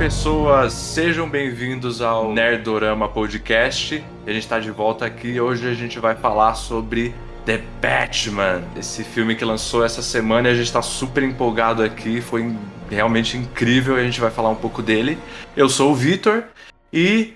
[0.00, 4.02] pessoas, sejam bem-vindos ao Nerdorama Podcast.
[4.26, 7.14] A gente está de volta aqui e hoje a gente vai falar sobre
[7.44, 12.22] The Batman, esse filme que lançou essa semana e a gente está super empolgado aqui,
[12.22, 12.50] foi
[12.88, 15.18] realmente incrível e a gente vai falar um pouco dele.
[15.54, 16.44] Eu sou o Vitor
[16.90, 17.34] e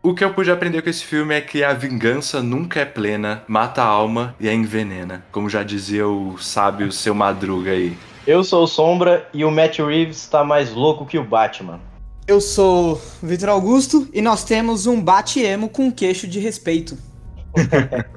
[0.00, 3.42] o que eu pude aprender com esse filme é que a vingança nunca é plena,
[3.48, 7.98] mata a alma e a envenena, como já dizia o sábio seu Madruga aí.
[8.24, 11.80] Eu sou o Sombra e o Matt Reeves está mais louco que o Batman.
[12.28, 16.98] Eu sou Vitor Augusto e nós temos um bate-emo com queixo de respeito.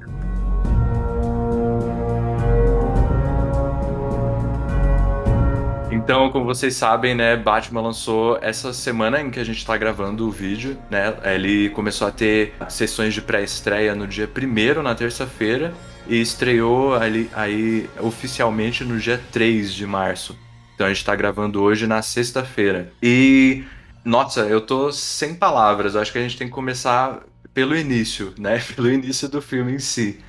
[5.92, 10.28] Então, como vocês sabem, né, Batman lançou essa semana em que a gente tá gravando
[10.28, 11.16] o vídeo, né?
[11.24, 15.72] Ele começou a ter sessões de pré-estreia no dia 1 na terça-feira,
[16.08, 20.36] e estreou ali, aí oficialmente no dia 3 de março.
[20.74, 22.92] Então a gente tá gravando hoje na sexta-feira.
[23.04, 23.64] E,
[24.04, 25.96] nossa, eu tô sem palavras.
[25.96, 27.22] Acho que a gente tem que começar
[27.54, 28.60] pelo início, né?
[28.76, 30.20] Pelo início do filme em si.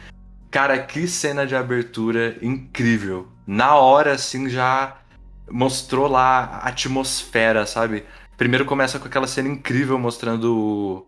[0.51, 3.29] Cara, que cena de abertura incrível.
[3.47, 4.97] Na hora, assim, já
[5.51, 8.05] mostrou lá a atmosfera, sabe?
[8.37, 11.07] Primeiro começa com aquela cena incrível mostrando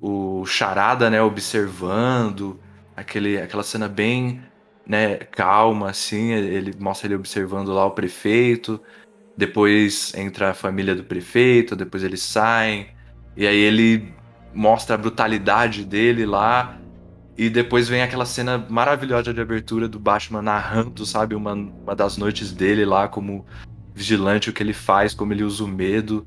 [0.00, 2.60] o, o Charada, né, observando,
[2.96, 4.42] aquele, aquela cena bem
[4.86, 8.80] né, calma, assim, ele mostra ele observando lá o prefeito,
[9.36, 12.86] depois entra a família do prefeito, depois eles saem,
[13.36, 14.12] e aí ele
[14.54, 16.78] mostra a brutalidade dele lá,
[17.36, 22.16] e depois vem aquela cena maravilhosa de abertura do Batman narrando, sabe, uma, uma das
[22.16, 23.44] noites dele lá como
[23.92, 26.26] vigilante, o que ele faz, como ele usa o medo.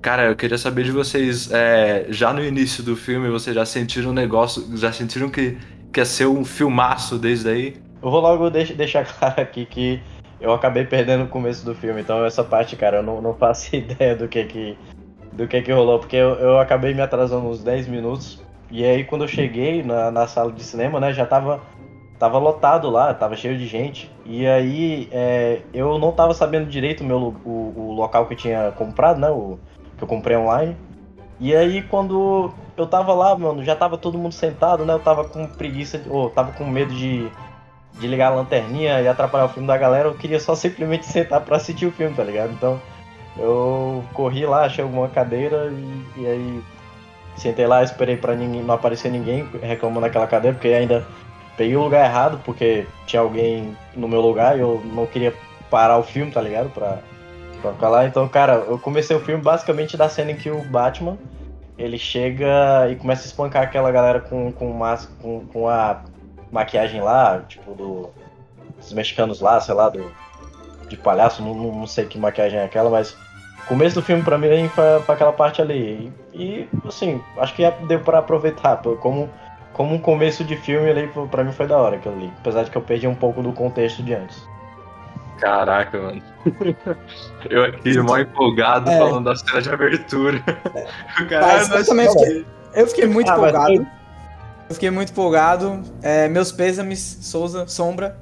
[0.00, 4.10] Cara, eu queria saber de vocês, é, já no início do filme, vocês já sentiram
[4.10, 5.58] um negócio, já sentiram que,
[5.92, 7.76] que ia ser um filmaço desde aí?
[8.00, 10.00] Eu vou logo deixar claro aqui que
[10.40, 13.74] eu acabei perdendo o começo do filme, então essa parte, cara, eu não, não faço
[13.76, 14.78] ideia do que que,
[15.32, 19.04] do que que rolou, porque eu, eu acabei me atrasando uns 10 minutos, e aí
[19.04, 21.60] quando eu cheguei na, na sala de cinema, né, já tava
[22.18, 24.10] tava lotado lá, tava cheio de gente.
[24.26, 28.38] E aí é, eu não tava sabendo direito o, meu, o, o, local que eu
[28.38, 29.30] tinha comprado, né?
[29.30, 29.58] O,
[29.96, 30.76] que eu comprei online.
[31.40, 34.92] E aí quando eu tava lá, mano, já tava todo mundo sentado, né?
[34.92, 37.30] Eu tava com preguiça, ou tava com medo de,
[37.98, 40.08] de ligar a lanterninha e atrapalhar o filme da galera.
[40.08, 42.52] Eu queria só simplesmente sentar pra assistir o filme, tá ligado?
[42.52, 42.80] Então
[43.36, 46.62] eu corri lá, achei alguma cadeira e, e aí
[47.36, 51.06] sentei lá, esperei pra ninguém, não aparecer ninguém reclamando daquela cadeira, porque ainda
[51.56, 55.32] peguei o lugar errado porque tinha alguém no meu lugar e eu não queria
[55.70, 56.70] parar o filme, tá ligado?
[56.70, 56.98] Pra,
[57.62, 58.06] pra ficar lá.
[58.06, 61.16] Então, cara, eu comecei o filme basicamente da cena em que o Batman
[61.76, 64.80] ele chega e começa a espancar aquela galera com, com,
[65.22, 66.00] com, com a
[66.50, 68.10] maquiagem lá, tipo, do,
[68.76, 70.10] dos mexicanos lá, sei lá, do,
[70.88, 73.12] de palhaço, não, não sei que maquiagem é aquela, mas
[73.64, 76.12] o começo do filme pra mim foi, foi aquela parte ali.
[76.32, 79.28] E, e assim, acho que deu pra aproveitar, como
[79.78, 82.32] como um começo de filme ali, pra mim foi da hora que eu li.
[82.40, 84.44] Apesar de que eu perdi um pouco do contexto de antes.
[85.38, 86.20] Caraca, mano.
[87.48, 88.98] Eu aqui mó empolgado é.
[88.98, 90.42] falando da cena de abertura.
[90.74, 90.86] É.
[91.30, 93.86] Cara, eu também fiquei, eu fiquei muito ah, empolgado.
[94.68, 95.82] Eu fiquei muito empolgado.
[96.02, 98.18] É, meus pêsames, Souza, Sombra,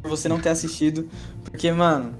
[0.00, 1.08] por você não ter assistido.
[1.42, 2.14] Porque, mano,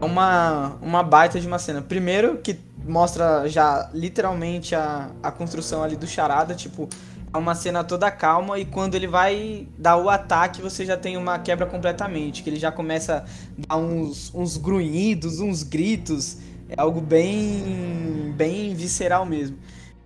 [0.00, 1.80] é uma, uma baita de uma cena.
[1.80, 6.86] Primeiro que mostra já literalmente a, a construção ali do charada, tipo,
[7.32, 11.16] é uma cena toda calma e quando ele vai dar o ataque, você já tem
[11.16, 12.42] uma quebra completamente.
[12.42, 13.24] Que ele já começa
[13.68, 16.36] a dar uns, uns grunhidos, uns gritos.
[16.68, 19.56] É algo bem, bem visceral mesmo.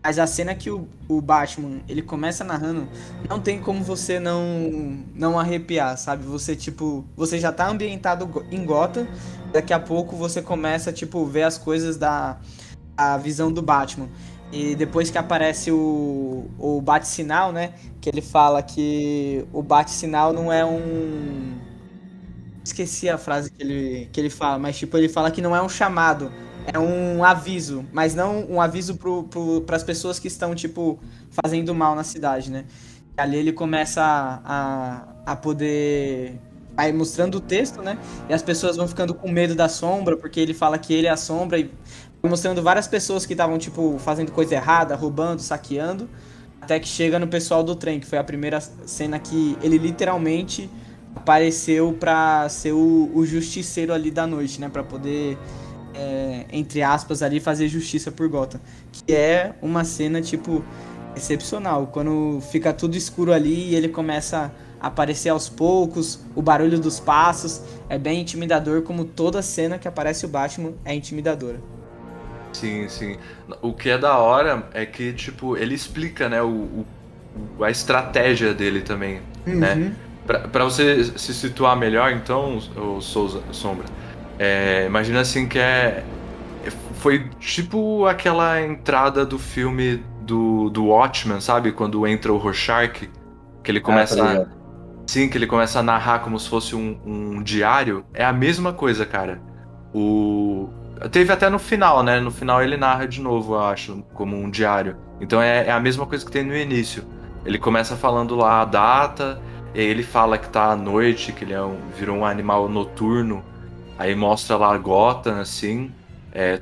[0.03, 2.89] Mas a cena que o, o Batman ele começa narrando,
[3.29, 6.25] não tem como você não não arrepiar, sabe?
[6.25, 9.07] Você tipo, você já tá ambientado em Gotham,
[9.53, 12.39] daqui a pouco você começa tipo ver as coisas da
[12.97, 14.09] a visão do Batman.
[14.51, 17.75] E depois que aparece o, o bate-sinal, né?
[18.01, 21.59] Que ele fala que o bate-sinal não é um.
[22.65, 25.62] Esqueci a frase que ele, que ele fala, mas tipo, ele fala que não é
[25.62, 26.31] um chamado,
[26.73, 28.99] é um aviso, mas não um aviso
[29.67, 30.99] para as pessoas que estão, tipo,
[31.31, 32.65] fazendo mal na cidade, né?
[33.17, 36.38] E ali ele começa a, a, a poder
[36.79, 37.99] vai mostrando o texto, né?
[38.29, 41.11] E as pessoas vão ficando com medo da sombra, porque ele fala que ele é
[41.11, 41.69] a sombra e
[42.23, 46.09] mostrando várias pessoas que estavam, tipo, fazendo coisa errada, roubando, saqueando,
[46.61, 50.70] até que chega no pessoal do trem, que foi a primeira cena que ele literalmente
[51.17, 54.69] apareceu pra ser o, o justiceiro ali da noite, né?
[54.69, 55.37] Pra poder,
[55.99, 58.61] é, entre aspas, ali fazer justiça por Gotham.
[58.93, 60.65] Que é uma cena, tipo,
[61.17, 61.89] excepcional.
[61.89, 67.00] Quando fica tudo escuro ali e ele começa a aparecer aos poucos, o barulho dos
[67.00, 71.61] passos é bem intimidador, como toda cena que aparece o Batman é intimidadora.
[72.53, 73.17] Sim, sim.
[73.61, 76.87] O que é da hora é que, tipo, ele explica, né, o, o
[77.62, 79.75] a estratégia dele também, né?
[79.75, 79.81] uhum.
[79.81, 79.94] né?
[80.27, 83.87] Pra, pra você se situar melhor, então, o Souza, Sombra,
[84.38, 86.05] é, imagina assim que é...
[86.94, 91.73] Foi tipo aquela entrada do filme do, do Watchmen, sabe?
[91.73, 93.08] Quando entra o Rorschach,
[93.62, 94.46] que ele começa ah, tá a...
[95.06, 98.05] Sim, que ele começa a narrar como se fosse um, um diário.
[98.12, 99.40] É a mesma coisa, cara.
[99.94, 100.69] O,
[101.11, 102.19] Teve até no final, né?
[102.19, 104.96] No final ele narra de novo, eu acho, como um diário.
[105.20, 107.05] Então é, é, a mesma coisa que tem no início.
[107.44, 109.41] Ele começa falando lá a data,
[109.73, 113.44] e ele fala que tá à noite, que ele é um, virou um animal noturno.
[113.99, 115.91] Aí mostra lá Gotham, assim,
[116.33, 116.61] é,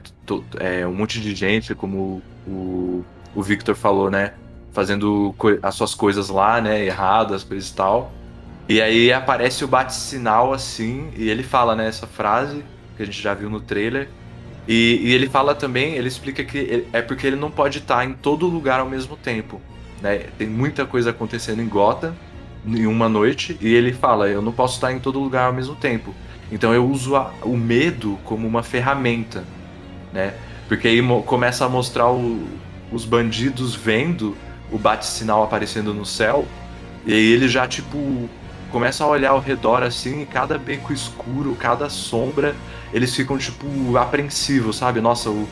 [0.58, 3.04] é, um monte de gente, como o,
[3.34, 4.32] o Victor falou, né?
[4.72, 6.84] Fazendo as suas coisas lá, né?
[6.84, 8.12] Erradas, coisas e tal.
[8.68, 11.86] E aí aparece o bate-sinal, assim, e ele fala, né?
[11.86, 12.64] Essa frase
[12.96, 14.08] que a gente já viu no trailer
[14.68, 18.12] e, e, ele fala também, ele explica que é porque ele não pode estar em
[18.12, 19.60] todo lugar ao mesmo tempo.
[20.02, 20.26] Né?
[20.36, 22.14] Tem muita coisa acontecendo em Gotham
[22.66, 25.76] em uma noite e ele fala: eu não posso estar em todo lugar ao mesmo
[25.76, 26.12] tempo.
[26.50, 29.44] Então eu uso a, o medo como uma ferramenta,
[30.12, 30.34] né?
[30.68, 32.46] Porque aí começa a mostrar o,
[32.90, 34.36] os bandidos vendo
[34.70, 36.44] o bate-sinal aparecendo no céu
[37.06, 38.28] e aí ele já tipo
[38.70, 42.54] começa a olhar ao redor assim, e cada beco escuro, cada sombra
[42.92, 45.00] eles ficam, tipo, apreensivos, sabe?
[45.00, 45.48] Nossa, o,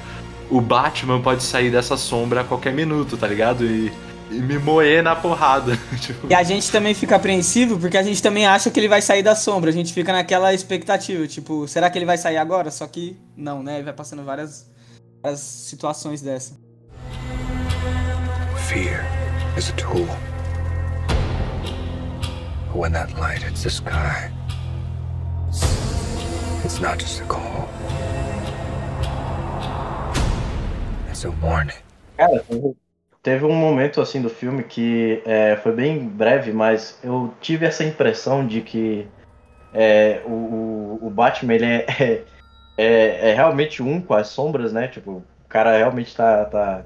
[0.50, 3.64] o Batman pode sair dessa sombra a qualquer minuto, tá ligado?
[3.64, 3.92] E,
[4.30, 5.78] e me moer na porrada.
[6.00, 6.26] tipo...
[6.28, 9.22] E a gente também fica apreensivo porque a gente também acha que ele vai sair
[9.22, 9.70] da sombra.
[9.70, 12.70] A gente fica naquela expectativa, tipo, será que ele vai sair agora?
[12.70, 13.76] Só que não, né?
[13.76, 14.70] Ele vai passando várias,
[15.22, 16.56] várias situações dessa.
[18.68, 19.04] Fear
[19.56, 20.06] is a tool.
[22.72, 24.32] But when that light hits the sky,
[26.64, 27.68] It's not just a call.
[31.10, 31.76] It's a warning.
[32.16, 32.42] Cara,
[33.24, 37.82] teve um momento assim do filme que é, foi bem breve, mas eu tive essa
[37.82, 39.08] impressão de que
[39.72, 42.22] é, o, o, Batman ele é, é,
[42.76, 44.88] é, é, realmente um com as sombras, né?
[44.88, 46.84] Tipo, o cara realmente tá, tá,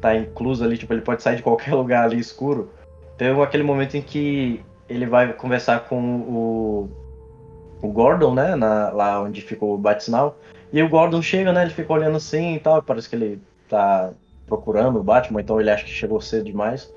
[0.00, 2.72] tá incluso ali, tipo, ele pode sair de qualquer lugar ali escuro.
[3.16, 6.90] Teve aquele momento em que ele vai conversar com o,
[7.80, 8.56] o Gordon, né?
[8.56, 10.36] Na, lá onde ficou o Batsinal.
[10.72, 11.62] E o Gordon chega, né?
[11.62, 12.82] Ele fica olhando assim e tal.
[12.82, 14.12] Parece que ele tá
[14.48, 16.92] procurando o Batman, então ele acha que chegou cedo demais.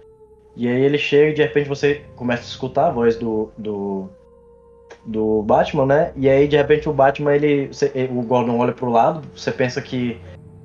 [0.56, 4.10] E aí ele chega e de repente você começa a escutar a voz do, do,
[5.06, 6.12] do Batman, né?
[6.16, 7.70] E aí de repente o Batman, ele.
[8.10, 10.20] O Gordon olha pro lado, você pensa que,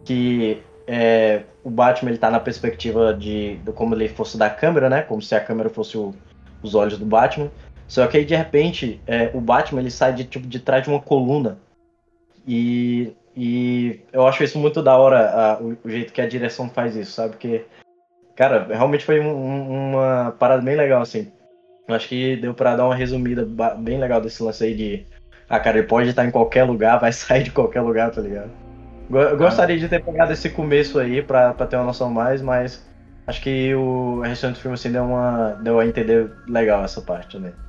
[0.05, 4.89] que é, o Batman ele tá na perspectiva de, de como ele fosse da câmera,
[4.89, 5.03] né?
[5.03, 6.15] Como se a câmera fosse o,
[6.63, 7.51] os olhos do Batman.
[7.87, 10.91] Só que aí de repente é, o Batman ele sai de tipo de trás de
[10.91, 11.59] uma coluna
[12.47, 16.71] e, e eu acho isso muito da hora a, o, o, jeito que a direção
[16.71, 17.33] faz isso, sabe?
[17.33, 17.67] Porque
[18.35, 21.31] cara realmente foi um, uma parada bem legal assim.
[21.89, 23.47] Acho que deu para dar uma resumida
[23.79, 25.07] bem legal desse lance aí de
[25.49, 28.51] ah cara ele pode estar em qualquer lugar, vai sair de qualquer lugar, tá ligado?
[29.11, 32.85] Eu gostaria de ter pegado esse começo aí pra, pra ter uma noção mais, mas
[33.27, 37.37] acho que o restante do filme assim deu, uma, deu a entender legal essa parte
[37.37, 37.53] também.
[37.53, 37.66] Né?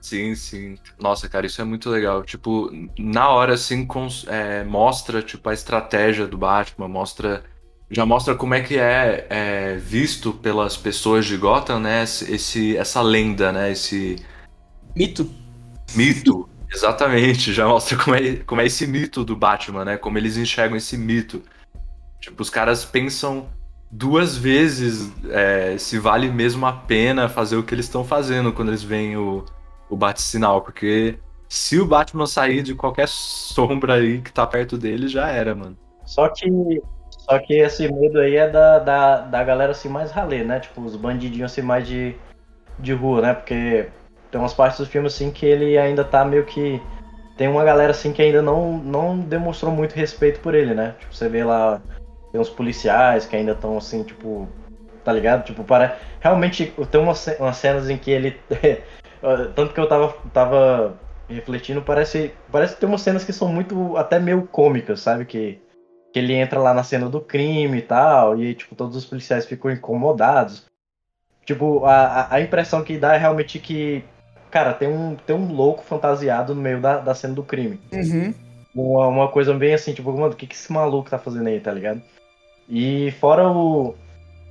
[0.00, 0.78] Sim, sim.
[0.98, 2.22] Nossa, cara, isso é muito legal.
[2.22, 3.86] Tipo, na hora, assim,
[4.26, 7.44] é, mostra, tipo, a estratégia do Batman, mostra...
[7.90, 12.02] Já mostra como é que é, é, visto pelas pessoas de Gotham, né?
[12.04, 13.72] Esse, essa lenda, né?
[13.72, 14.16] Esse...
[14.96, 15.28] Mito.
[15.94, 17.52] Mito, exatamente.
[17.52, 19.96] Já mostra como é, como é esse mito do Batman, né?
[19.96, 21.42] Como eles enxergam esse mito.
[22.20, 23.48] Tipo, os caras pensam
[23.90, 28.68] duas vezes é, se vale mesmo a pena fazer o que eles estão fazendo quando
[28.68, 29.44] eles veem o
[29.90, 31.18] o bate-sinal, porque
[31.48, 35.76] se o Batman sair de qualquer sombra aí que tá perto dele, já era, mano.
[36.06, 36.48] Só que
[37.30, 40.60] só que esse medo aí é da, da, da galera assim mais ralê, né?
[40.60, 42.14] Tipo, os bandidinhos assim mais de,
[42.78, 43.34] de rua, né?
[43.34, 43.88] Porque
[44.30, 46.80] tem umas partes do filme assim que ele ainda tá meio que.
[47.36, 50.94] Tem uma galera assim que ainda não, não demonstrou muito respeito por ele, né?
[50.98, 51.80] Tipo, você vê lá,
[52.30, 54.48] tem uns policiais que ainda estão assim, tipo.
[55.04, 55.44] Tá ligado?
[55.44, 55.98] Tipo, para.
[56.20, 58.36] Realmente tem umas, umas cenas em que ele
[59.22, 60.98] Ah, tanto que eu tava, tava
[61.28, 65.24] refletindo, parece, parece ter umas cenas que são muito, até meio cômicas, sabe?
[65.24, 65.60] Que,
[66.12, 69.46] que ele entra lá na cena do crime e tal, e tipo, todos os policiais
[69.46, 70.66] ficam incomodados.
[71.44, 74.04] Tipo, a, a impressão que dá é realmente que,
[74.50, 77.80] cara, tem um, tem um louco fantasiado no meio da, da cena do crime.
[77.92, 78.34] Uhum.
[78.74, 81.60] Uma, uma coisa bem assim, tipo, mano, o que, que esse maluco tá fazendo aí,
[81.60, 82.02] tá ligado?
[82.68, 83.96] E fora o,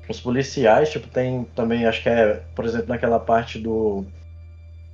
[0.09, 4.05] os policiais, tipo, tem também, acho que é, por exemplo, naquela parte do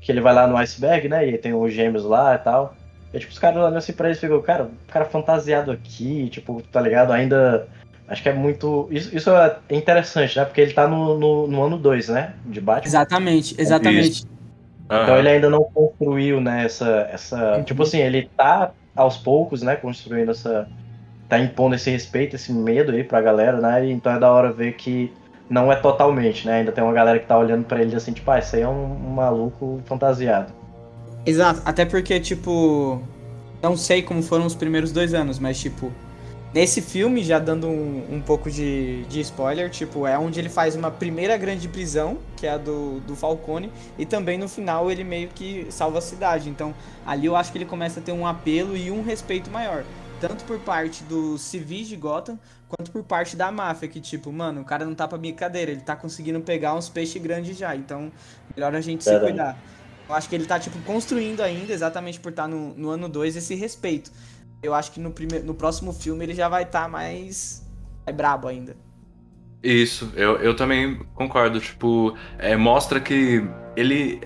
[0.05, 1.27] que ele vai lá no iceberg, né?
[1.27, 2.75] E tem os gêmeos lá e tal.
[3.11, 6.29] E, tipo, os caras olham assim pra eles e ficam, cara, o cara fantasiado aqui,
[6.29, 7.11] tipo, tá ligado?
[7.11, 7.67] Ainda.
[8.07, 8.87] Acho que é muito.
[8.91, 10.45] Isso, isso é interessante, né?
[10.45, 12.35] Porque ele tá no, no, no ano 2, né?
[12.45, 12.87] De Batman.
[12.87, 14.11] Exatamente, exatamente.
[14.11, 14.27] Isso.
[14.85, 17.09] Então ele ainda não construiu, né, essa.
[17.11, 17.57] essa...
[17.57, 17.63] Uhum.
[17.63, 20.69] Tipo assim, ele tá aos poucos, né, construindo essa.
[21.27, 23.89] Tá impondo esse respeito, esse medo aí pra galera, né?
[23.89, 25.11] Então é da hora ver que
[25.49, 26.59] não é totalmente, né?
[26.59, 28.67] Ainda tem uma galera que tá olhando para ele assim, tipo, ah, isso aí é
[28.67, 30.51] um, um maluco fantasiado.
[31.25, 33.01] Exato, até porque, tipo,
[33.61, 35.91] não sei como foram os primeiros dois anos, mas, tipo,
[36.53, 40.75] nesse filme, já dando um, um pouco de, de spoiler, tipo, é onde ele faz
[40.75, 45.03] uma primeira grande prisão, que é a do, do Falcone, e também no final ele
[45.03, 46.49] meio que salva a cidade.
[46.49, 46.73] Então,
[47.05, 49.83] ali eu acho que ele começa a ter um apelo e um respeito maior.
[50.21, 54.61] Tanto por parte dos civis de Gotham, quanto por parte da máfia, que tipo, mano,
[54.61, 58.11] o cara não tá pra brincadeira, ele tá conseguindo pegar uns peixes grandes já, então
[58.55, 59.57] melhor a gente se cuidar.
[60.07, 63.09] Eu acho que ele tá, tipo, construindo ainda, exatamente por estar tá no, no ano
[63.09, 64.11] 2, esse respeito.
[64.61, 67.65] Eu acho que no, primeiro, no próximo filme ele já vai estar tá mais.
[68.05, 68.75] É brabo ainda.
[69.63, 71.59] Isso, eu, eu também concordo.
[71.59, 73.43] Tipo, é, mostra que
[73.75, 74.21] ele.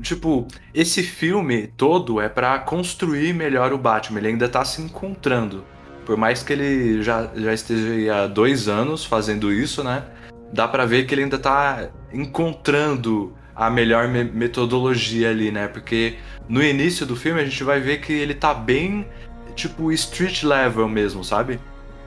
[0.00, 4.20] Tipo, esse filme todo é para construir melhor o Batman.
[4.20, 5.64] Ele ainda tá se encontrando.
[6.04, 10.04] Por mais que ele já, já esteja há dois anos fazendo isso, né?
[10.52, 15.68] Dá pra ver que ele ainda tá encontrando a melhor me metodologia ali, né?
[15.68, 16.16] Porque
[16.48, 19.06] no início do filme a gente vai ver que ele tá bem,
[19.54, 21.60] tipo, street level mesmo, sabe?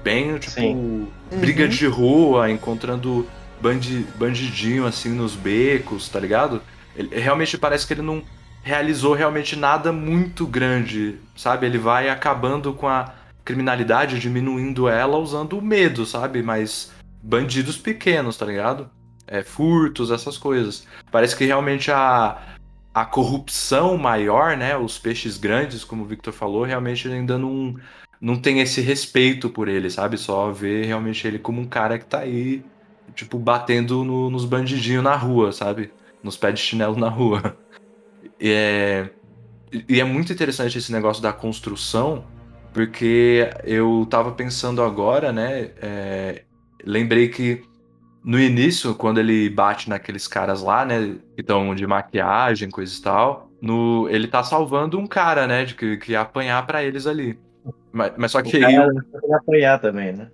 [0.03, 1.07] Bem, tipo, Sim.
[1.31, 1.69] briga uhum.
[1.69, 3.25] de rua, encontrando
[3.62, 6.62] bandi bandidinho assim nos becos, tá ligado?
[6.95, 8.21] Ele, realmente parece que ele não
[8.63, 11.65] realizou realmente nada muito grande, sabe?
[11.65, 16.41] Ele vai acabando com a criminalidade, diminuindo ela usando o medo, sabe?
[16.41, 18.89] Mas bandidos pequenos, tá ligado?
[19.27, 20.88] é, furtos, essas coisas.
[21.12, 22.55] Parece que realmente a,
[22.93, 24.77] a corrupção maior, né?
[24.77, 27.75] Os peixes grandes, como o Victor falou, realmente ainda não,
[28.19, 30.17] não tem esse respeito por ele, sabe?
[30.17, 32.63] Só vê realmente ele como um cara que tá aí,
[33.15, 35.91] tipo, batendo no, nos bandidinhos na rua, sabe?
[36.21, 37.57] Nos pés de chinelo na rua.
[38.39, 39.09] E é,
[39.88, 42.25] e é muito interessante esse negócio da construção,
[42.74, 45.72] porque eu tava pensando agora, né?
[45.82, 46.44] É,
[46.84, 47.63] lembrei que
[48.24, 53.01] no início, quando ele bate naqueles caras lá, né, que estão de maquiagem, coisa e
[53.01, 57.06] tal, no, ele tá salvando um cara, né, de que, que ia apanhar para eles
[57.06, 57.38] ali.
[57.92, 58.75] Mas, mas só que o aí.
[58.75, 58.92] Cara
[59.34, 60.32] apanhar também, né?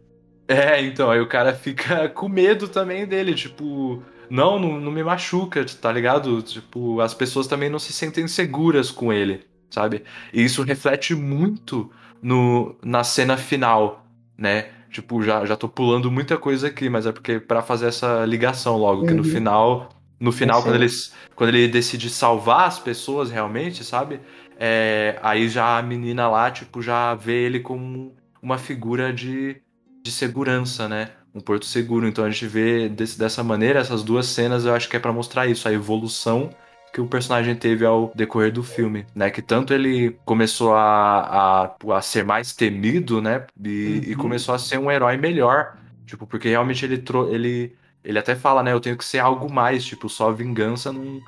[0.48, 5.04] É, então, aí o cara fica com medo também dele, tipo, não, não, não me
[5.04, 6.42] machuca, tá ligado?
[6.42, 10.04] Tipo, as pessoas também não se sentem seguras com ele, sabe?
[10.32, 14.06] E isso reflete muito no, na cena final,
[14.38, 14.70] né?
[14.92, 18.78] Tipo, já, já tô pulando muita coisa aqui, mas é porque para fazer essa ligação
[18.78, 19.08] logo, uhum.
[19.08, 19.30] que no uhum.
[19.30, 24.20] final, no final, quando, eles, quando ele decide salvar as pessoas realmente, sabe?
[24.58, 29.62] É, aí já a menina lá, tipo, já vê ele como uma figura de,
[30.04, 31.12] de segurança, né?
[31.34, 32.08] Um porto seguro.
[32.08, 35.14] Então a gente vê desse, dessa maneira, essas duas cenas, eu acho que é para
[35.14, 36.50] mostrar isso, a evolução
[36.94, 39.30] que o personagem teve ao decorrer do filme, né?
[39.30, 43.46] Que tanto ele começou a, a, a ser mais temido, né?
[43.64, 44.12] E, uhum.
[44.12, 45.78] e, começou a ser um herói melhor.
[46.06, 48.74] Tipo, porque realmente ele, ele, ele até fala, né?
[48.74, 51.20] Eu tenho que ser algo mais, tipo, só vingança não,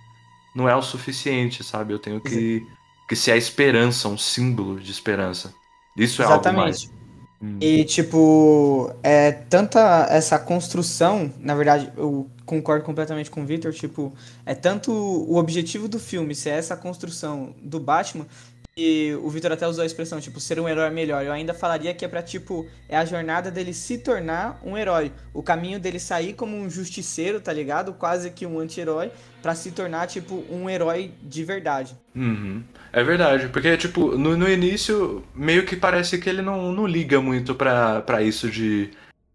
[0.56, 1.94] não é o suficiente, sabe?
[1.94, 2.66] Eu tenho que,
[3.08, 5.54] que ser a esperança, um símbolo de esperança.
[5.96, 6.48] Isso é Exatamente.
[6.48, 7.01] algo mais.
[7.42, 7.58] Hum.
[7.60, 14.14] E, tipo, é tanta essa construção, na verdade, eu concordo completamente com o Victor, tipo,
[14.46, 18.28] é tanto o objetivo do filme ser essa construção do Batman,
[18.76, 21.24] e o Victor até usou a expressão, tipo, ser um herói melhor.
[21.26, 25.12] Eu ainda falaria que é pra, tipo, é a jornada dele se tornar um herói.
[25.34, 27.94] O caminho dele sair como um justiceiro, tá ligado?
[27.94, 29.12] Quase que um anti-herói,
[29.42, 31.98] pra se tornar, tipo, um herói de verdade.
[32.16, 32.64] Uhum.
[32.94, 37.20] É verdade, porque, tipo, no, no início, meio que parece que ele não, não liga
[37.20, 38.92] muito pra isso de,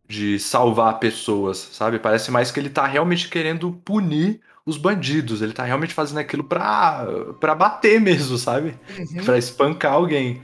[0.09, 1.99] de salvar pessoas, sabe?
[1.99, 5.41] Parece mais que ele tá realmente querendo punir os bandidos.
[5.41, 7.07] Ele tá realmente fazendo aquilo pra,
[7.39, 8.75] pra bater mesmo, sabe?
[8.99, 9.25] Uhum.
[9.25, 10.43] Pra espancar alguém.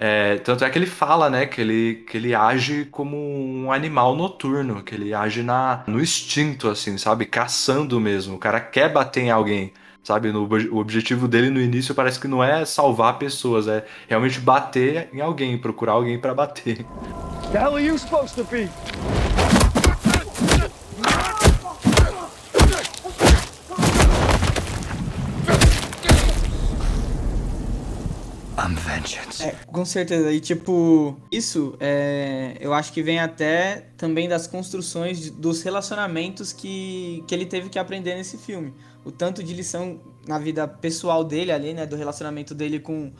[0.00, 4.14] É, tanto é que ele fala, né, que ele, que ele age como um animal
[4.14, 7.26] noturno, que ele age na, no instinto, assim, sabe?
[7.26, 8.36] Caçando mesmo.
[8.36, 9.72] O cara quer bater em alguém,
[10.04, 10.30] sabe?
[10.30, 15.08] No, o objetivo dele no início parece que não é salvar pessoas, é realmente bater
[15.12, 16.86] em alguém, procurar alguém para bater.
[17.50, 18.68] The hell are you supposed to be?
[29.40, 30.32] É, com certeza.
[30.32, 36.52] E tipo, isso é, eu acho que vem até também das construções de, dos relacionamentos
[36.52, 38.74] que, que ele teve que aprender nesse filme.
[39.04, 41.86] O tanto de lição na vida pessoal dele ali, né?
[41.86, 43.12] Do relacionamento dele com,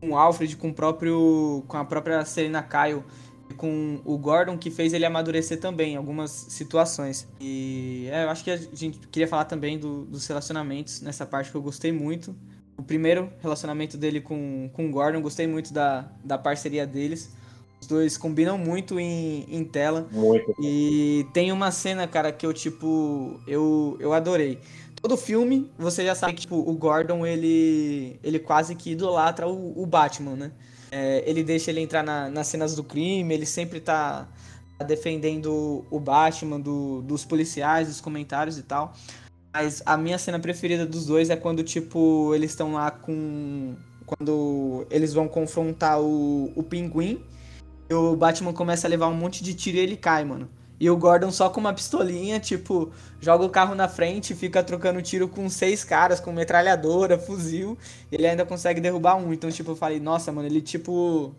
[0.00, 1.64] com o Alfred, com o próprio.
[1.68, 3.02] com a própria Selena Kyle
[3.56, 7.28] com o Gordon que fez ele amadurecer também em algumas situações.
[7.40, 11.50] E é, eu acho que a gente queria falar também do, dos relacionamentos nessa parte
[11.50, 12.34] que eu gostei muito.
[12.76, 17.32] O primeiro relacionamento dele com, com o Gordon, gostei muito da, da parceria deles.
[17.80, 20.08] Os dois combinam muito em, em tela.
[20.10, 20.54] Muito.
[20.60, 24.58] E tem uma cena, cara, que eu, tipo, eu, eu adorei.
[25.00, 29.82] Todo filme, você já sabe que tipo, o Gordon, ele, ele quase que idolatra o,
[29.82, 30.52] o Batman, né?
[30.90, 34.28] É, ele deixa ele entrar na, nas cenas do crime, ele sempre tá,
[34.82, 38.92] defendendo o Batman do, dos policiais, dos comentários e tal.
[39.54, 43.76] Mas a minha cena preferida dos dois é quando, tipo, eles estão lá com.
[44.04, 47.24] Quando eles vão confrontar o, o pinguim.
[47.88, 50.50] E o Batman começa a levar um monte de tiro e ele cai, mano.
[50.80, 55.00] E o Gordon só com uma pistolinha, tipo, joga o carro na frente fica trocando
[55.00, 57.78] tiro com seis caras, com metralhadora, fuzil.
[58.10, 59.32] Ele ainda consegue derrubar um.
[59.32, 61.32] Então, tipo, eu falei, nossa, mano, ele, tipo,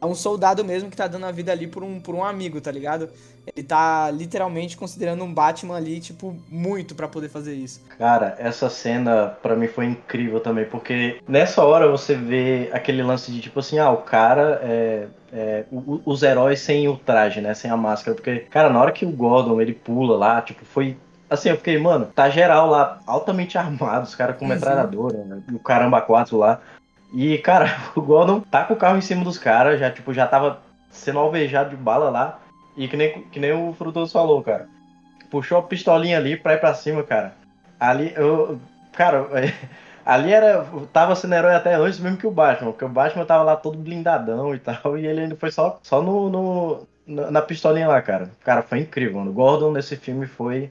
[0.00, 2.60] é um soldado mesmo que tá dando a vida ali por um, por um amigo,
[2.60, 3.10] tá ligado?
[3.54, 7.82] Ele tá literalmente considerando um Batman ali, tipo, muito para poder fazer isso.
[7.98, 13.30] Cara, essa cena para mim foi incrível também, porque nessa hora você vê aquele lance
[13.30, 17.54] de tipo assim, ah, o cara é, é, os heróis sem o traje, né?
[17.54, 18.14] Sem a máscara.
[18.14, 20.96] Porque, cara, na hora que o Gordon ele pula lá, tipo, foi.
[21.28, 25.42] Assim, eu fiquei, mano, tá geral lá, altamente armado, os caras com metralhadora, né?
[25.52, 26.60] o caramba quatro lá.
[27.12, 30.26] E, cara, o Gordon tá com o carro em cima dos caras, já, tipo, já
[30.26, 32.40] tava sendo alvejado de bala lá.
[32.76, 34.68] E que nem, que nem o Frutoso falou, cara.
[35.30, 37.34] Puxou a pistolinha ali pra ir pra cima, cara.
[37.78, 38.60] Ali, eu.
[38.92, 39.26] Cara,
[40.04, 40.66] Ali era.
[40.92, 43.78] Tava sendo herói até antes mesmo que o Batman, porque o Batman tava lá todo
[43.78, 48.30] blindadão e tal, e ele ainda foi só, só no, no na pistolinha lá, cara.
[48.44, 49.30] Cara, foi incrível, mano.
[49.30, 50.70] O Gordon nesse filme foi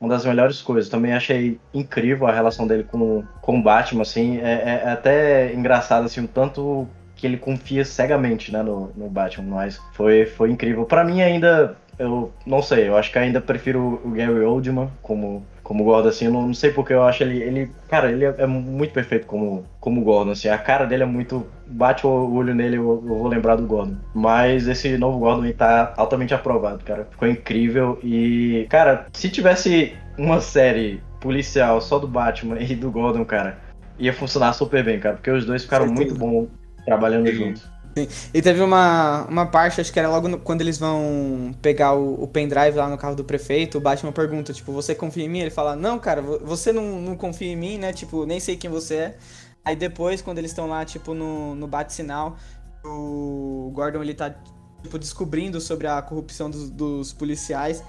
[0.00, 0.90] uma das melhores coisas.
[0.90, 4.38] Também achei incrível a relação dele com, com o Batman, assim.
[4.38, 9.56] É, é até engraçado, assim, o tanto que ele confia cegamente, né, no, no Batman,
[9.56, 10.86] mas foi, foi incrível.
[10.86, 15.44] para mim ainda, eu não sei, eu acho que ainda prefiro o Gary Oldman como
[15.70, 18.34] como Gordon, assim, eu não, não sei porque eu acho ele, ele cara, ele é,
[18.38, 22.52] é, muito perfeito como, como Gordon, assim, a cara dele é muito, bate o olho
[22.52, 27.06] nele, eu, eu vou lembrar do Gordon, mas esse novo Gordon tá altamente aprovado, cara,
[27.08, 33.24] ficou incrível e, cara, se tivesse uma série policial só do Batman e do Gordon,
[33.24, 33.56] cara,
[33.96, 36.48] ia funcionar super bem, cara, porque os dois ficaram muito bons
[36.84, 37.70] trabalhando juntos.
[38.08, 38.30] Sim.
[38.32, 42.22] E teve uma, uma parte, acho que era logo no, quando eles vão pegar o,
[42.22, 45.40] o, pendrive lá no carro do prefeito, o Batman pergunta, tipo, você confia em mim?
[45.40, 47.92] Ele fala, não, cara, você não, não confia em mim, né?
[47.92, 49.16] Tipo, nem sei quem você é.
[49.64, 52.36] Aí depois, quando eles estão lá, tipo, no, no bate-sinal,
[52.84, 54.34] o Gordon, ele tá,
[54.82, 57.82] tipo, descobrindo sobre a corrupção dos, dos policiais.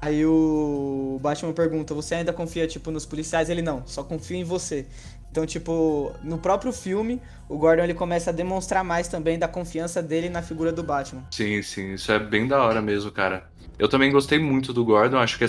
[0.00, 3.50] Aí o Batman pergunta, você ainda confia, tipo, nos policiais?
[3.50, 4.86] Ele, não, só confio em você.
[5.30, 10.02] Então, tipo, no próprio filme, o Gordon ele começa a demonstrar mais também da confiança
[10.02, 11.22] dele na figura do Batman.
[11.30, 13.44] Sim, sim, isso é bem da hora mesmo, cara.
[13.78, 15.44] Eu também gostei muito do Gordon, acho que.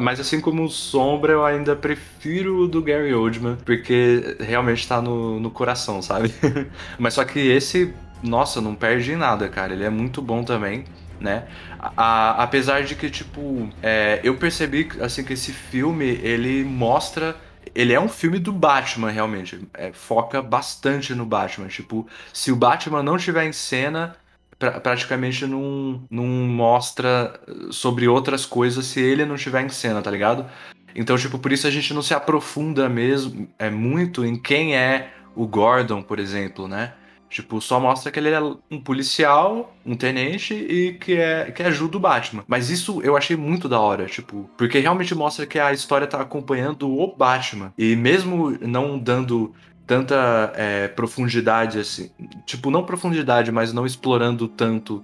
[0.00, 5.02] Mas assim como o Sombra, eu ainda prefiro o do Gary Oldman, porque realmente tá
[5.02, 6.32] no, no coração, sabe?
[6.96, 7.92] mas só que esse,
[8.22, 9.72] nossa, não perde nada, cara.
[9.72, 10.84] Ele é muito bom também.
[11.20, 11.44] Né?
[11.78, 17.36] A, apesar de que, tipo, é, eu percebi assim que esse filme ele mostra
[17.74, 19.60] ele é um filme do Batman, realmente.
[19.74, 21.68] É, foca bastante no Batman.
[21.68, 24.16] Tipo, se o Batman não estiver em cena,
[24.58, 30.10] pra, praticamente não, não mostra sobre outras coisas se ele não estiver em cena, tá
[30.10, 30.46] ligado?
[30.94, 35.10] Então, tipo, por isso a gente não se aprofunda mesmo é muito em quem é
[35.34, 36.92] o Gordon, por exemplo, né?
[37.32, 38.38] Tipo, só mostra que ele é
[38.70, 42.44] um policial, um tenente e que, é, que ajuda o Batman.
[42.46, 46.20] Mas isso eu achei muito da hora, tipo, porque realmente mostra que a história tá
[46.20, 47.72] acompanhando o Batman.
[47.78, 49.54] E mesmo não dando
[49.86, 52.10] tanta é, profundidade assim,
[52.44, 55.02] tipo, não profundidade, mas não explorando tanto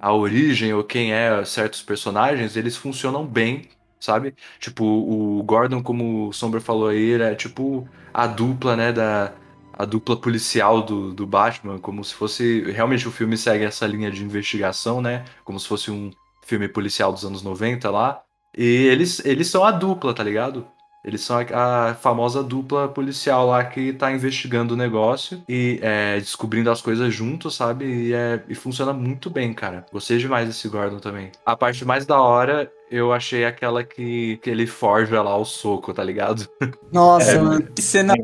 [0.00, 3.68] a origem ou quem é certos personagens, eles funcionam bem
[4.00, 4.34] sabe?
[4.60, 9.32] Tipo, o Gordon, como o Sombra falou aí, é tipo a dupla, né, da,
[9.78, 12.62] a dupla policial do, do Batman, como se fosse.
[12.72, 15.24] Realmente o filme segue essa linha de investigação, né?
[15.44, 16.10] Como se fosse um
[16.44, 18.20] filme policial dos anos 90 lá.
[18.56, 20.66] E eles, eles são a dupla, tá ligado?
[21.04, 26.18] Eles são a, a famosa dupla policial lá que tá investigando o negócio e é,
[26.18, 27.84] descobrindo as coisas juntos, sabe?
[27.84, 29.86] E, é, e funciona muito bem, cara.
[29.92, 31.30] Gostei demais desse Gordon também.
[31.46, 35.94] A parte mais da hora eu achei aquela que, que ele forja lá o soco,
[35.94, 36.48] tá ligado?
[36.92, 38.14] Nossa, é, mano, que cena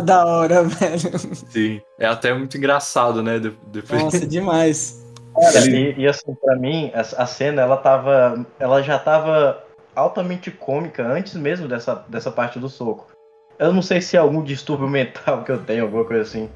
[0.00, 1.18] da hora, velho.
[1.50, 3.38] Sim, é até muito engraçado, né?
[3.38, 4.02] Depois...
[4.02, 5.02] Nossa, demais.
[5.34, 8.44] Cara, e, e, assim, pra mim, a, a cena, ela tava.
[8.58, 13.06] Ela já tava altamente cômica antes mesmo dessa, dessa parte do soco.
[13.58, 16.50] Eu não sei se é algum distúrbio mental que eu tenho, alguma coisa assim.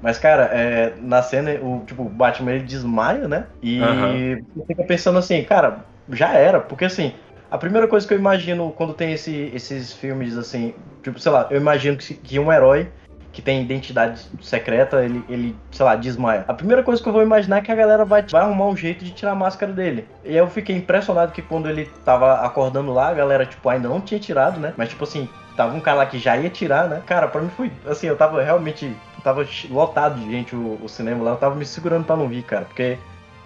[0.00, 3.46] Mas, cara, é, na cena, o, tipo, o Batman ele desmaia, né?
[3.62, 4.64] E uhum.
[4.66, 7.14] fica pensando assim, cara, já era, porque assim,
[7.52, 11.46] a primeira coisa que eu imagino quando tem esse, esses filmes assim, tipo, sei lá,
[11.50, 12.88] eu imagino que, que um herói
[13.30, 16.46] que tem identidade secreta, ele, ele, sei lá, desmaia.
[16.48, 18.76] A primeira coisa que eu vou imaginar é que a galera vai, vai arrumar um
[18.76, 20.08] jeito de tirar a máscara dele.
[20.24, 24.00] E eu fiquei impressionado que quando ele tava acordando lá, a galera, tipo, ainda não
[24.00, 24.72] tinha tirado, né?
[24.74, 27.02] Mas, tipo assim, tava um cara lá que já ia tirar, né?
[27.06, 31.22] Cara, pra mim foi, assim, eu tava realmente, tava lotado de gente o, o cinema
[31.22, 32.98] lá, eu tava me segurando pra não vir, cara, porque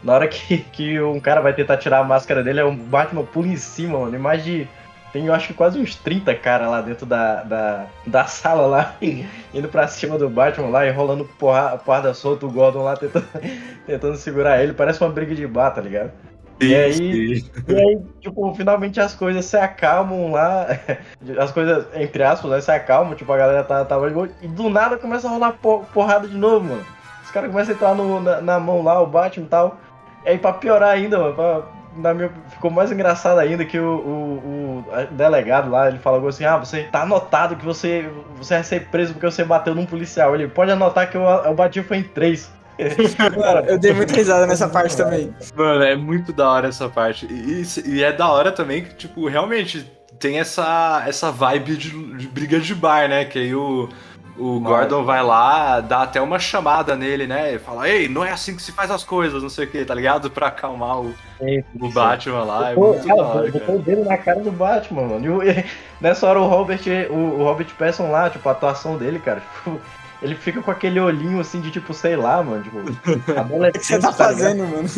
[0.07, 3.25] na hora que, que um cara vai tentar tirar a máscara dele, é um Batman
[3.25, 4.19] pula em cima, mano.
[4.21, 4.69] Mais de.
[5.13, 8.95] Tem, eu acho que quase uns 30 caras lá dentro da, da, da sala lá,
[9.53, 13.27] indo pra cima do Batman lá, enrolando porra, porrada solta, o Gordon lá tentando,
[13.85, 14.73] tentando segurar ele.
[14.75, 16.13] Parece uma briga de bar, tá ligado?
[16.61, 20.69] E aí, e aí, tipo, finalmente as coisas se acalmam lá.
[21.39, 24.71] As coisas, entre aspas, né, se acalmam, tipo, a galera tá, tava tá, E do
[24.71, 25.53] nada começa a rolar
[25.93, 26.87] porrada de novo, mano.
[27.23, 29.79] Os caras começam a entrar no, na, na, mão lá, o Batman e tal.
[30.27, 31.63] E aí, pra piorar ainda, mano, pra,
[31.97, 36.45] na minha, ficou mais engraçado ainda que o, o, o, delegado lá, ele falou assim,
[36.45, 40.35] ah, você tá anotado que você, você vai ser preso porque você bateu num policial.
[40.35, 42.51] Ele pode anotar que eu, eu bati foi em três.
[43.39, 45.33] Mano, eu dei muita risada nessa parte também.
[45.55, 47.27] Mano, é muito da hora essa parte.
[47.27, 52.27] E, e é da hora também que, tipo, realmente tem essa, essa vibe de, de
[52.27, 53.25] briga de bar, né?
[53.25, 53.89] Que aí o
[54.39, 57.55] o Gordon vai lá, dá até uma chamada nele, né?
[57.55, 59.85] E fala, ei, não é assim que se faz as coisas, não sei o que,
[59.85, 60.31] tá ligado?
[60.31, 62.71] Pra acalmar o, sim, o Batman lá.
[62.71, 65.43] É muito cara, hora, botou o dedo na cara do Batman, mano.
[65.43, 65.65] E,
[66.01, 69.81] nessa hora o Robert, o, o Robert Pattinson lá, tipo, a atuação dele, cara, tipo,
[70.23, 72.63] ele fica com aquele olhinho assim de tipo, sei lá, mano.
[72.63, 74.89] Tipo, a bola é o que você tá, tá fazendo, mano?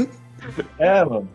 [0.78, 1.28] É, mano.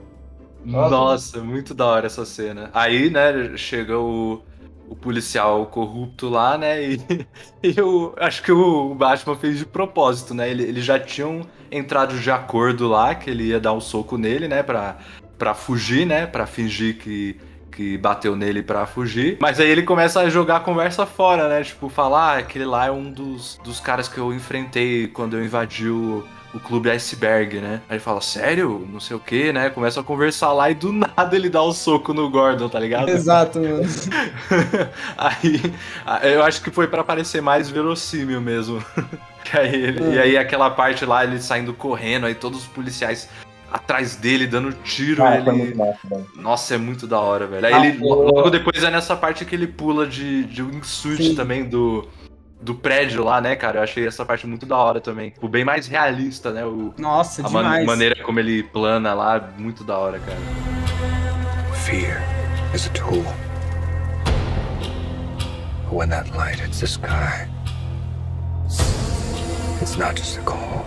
[0.66, 2.70] Nossa, Nossa, muito da hora essa cena.
[2.74, 4.42] Aí, né, chega o
[4.88, 6.84] o policial corrupto lá, né?
[6.84, 7.02] E,
[7.63, 10.50] e eu acho que o Batman fez de propósito, né?
[10.50, 11.41] Ele, eles já tinham
[11.72, 14.62] entrado de acordo lá, que ele ia dar um soco nele, né?
[14.62, 14.98] Pra,
[15.38, 16.26] pra fugir, né?
[16.26, 17.39] Pra fingir que,
[17.72, 19.38] que bateu nele pra fugir.
[19.41, 21.63] Mas aí ele começa a jogar a conversa fora, né?
[21.63, 25.43] Tipo, falar, ah, aquele lá é um dos, dos caras que eu enfrentei quando eu
[25.43, 27.82] invadi o o clube Iceberg, né?
[27.89, 28.88] Aí ele fala, sério?
[28.92, 29.70] Não sei o que, né?
[29.70, 33.10] Começa a conversar lá e do nada ele dá um soco no Gordon, tá ligado?
[33.13, 33.82] Exato, mano.
[35.18, 35.74] aí
[36.24, 38.84] eu acho que foi para parecer mais verossímil mesmo.
[39.52, 43.28] aí ele, E aí aquela parte lá, ele saindo correndo, aí todos os policiais
[43.72, 45.24] atrás dele, dando tiro.
[45.24, 45.74] Ah, ele...
[45.74, 47.66] massa, Nossa, é muito da hora, velho.
[47.66, 51.63] Aí ah, ele, logo depois é nessa parte que ele pula de, de wingsuit também
[51.68, 52.08] do
[52.63, 53.80] do prédio lá, né, cara?
[53.80, 55.32] Eu achei essa parte muito da hora também.
[55.32, 56.65] Tipo, bem mais realista, né?
[56.65, 57.86] O, Nossa, a demais.
[57.86, 60.38] Man maneira como ele plana lá, muito da hora, cara.
[61.84, 62.21] Fear
[62.73, 63.23] is a tool.
[65.89, 67.47] But when that light hits the sky,
[69.82, 70.86] it's not just a call.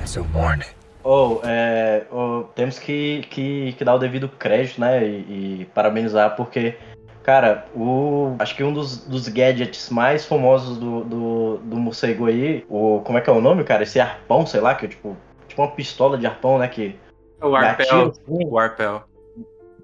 [0.00, 0.68] It's a warning.
[1.04, 5.06] Oh, é, oh, temos que, que, que, dar o devido crédito, né?
[5.06, 6.76] E, e parabenizar, porque
[7.28, 8.36] Cara, o.
[8.38, 13.02] Acho que um dos, dos gadgets mais famosos do, do, do morcego aí, o.
[13.04, 13.82] Como é que é o nome, cara?
[13.82, 15.14] Esse arpão, sei lá, que é tipo.
[15.46, 16.66] Tipo uma pistola de arpão, né?
[16.68, 16.98] Que.
[17.42, 18.12] O arpel.
[18.12, 18.22] Assim.
[18.26, 19.02] O arpel.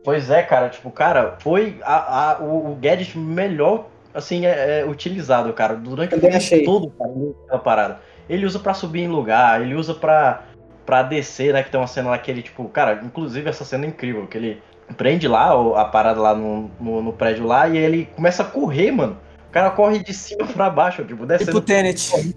[0.02, 4.86] Pois é, cara, tipo, cara, foi a, a, o, o gadget melhor, assim, é, é
[4.86, 7.12] utilizado, cara, durante o filme todo, cara,
[7.44, 8.00] aquela parada.
[8.26, 10.44] Ele usa para subir em lugar, ele usa para
[10.86, 13.84] pra descer, né, que tem uma cena lá que ele, tipo, cara, inclusive essa cena
[13.84, 14.62] é incrível, que ele
[14.96, 18.90] prende lá a parada lá no, no, no, prédio lá e ele começa a correr,
[18.90, 19.18] mano.
[19.48, 21.52] O cara corre de cima pra baixo, tipo, descendo.
[21.52, 22.34] Tipo Tenet.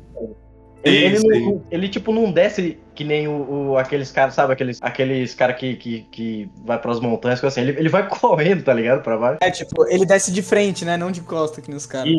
[0.83, 4.53] Ele, ele, não, ele, tipo, não desce que nem o, o aqueles caras, sabe?
[4.53, 7.61] Aqueles, aqueles caras que, que, que vai pras montanhas, assim.
[7.61, 9.01] Ele, ele vai correndo, tá ligado?
[9.01, 9.39] Pra baixo.
[9.41, 10.95] É, tipo, ele desce de frente, né?
[10.95, 12.13] Não de costa, que nos caras.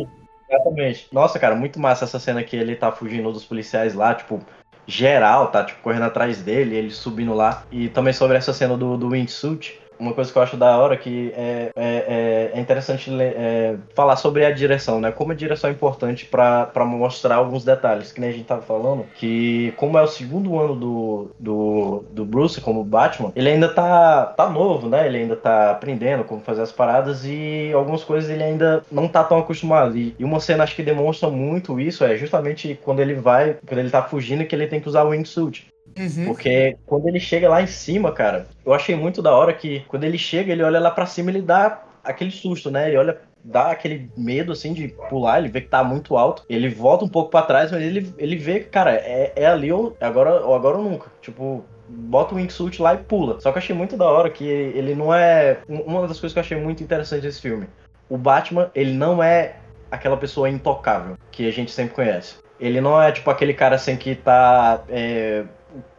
[0.51, 1.07] Exatamente.
[1.12, 4.41] Nossa, cara, muito massa essa cena que ele tá fugindo dos policiais lá, tipo,
[4.87, 7.64] geral, tá, tipo, correndo atrás dele, ele subindo lá.
[7.71, 10.96] E também sobre essa cena do, do wingsuit uma coisa que eu acho da hora
[10.96, 15.11] que é, é, é interessante é, falar sobre a direção, né?
[15.11, 19.04] Como a direção é importante para mostrar alguns detalhes, que nem a gente tava falando,
[19.14, 24.26] que como é o segundo ano do, do, do Bruce como Batman, ele ainda tá,
[24.26, 25.06] tá novo, né?
[25.06, 29.24] Ele ainda tá aprendendo como fazer as paradas e algumas coisas ele ainda não tá
[29.24, 29.96] tão acostumado.
[29.96, 33.78] E, e uma cena acho que demonstra muito isso é justamente quando ele vai, quando
[33.78, 35.66] ele tá fugindo que ele tem que usar o wingsuit.
[35.98, 36.26] Uhum.
[36.26, 40.04] Porque quando ele chega lá em cima, cara, eu achei muito da hora que quando
[40.04, 42.88] ele chega, ele olha lá pra cima ele dá aquele susto, né?
[42.88, 46.68] Ele olha dá aquele medo assim de pular, ele vê que tá muito alto, ele
[46.68, 50.44] volta um pouco para trás, mas ele, ele vê cara, é, é ali ou agora,
[50.44, 51.11] ou agora ou nunca.
[51.22, 53.40] Tipo, bota o wingsuit lá e pula.
[53.40, 55.58] Só que eu achei muito da hora que ele não é.
[55.68, 57.66] Uma das coisas que eu achei muito interessante desse filme.
[58.08, 59.56] O Batman, ele não é
[59.90, 62.37] aquela pessoa intocável que a gente sempre conhece.
[62.61, 64.82] Ele não é tipo aquele cara assim que tá.
[64.88, 65.44] É,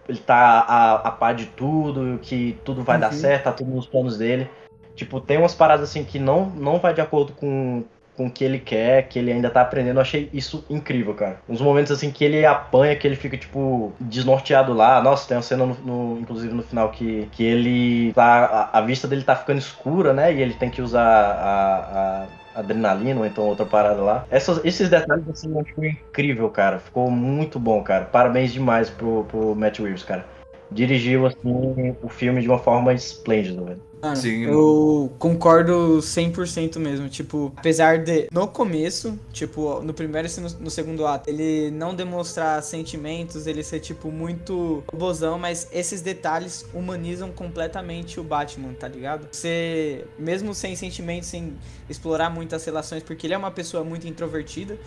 [0.10, 3.02] ele tá a, a par de tudo, que tudo vai uhum.
[3.02, 4.50] dar certo, tá tudo nos planos dele.
[4.96, 7.84] Tipo, tem umas paradas assim que não, não vai de acordo com,
[8.18, 9.98] com o que ele quer, que ele ainda tá aprendendo.
[9.98, 11.40] Eu achei isso incrível, cara.
[11.48, 15.02] Uns momentos assim que ele apanha, que ele fica, tipo, desnorteado lá.
[15.02, 18.70] Nossa, tem uma cena, no, no inclusive no final, que, que ele tá.
[18.74, 20.34] A, a, vista dele tá ficando escura, né?
[20.34, 24.26] E ele tem que usar a, a adrenalina ou então outra parada lá.
[24.30, 26.80] Essas, esses detalhes assim ficou incrível, cara.
[26.80, 28.06] Ficou muito bom, cara.
[28.06, 30.26] Parabéns demais pro, pro Matt Reeves, cara.
[30.72, 33.90] Dirigiu assim o filme de uma forma esplêndida, velho.
[34.02, 34.44] Mano, Sim.
[34.44, 37.10] eu concordo 100% mesmo.
[37.10, 41.94] Tipo, apesar de, no começo, tipo, no primeiro e no, no, segundo ato, ele não
[41.94, 48.88] demonstrar sentimentos, ele ser, tipo, muito robozão, mas esses detalhes humanizam completamente o Batman, tá
[48.88, 49.28] ligado?
[49.30, 51.54] Você, mesmo sem sentimentos, sem
[51.90, 54.78] explorar muitas relações, porque ele é uma pessoa muito introvertida,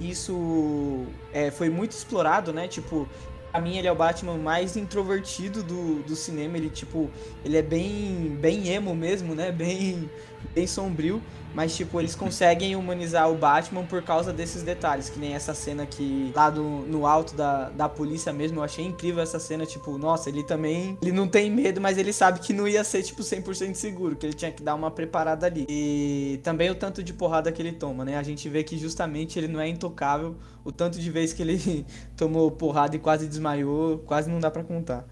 [0.00, 2.66] isso é, foi muito explorado, né?
[2.66, 3.06] Tipo,
[3.52, 6.56] Pra mim, ele é o Batman mais introvertido do, do cinema.
[6.56, 7.10] Ele, tipo,
[7.44, 9.52] ele é bem, bem emo mesmo, né?
[9.52, 10.10] Bem,
[10.54, 11.22] bem sombrio.
[11.54, 15.10] Mas, tipo, eles conseguem humanizar o Batman por causa desses detalhes.
[15.10, 18.60] Que nem essa cena que lá do, no alto da, da polícia mesmo.
[18.60, 19.66] Eu achei incrível essa cena.
[19.66, 20.96] Tipo, nossa, ele também.
[21.02, 24.16] Ele não tem medo, mas ele sabe que não ia ser, tipo, 100% seguro.
[24.16, 25.66] Que ele tinha que dar uma preparada ali.
[25.68, 28.16] E também o tanto de porrada que ele toma, né?
[28.16, 30.36] A gente vê que justamente ele não é intocável.
[30.64, 31.84] O tanto de vezes que ele
[32.16, 35.04] tomou porrada e quase desmaiou, quase não dá para contar.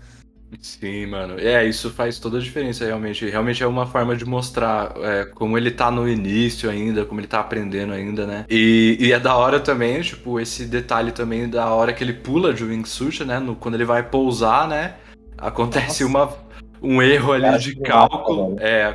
[0.58, 1.38] Sim, mano.
[1.38, 3.28] É, isso faz toda a diferença, realmente.
[3.28, 7.28] Realmente é uma forma de mostrar é, como ele tá no início ainda, como ele
[7.28, 8.44] tá aprendendo ainda, né?
[8.48, 12.52] E, e, é da hora também, tipo, esse detalhe também da hora que ele pula
[12.52, 13.38] de wingsuit, né?
[13.38, 14.96] No, quando ele vai pousar, né?
[15.38, 16.34] Acontece uma,
[16.82, 18.56] um erro ali de cálculo.
[18.58, 18.94] É,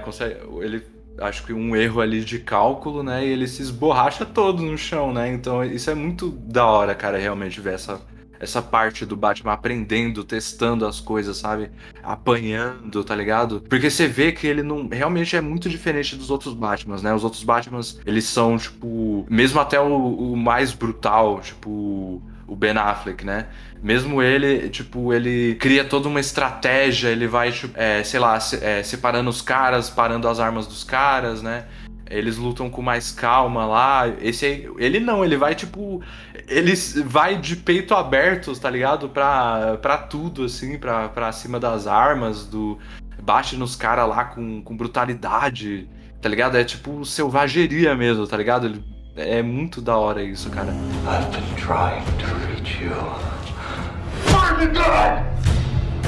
[0.62, 0.84] ele
[1.20, 3.26] acho que um erro ali de cálculo, né?
[3.26, 5.32] E ele se esborracha todo no chão, né?
[5.32, 8.00] Então isso é muito da hora, cara, realmente ver essa
[8.40, 11.70] essa parte do Batman aprendendo, testando as coisas, sabe?
[12.04, 13.62] Apanhando, tá ligado?
[13.70, 17.14] Porque você vê que ele não realmente é muito diferente dos outros Batmans, né?
[17.14, 22.78] Os outros Batmans, eles são, tipo, mesmo até o, o mais brutal, tipo, o Ben
[22.78, 23.48] Affleck, né?
[23.82, 28.64] Mesmo ele, tipo, ele cria toda uma estratégia, ele vai, tipo, é, sei lá, se,
[28.64, 31.66] é, separando os caras, parando as armas dos caras, né?
[32.10, 34.08] Eles lutam com mais calma lá.
[34.22, 36.02] Esse aí, ele não, ele vai tipo.
[36.48, 39.10] Ele vai de peito aberto, tá ligado?
[39.10, 42.78] Pra, pra tudo, assim, pra, pra cima das armas, do.
[43.22, 45.90] Bate nos caras lá com, com brutalidade,
[46.22, 46.58] tá ligado?
[46.58, 48.68] É tipo selvageria mesmo, tá ligado?
[48.68, 48.84] Ele,
[49.16, 50.72] é muito da hora isso, cara.
[51.08, 53.36] I've been trying to reach you.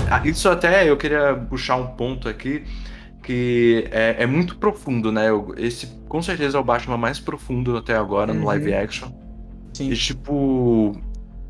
[0.09, 2.63] Ah, isso até eu queria puxar um ponto aqui
[3.27, 5.25] que é, é muito profundo, né?
[5.57, 8.39] Esse com certeza é o Batman mais profundo até agora uhum.
[8.39, 9.11] no live action.
[9.73, 9.91] Sim.
[9.91, 10.97] E tipo,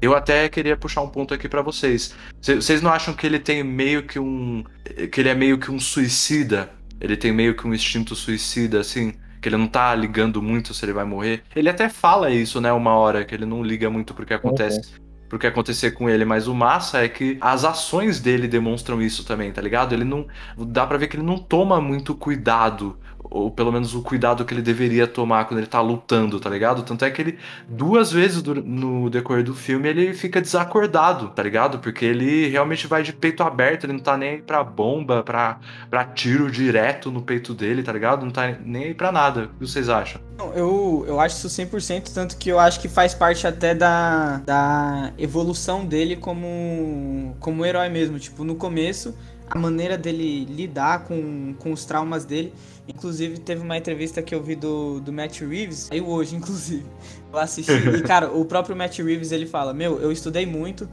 [0.02, 2.16] eu até queria puxar um ponto aqui para vocês.
[2.42, 4.64] Vocês não acham que ele tem meio que um.
[5.12, 6.72] que ele é meio que um suicida?
[7.00, 9.14] Ele tem meio que um instinto suicida, assim?
[9.40, 11.44] Que ele não tá ligando muito se ele vai morrer.
[11.56, 14.80] Ele até fala isso, né, uma hora, que ele não liga muito porque acontece.
[15.00, 19.02] Uhum pro que acontecer com ele, mas o massa é que as ações dele demonstram
[19.02, 19.94] isso também, tá ligado?
[19.94, 20.28] Ele não.
[20.58, 22.98] Dá pra ver que ele não toma muito cuidado
[23.30, 26.84] ou pelo menos o cuidado que ele deveria tomar quando ele tá lutando, tá ligado?
[26.84, 27.38] Tanto é que ele,
[27.68, 31.80] duas vezes no decorrer do filme, ele fica desacordado, tá ligado?
[31.80, 35.60] Porque ele realmente vai de peito aberto, ele não tá nem aí pra bomba, pra,
[35.90, 38.24] pra tiro direto no peito dele, tá ligado?
[38.24, 39.46] Não tá nem aí pra nada.
[39.56, 40.22] O que vocês acham?
[40.56, 45.12] Eu, eu acho isso 100%, tanto que eu acho que faz parte até da, da
[45.18, 48.20] evolução dele como, como herói mesmo.
[48.20, 49.16] Tipo, no começo,
[49.50, 52.54] a maneira dele lidar com, com os traumas dele
[52.88, 56.86] Inclusive, teve uma entrevista que eu vi do, do Matt Reeves, aí hoje, inclusive.
[57.32, 57.72] Eu assisti.
[57.72, 60.88] e, cara, o próprio Matt Reeves ele fala: Meu, eu estudei muito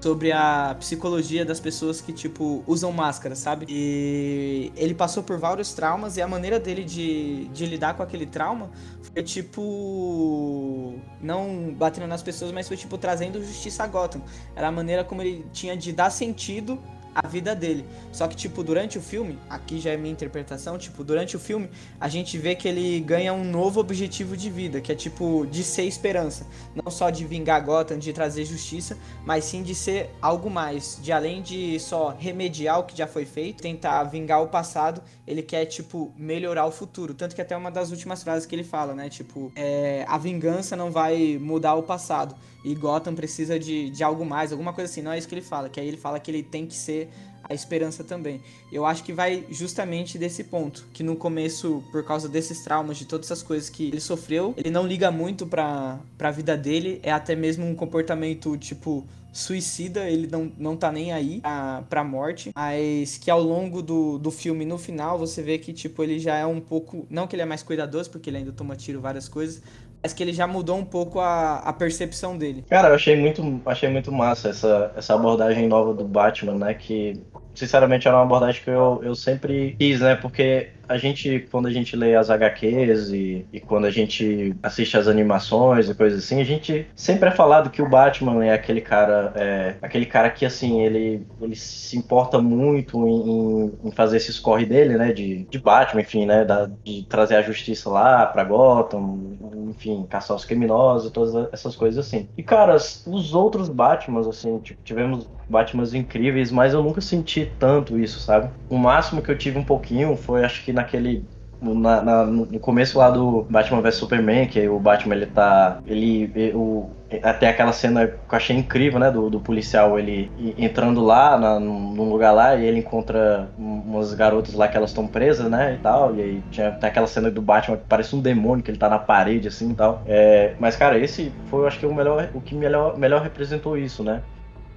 [0.00, 3.66] sobre a psicologia das pessoas que, tipo, usam máscara, sabe?
[3.68, 8.24] E ele passou por vários traumas e a maneira dele de, de lidar com aquele
[8.24, 8.70] trauma
[9.02, 14.22] foi, tipo, não batendo nas pessoas, mas foi, tipo, trazendo justiça a Gotham.
[14.56, 16.80] Era a maneira como ele tinha de dar sentido
[17.14, 17.84] a vida dele.
[18.12, 21.70] Só que, tipo, durante o filme, aqui já é minha interpretação, tipo, durante o filme,
[21.98, 25.62] a gente vê que ele ganha um novo objetivo de vida, que é, tipo, de
[25.62, 26.46] ser esperança.
[26.74, 30.98] Não só de vingar Gotham, de trazer justiça, mas sim de ser algo mais.
[31.02, 35.42] De além de só remediar o que já foi feito, tentar vingar o passado, ele
[35.42, 37.14] quer, tipo, melhorar o futuro.
[37.14, 39.08] Tanto que até uma das últimas frases que ele fala, né?
[39.08, 44.24] Tipo, é, a vingança não vai mudar o passado e Gotham precisa de, de algo
[44.24, 45.02] mais, alguma coisa assim.
[45.02, 47.09] Não é isso que ele fala, que aí ele fala que ele tem que ser
[47.50, 48.40] a esperança também.
[48.72, 53.04] Eu acho que vai justamente desse ponto, que no começo, por causa desses traumas, de
[53.04, 57.10] todas essas coisas que ele sofreu, ele não liga muito pra, pra vida dele, é
[57.10, 62.52] até mesmo um comportamento, tipo, suicida, ele não, não tá nem aí a, pra morte,
[62.54, 66.36] mas que ao longo do, do filme, no final, você vê que, tipo, ele já
[66.36, 69.28] é um pouco, não que ele é mais cuidadoso, porque ele ainda toma tiro, várias
[69.28, 69.62] coisas,
[70.02, 72.64] mas que ele já mudou um pouco a, a percepção dele.
[72.68, 77.20] Cara, eu achei muito, achei muito massa essa, essa abordagem nova do Batman, né, que
[77.54, 80.14] sinceramente era uma abordagem que eu, eu sempre quis, né?
[80.14, 84.96] Porque a gente, quando a gente lê as HQs e, e quando a gente assiste
[84.96, 88.80] as animações e coisas assim, a gente sempre é falado que o Batman é aquele
[88.80, 94.32] cara, é, aquele cara que assim, ele, ele se importa muito em, em fazer esse
[94.32, 95.12] score dele, né?
[95.12, 96.44] De, de Batman, enfim, né?
[96.44, 102.04] Da, de trazer a justiça lá pra Gotham, enfim, caçar os criminosos, todas essas coisas
[102.04, 102.28] assim.
[102.36, 107.98] E, cara, os outros Batmans, assim, tipo, tivemos Batmans incríveis, mas eu nunca senti tanto
[107.98, 108.50] isso, sabe?
[108.68, 111.24] O máximo que eu tive um pouquinho foi, acho que naquele
[111.60, 115.78] na, na, no começo lá do Batman vs Superman, que o Batman ele tá.
[115.86, 116.52] Ele.
[116.54, 116.90] O,
[117.22, 119.10] até aquela cena que eu achei incrível, né?
[119.10, 124.54] Do, do policial ele entrando lá na, num lugar lá e ele encontra umas garotas
[124.54, 125.74] lá que elas estão presas, né?
[125.74, 126.14] E tal.
[126.14, 128.88] E aí tinha tem aquela cena do Batman que parece um demônio, que ele tá
[128.88, 130.02] na parede assim e tal.
[130.06, 132.28] É, mas, cara, esse foi, eu acho que, o melhor.
[132.32, 134.22] O que melhor, melhor representou isso, né?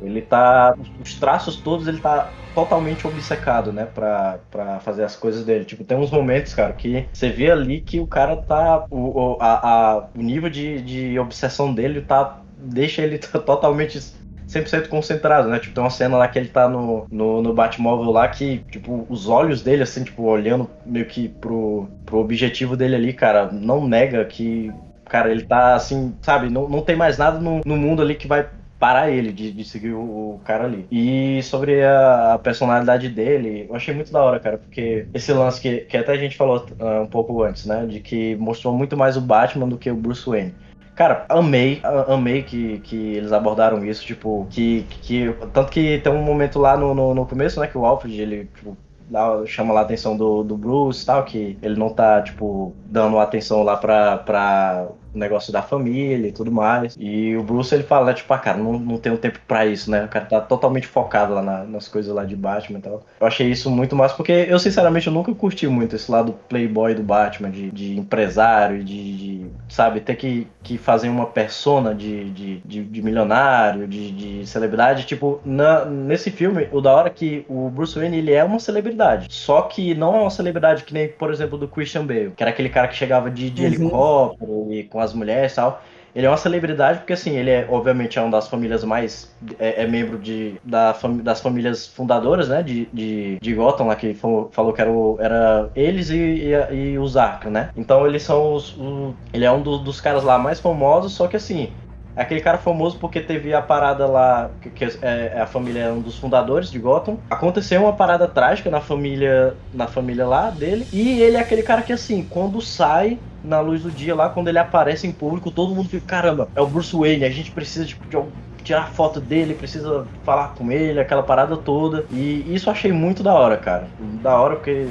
[0.05, 0.75] Ele tá.
[1.03, 3.85] Os traços todos ele tá totalmente obcecado, né?
[3.85, 5.65] Pra, pra fazer as coisas dele.
[5.65, 8.85] Tipo, tem uns momentos, cara, que você vê ali que o cara tá.
[8.89, 12.39] O, a, a, o nível de, de obsessão dele tá.
[12.57, 13.99] Deixa ele totalmente
[14.47, 15.59] 100% concentrado, né?
[15.59, 19.05] Tipo, tem uma cena lá que ele tá no, no, no Batmóvel lá que, tipo,
[19.09, 23.87] os olhos dele, assim, tipo, olhando meio que pro, pro objetivo dele ali, cara, não
[23.87, 24.71] nega que.
[25.05, 26.49] Cara, ele tá assim, sabe?
[26.49, 28.47] Não, não tem mais nada no, no mundo ali que vai
[28.83, 30.85] parar ele de, de seguir o, o, cara ali.
[30.91, 35.61] E sobre a, a, personalidade dele, eu achei muito da hora, cara, porque esse lance
[35.61, 37.85] que, que até a gente falou uh, um pouco antes, né?
[37.85, 40.53] De que mostrou muito mais o Batman do que o Bruce Wayne.
[40.95, 45.33] Cara, amei, amei que, que eles abordaram isso, tipo, que, que.
[45.53, 48.49] Tanto que tem um momento lá no, no, no começo, né, que o Alfred, ele,
[48.53, 48.75] tipo,
[49.09, 52.75] dá, chama lá a atenção do, do Bruce e tal, que ele não tá, tipo,
[52.87, 56.95] dando atenção lá pra, pra negócio da família e tudo mais.
[56.99, 59.89] E o Bruce ele fala, né, tipo, ah, cara, não, não tenho tempo para isso,
[59.89, 60.05] né?
[60.05, 63.03] O cara tá totalmente focado lá na, nas coisas lá de Batman e tal.
[63.19, 66.93] Eu achei isso muito massa, porque eu, sinceramente, eu nunca curti muito esse lado playboy
[66.93, 72.29] do Batman, de, de empresário, de, de, sabe, ter que, que fazer uma persona de,
[72.31, 75.05] de, de, de milionário, de, de celebridade.
[75.05, 78.59] Tipo, na, nesse filme, o da hora é que o Bruce Wayne, ele é uma
[78.59, 79.27] celebridade.
[79.29, 82.51] Só que não é uma celebridade que nem, por exemplo, do Christian Bale, que era
[82.51, 83.67] aquele cara que chegava de, de uhum.
[83.67, 85.81] helicóptero e com as mulheres e tal.
[86.15, 89.33] Ele é uma celebridade porque, assim, ele é, obviamente, é uma das famílias mais.
[89.57, 92.61] É, é membro de, da, das famílias fundadoras, né?
[92.61, 96.75] De, de, de Gotham, lá que falou, falou que era, o, era eles e, e,
[96.75, 97.69] e os Arkham, né?
[97.75, 98.77] Então, eles são os.
[98.77, 101.71] O, ele é um do, dos caras lá mais famosos, só que, assim.
[102.15, 105.91] Aquele cara famoso porque teve a parada lá, que, que é, é, a família é
[105.91, 107.17] um dos fundadores de Gotham.
[107.29, 110.87] Aconteceu uma parada trágica na família, na família lá dele.
[110.93, 114.47] E ele é aquele cara que assim, quando sai na luz do dia lá, quando
[114.47, 117.85] ele aparece em público, todo mundo fica, caramba, é o Bruce Wayne, a gente precisa
[117.85, 118.17] de, de
[118.63, 122.05] tirar foto dele, precisa falar com ele, aquela parada toda.
[122.09, 123.87] E isso achei muito da hora, cara.
[124.21, 124.87] Da hora porque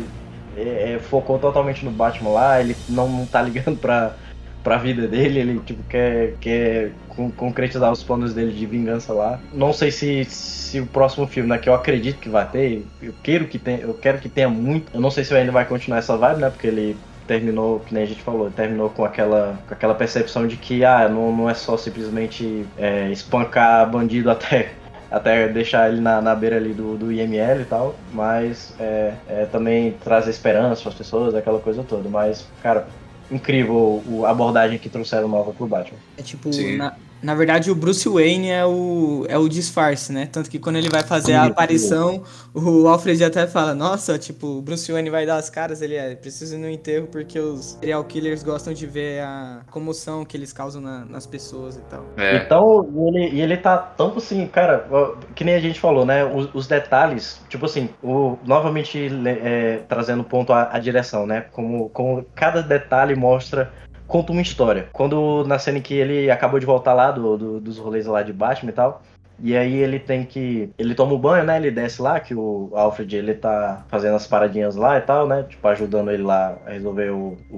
[0.56, 4.14] é, é, focou totalmente no Batman lá, ele não, não tá ligando pra
[4.62, 6.92] pra vida dele, ele tipo quer, quer
[7.36, 9.40] concretizar os planos dele de vingança lá.
[9.52, 13.14] Não sei se, se o próximo filme, né, que eu acredito que vai ter, eu
[13.22, 14.92] quero que tenha, eu quero que tenha muito.
[14.94, 16.96] Eu não sei se ainda vai continuar essa vibe, né, porque ele
[17.26, 21.08] terminou, que nem a gente falou, terminou com aquela, com aquela percepção de que ah,
[21.08, 24.72] não, não é só simplesmente é, espancar bandido até
[25.12, 29.44] até deixar ele na, na beira ali do, do IML e tal, mas é, é,
[29.44, 32.08] também trazer esperança para as pessoas, aquela coisa toda.
[32.08, 32.86] Mas, cara,
[33.32, 35.98] incrível a abordagem que trouxeram nova pro Batman.
[36.16, 40.28] É tipo, na, na verdade, o Bruce Wayne é o, é o disfarce, né?
[40.30, 42.22] Tanto que quando ele vai fazer a aparição,
[42.52, 45.80] o Alfred até fala: Nossa, tipo, o Bruce Wayne vai dar as caras.
[45.80, 50.24] Ele é, precisa ir no enterro porque os serial killers gostam de ver a comoção
[50.24, 52.04] que eles causam na, nas pessoas e tal.
[52.16, 52.38] É.
[52.38, 54.86] Então, ele, e ele tá tão assim, cara,
[55.34, 56.24] que nem a gente falou, né?
[56.24, 61.46] Os, os detalhes, tipo assim, o, novamente é, trazendo ponto à, à direção, né?
[61.52, 63.72] Como, como cada detalhe mostra
[64.12, 64.88] conta uma história.
[64.92, 68.30] Quando na cena que ele acabou de voltar lá do, do, dos rolês lá de
[68.30, 69.02] Batman e tal,
[69.40, 70.70] e aí ele tem que.
[70.78, 71.56] Ele toma um banho, né?
[71.56, 75.46] Ele desce lá, que o Alfred ele tá fazendo as paradinhas lá e tal, né?
[75.48, 77.56] Tipo, ajudando ele lá a resolver o, o,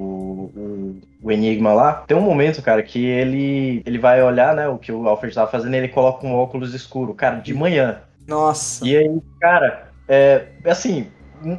[0.56, 2.04] o, o enigma lá.
[2.06, 4.68] Tem um momento, cara, que ele, ele vai olhar, né?
[4.68, 7.98] O que o Alfred tava fazendo e ele coloca um óculos escuro, cara, de manhã.
[8.26, 8.86] Nossa.
[8.86, 11.08] E aí, cara, é assim,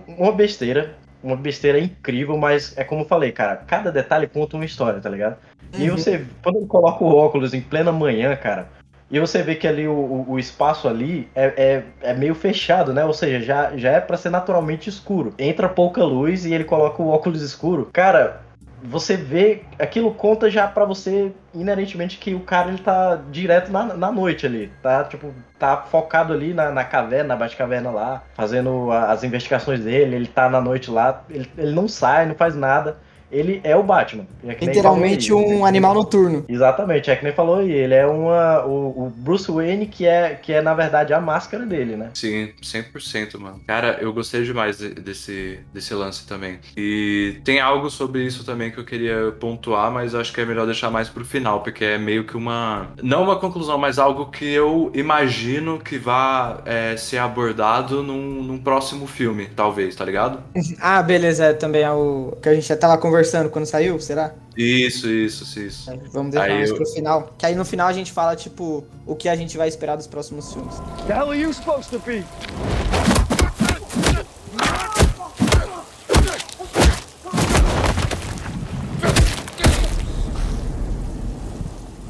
[0.07, 0.95] uma besteira,
[1.25, 5.09] uma besteira incrível, mas é como eu falei, cara, cada detalhe conta uma história, tá
[5.09, 5.37] ligado?
[5.73, 5.81] Uhum.
[5.81, 8.69] E você, quando ele coloca o óculos em plena manhã, cara,
[9.09, 13.05] e você vê que ali o, o espaço ali é, é, é, meio fechado, né?
[13.05, 15.33] Ou seja, já, já é para ser naturalmente escuro.
[15.37, 17.89] Entra pouca luz e ele coloca o óculos escuro.
[17.93, 18.41] Cara,
[18.85, 23.95] você vê, aquilo conta já para você inerentemente que o cara ele tá direto na,
[23.95, 25.03] na noite ali, tá?
[25.03, 30.27] Tipo, tá focado ali na, na caverna, na caverna lá, fazendo as investigações dele, ele
[30.27, 32.97] tá na noite lá, ele, ele não sai, não faz nada
[33.35, 34.25] ele é o Batman.
[34.43, 36.45] É Literalmente aí, um animal noturno.
[36.47, 37.71] Exatamente, é que nem falou aí.
[37.71, 41.65] Ele é uma, o, o, Bruce Wayne que é, que é, na verdade, a máscara
[41.65, 42.11] dele, né?
[42.13, 43.59] Sim, 100%, mano.
[43.67, 46.59] Cara, eu gostei demais de, desse, desse lance também.
[46.77, 50.65] E tem algo sobre isso também que eu queria pontuar, mas acho que é melhor
[50.65, 52.87] deixar mais pro final, porque é meio que uma.
[53.03, 58.57] Não uma conclusão, mas algo que eu imagino que vá é, ser abordado num, num
[58.57, 60.39] próximo filme, talvez, tá ligado?
[60.79, 61.45] ah, beleza.
[61.45, 64.33] É, também é o que a gente já tava conversando conversando quando saiu, será?
[64.55, 65.91] Isso, isso, isso.
[65.91, 66.75] É, vamos deixar aí mais eu...
[66.75, 67.33] pro final.
[67.37, 70.07] Que aí no final a gente fala, tipo, o que a gente vai esperar dos
[70.07, 70.75] próximos filmes.
[71.07, 72.23] The hell are you supposed to be?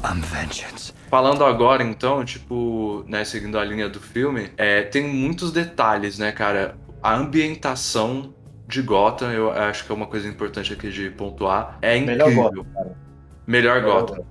[0.04, 0.92] I'm vengeance.
[1.08, 6.30] Falando agora, então, tipo, né, seguindo a linha do filme, é, tem muitos detalhes, né,
[6.30, 6.76] cara?
[7.02, 8.34] A ambientação
[8.68, 11.78] de Gotham, eu acho que é uma coisa importante aqui de pontuar.
[11.82, 12.26] É incrível.
[12.26, 12.96] Melhor Gotham, cara.
[13.46, 14.24] Melhor, Melhor Gotham.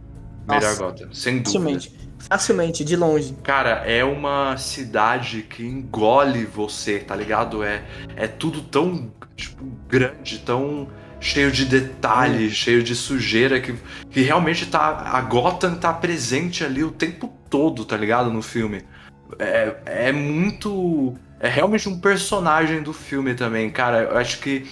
[0.47, 1.49] Melhor Gotham, sem dúvida.
[1.49, 2.05] Facilmente.
[2.29, 3.35] Facilmente, de longe.
[3.43, 7.63] Cara, é uma cidade que engole você, tá ligado?
[7.63, 7.83] É,
[8.15, 10.87] é tudo tão, tipo, grande, tão
[11.19, 12.55] cheio de detalhes, hum.
[12.55, 13.75] cheio de sujeira, que,
[14.09, 15.03] que realmente tá.
[15.13, 18.31] A Gotham tá presente ali o tempo todo, tá ligado?
[18.31, 18.83] No filme.
[19.37, 24.03] É, é muito é realmente um personagem do filme também, cara.
[24.03, 24.67] Eu acho que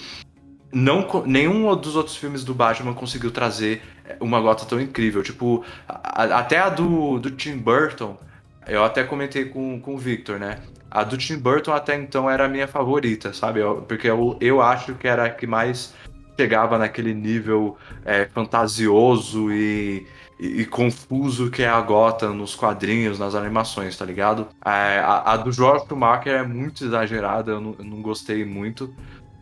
[0.72, 3.82] não, nenhum dos outros filmes do Batman conseguiu trazer
[4.20, 5.22] uma gota tão incrível.
[5.22, 8.18] Tipo, a, até a do, do Tim Burton,
[8.66, 10.58] eu até comentei com, com o Victor, né?
[10.90, 13.60] A do Tim Burton até então era a minha favorita, sabe?
[13.60, 15.94] Eu, porque eu, eu acho que era a que mais
[16.38, 20.06] chegava naquele nível é, fantasioso e,
[20.38, 24.48] e, e, confuso que é a Gotham nos quadrinhos, nas animações, tá ligado?
[24.64, 28.94] É, a, a, do George Schumacher é muito exagerada, eu não, eu não, gostei muito.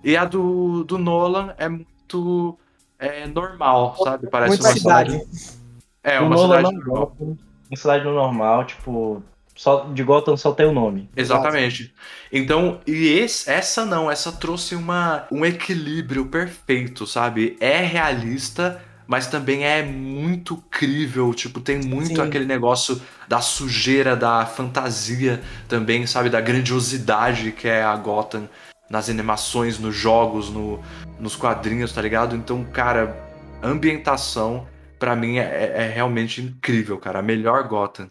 [0.04, 2.58] E a do, do Nolan é muito
[2.98, 4.28] é, normal, sabe?
[4.28, 5.12] Parece muito uma cidade.
[5.12, 5.58] cidade.
[6.02, 7.16] É, uma cidade normal.
[7.18, 9.22] Uma cidade normal, tipo,
[9.54, 11.08] só de Gotham só tem o nome.
[11.16, 11.94] Exatamente.
[12.32, 17.56] Então, e esse, essa não, essa trouxe uma, um equilíbrio perfeito, sabe?
[17.60, 22.20] É realista, mas também é muito crível, tipo, tem muito Sim.
[22.20, 28.48] aquele negócio da sujeira, da fantasia também, sabe, da grandiosidade que é a Gotham
[28.88, 30.80] nas animações, nos jogos, no,
[31.18, 32.36] nos quadrinhos, tá ligado?
[32.36, 33.16] Então, cara,
[33.62, 34.66] ambientação
[34.98, 38.10] para mim é, é, realmente incrível, cara, a melhor Gotham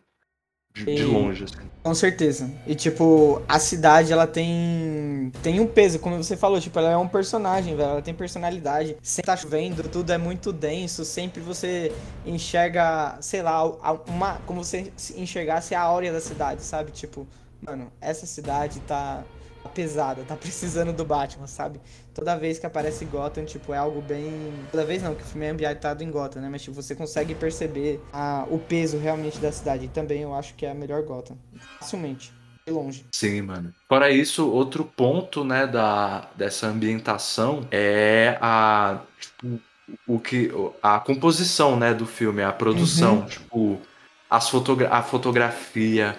[0.73, 0.95] de, e...
[0.95, 1.71] de longe, assim.
[1.83, 2.49] Com certeza.
[2.67, 6.97] E tipo, a cidade ela tem tem um peso, como você falou, tipo, ela é
[6.97, 8.95] um personagem, velho, ela tem personalidade.
[9.01, 11.91] Sempre tá chovendo, tudo é muito denso, sempre você
[12.25, 13.63] enxerga, sei lá,
[14.07, 16.91] uma como você enxergasse a áurea da cidade, sabe?
[16.91, 17.27] Tipo,
[17.61, 19.23] mano, essa cidade tá
[19.71, 21.79] pesada, tá precisando do Batman, sabe?
[22.13, 24.53] Toda vez que aparece Gotham, tipo, é algo bem.
[24.71, 26.49] Toda vez não, que o filme é ambientado em Gotham, né?
[26.49, 29.85] Mas tipo, você consegue perceber a, o peso realmente da cidade.
[29.85, 31.37] E também eu acho que é a melhor Gotham.
[31.79, 32.33] Facilmente.
[32.65, 33.05] De longe.
[33.11, 33.73] Sim, mano.
[33.87, 38.99] Fora isso, outro ponto, né, da, dessa ambientação é a.
[39.19, 39.59] Tipo,
[40.05, 40.51] o que.
[40.81, 43.19] A composição, né, do filme, a produção.
[43.19, 43.25] Uhum.
[43.25, 43.81] Tipo,
[44.29, 46.17] as fotogra a fotografia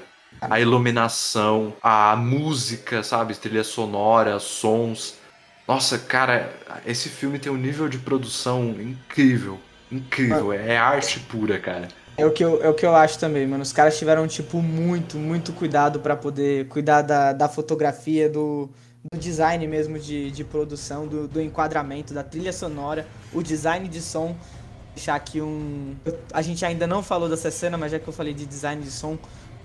[0.50, 3.34] a iluminação, a música, sabe?
[3.34, 5.14] Trilha sonora, sons.
[5.66, 6.52] Nossa, cara,
[6.84, 9.58] esse filme tem um nível de produção incrível.
[9.90, 10.52] Incrível.
[10.52, 11.88] É arte pura, cara.
[12.16, 13.62] É o, que eu, é o que eu acho também, mano.
[13.62, 18.68] Os caras tiveram, tipo, muito, muito cuidado para poder cuidar da, da fotografia, do,
[19.10, 24.00] do design mesmo de, de produção, do, do enquadramento, da trilha sonora, o design de
[24.00, 24.36] som.
[24.94, 25.96] Deixar aqui um.
[26.34, 28.90] A gente ainda não falou dessa cena, mas já que eu falei de design de
[28.90, 29.18] som,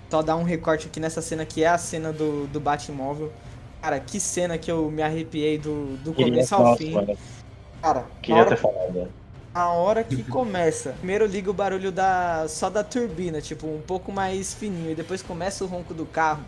[0.10, 3.32] só dar um recorte aqui nessa cena que é a cena do, do Batmóvel.
[3.82, 6.94] Cara, que cena que eu me arrepiei do, do começo ao fim.
[7.82, 9.08] Cara, Queria hora, ter falado.
[9.54, 14.12] A hora que começa, primeiro liga o barulho da só da turbina, tipo, um pouco
[14.12, 16.44] mais fininho, e depois começa o ronco do carro.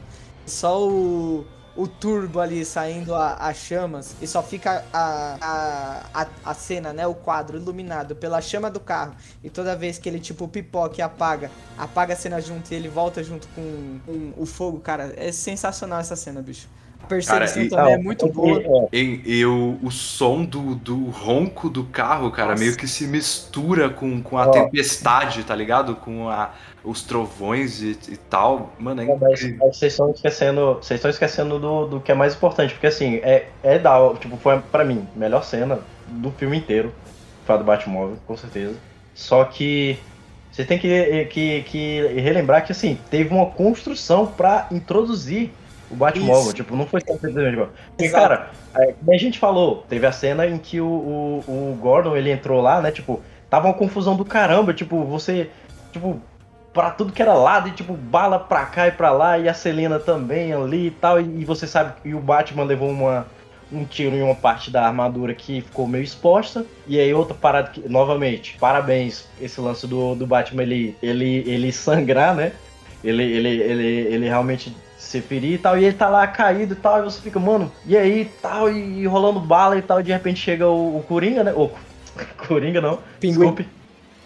[0.46, 1.46] Só o
[1.80, 6.92] o turbo ali saindo a, a chamas e só fica a, a, a, a, cena,
[6.92, 7.08] né?
[7.08, 9.16] O quadro iluminado pela chama do carro.
[9.42, 12.90] E toda vez que ele, tipo, pipoca e apaga, apaga a cena junto e ele
[12.90, 15.14] volta junto com, com o fogo, cara.
[15.16, 16.68] É sensacional essa cena, bicho.
[17.08, 18.90] perseguição cara, e, também é muito boa.
[18.92, 22.62] E, e, o, o som do, do ronco do carro, cara, Nossa.
[22.62, 24.52] meio que se mistura com, com a oh.
[24.52, 25.96] tempestade, tá ligado?
[25.96, 26.52] Com a,
[26.90, 28.74] os trovões e, e tal.
[28.80, 29.58] Mano, é incrível.
[29.60, 33.16] Mas, vocês estão esquecendo, vocês estão esquecendo do, do que é mais importante, porque assim,
[33.18, 36.94] é, é da, tipo, foi pra mim, melhor cena do filme inteiro.
[37.46, 38.76] Foi a do Batmóvel, com certeza.
[39.14, 40.00] Só que
[40.52, 45.52] você tem que, que, que relembrar que assim, teve uma construção para introduzir
[45.92, 47.70] o Batmóvel, tipo, não foi simplesmente igual.
[47.90, 51.78] Porque, cara, é, como a gente falou, teve a cena em que o, o, o,
[51.80, 55.50] Gordon, ele entrou lá, né, tipo, tava uma confusão do caramba, tipo, você,
[55.92, 56.22] tipo,
[56.74, 59.54] pra tudo que era lado, e tipo, bala pra cá e pra lá, e a
[59.54, 63.26] Selena também ali e tal, e, e você sabe que o Batman levou uma,
[63.72, 66.66] um tiro em uma parte da armadura que ficou meio exposta.
[66.88, 71.72] E aí outra parada que, novamente, parabéns, esse lance do, do Batman, ele, ele, ele
[71.72, 72.52] sangrar, né?
[73.04, 76.76] Ele, ele, ele, ele realmente se ferir e tal, e ele tá lá caído e
[76.76, 80.04] tal, e você fica, mano, e aí tal, e, e rolando bala e tal, e
[80.04, 81.54] de repente chega o, o Coringa, né?
[81.54, 81.72] O
[82.48, 83.54] Coringa não, Pinguim.
[83.54, 83.70] Desculpe.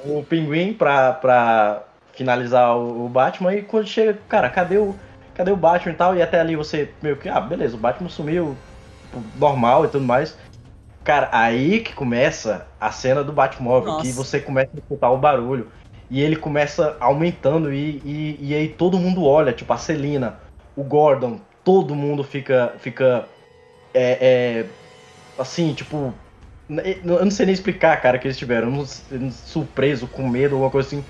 [0.04, 1.84] O Pinguim pra, pra
[2.14, 4.96] finalizar o, o Batman, e quando chega, cara, cadê o,
[5.34, 8.10] cadê o Batman e tal, e até ali você meio que, ah, beleza, o Batman
[8.10, 8.56] sumiu,
[9.38, 10.38] normal e tudo mais.
[11.04, 14.06] Cara, aí que começa a cena do Batmóvel, Nossa.
[14.06, 15.70] que você começa a escutar o barulho.
[16.10, 20.40] E ele começa aumentando e, e, e, aí todo mundo olha, tipo a Celina,
[20.76, 22.74] o Gordon, todo mundo fica.
[22.78, 23.26] fica
[23.94, 24.66] é, é,
[25.38, 26.14] assim, tipo.
[26.70, 28.86] Eu não sei nem explicar, cara, que eles tiveram.
[29.32, 31.04] Surpreso, com medo, alguma coisa assim.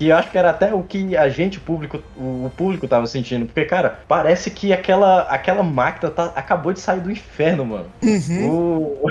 [0.00, 3.06] E eu acho que era até o que a gente, o público, o público tava
[3.06, 3.46] sentindo.
[3.46, 7.86] Porque, cara, parece que aquela, aquela máquina tá, acabou de sair do inferno, mano.
[8.02, 8.50] Uhum.
[8.50, 9.10] O,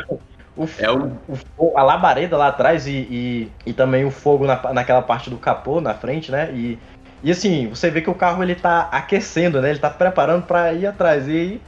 [0.58, 1.12] o, é o...
[1.58, 5.38] o, a labareda lá atrás e, e, e também o fogo na, naquela parte do
[5.38, 6.52] capô na frente, né?
[6.52, 6.78] E,
[7.24, 9.70] e assim, você vê que o carro ele tá aquecendo, né?
[9.70, 11.28] Ele tá preparando para ir atrás.
[11.28, 11.62] E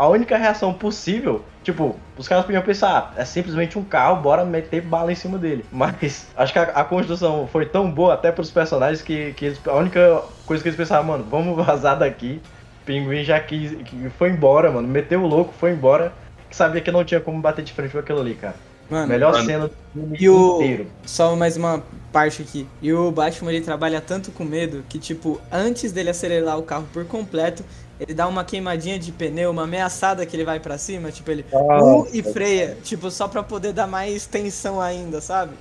[0.00, 4.46] a única reação possível, tipo, os caras podiam pensar, ah, é simplesmente um carro, bora
[4.46, 5.62] meter bala em cima dele.
[5.70, 9.60] Mas acho que a, a construção foi tão boa até pros personagens que, que eles,
[9.66, 12.40] a única coisa que eles pensaram, mano, vamos vazar daqui.
[12.86, 14.88] Pinguim já quis, que foi embora, mano.
[14.88, 16.14] Meteu o louco, foi embora.
[16.48, 18.56] Que sabia que não tinha como bater de frente com aquilo ali, cara.
[18.88, 19.44] Mano, Melhor mano.
[19.44, 20.56] cena do filme e o...
[20.56, 20.86] inteiro.
[21.04, 22.66] Só mais uma parte aqui.
[22.80, 26.88] E o Batman ele trabalha tanto com medo que, tipo, antes dele acelerar o carro
[26.90, 27.62] por completo,
[28.00, 31.44] ele dá uma queimadinha de pneu, uma ameaçada que ele vai para cima, tipo, ele
[31.52, 35.52] ah, uh, e freia, tipo, só pra poder dar mais tensão ainda, sabe?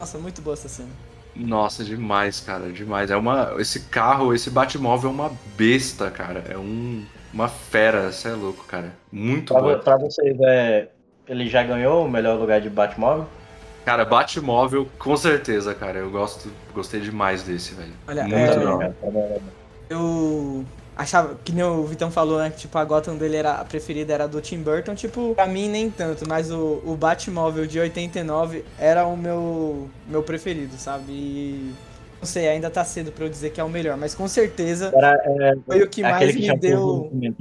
[0.00, 0.88] Nossa, muito boa essa cena.
[1.36, 3.10] Nossa, demais, cara, demais.
[3.10, 3.54] É uma.
[3.58, 6.44] Esse carro, esse Batmóvel é uma besta, cara.
[6.48, 7.04] É um.
[7.32, 8.92] Uma fera, você é louco, cara.
[9.10, 9.78] Muito pra, bom.
[9.78, 10.88] Pra vocês, é,
[11.26, 13.26] ele já ganhou o melhor lugar de Batmóvel?
[13.84, 15.98] Cara, Batmóvel, com certeza, cara.
[15.98, 17.92] Eu gosto, gostei demais desse, velho.
[18.06, 18.94] Olha, Muito é, legal.
[19.88, 20.64] Eu
[20.96, 22.50] achava, que nem o Vitão falou, né?
[22.50, 24.94] Que tipo, a Gotham dele era a preferida era a do Tim Burton.
[24.94, 30.22] Tipo, pra mim nem tanto, mas o, o Batmóvel de 89 era o meu, meu
[30.22, 31.12] preferido, sabe?
[31.12, 31.74] E,
[32.20, 34.92] não sei, ainda tá cedo pra eu dizer que é o melhor, mas com certeza
[34.94, 37.10] era, é, foi o que mais que me deu.
[37.12, 37.32] Né?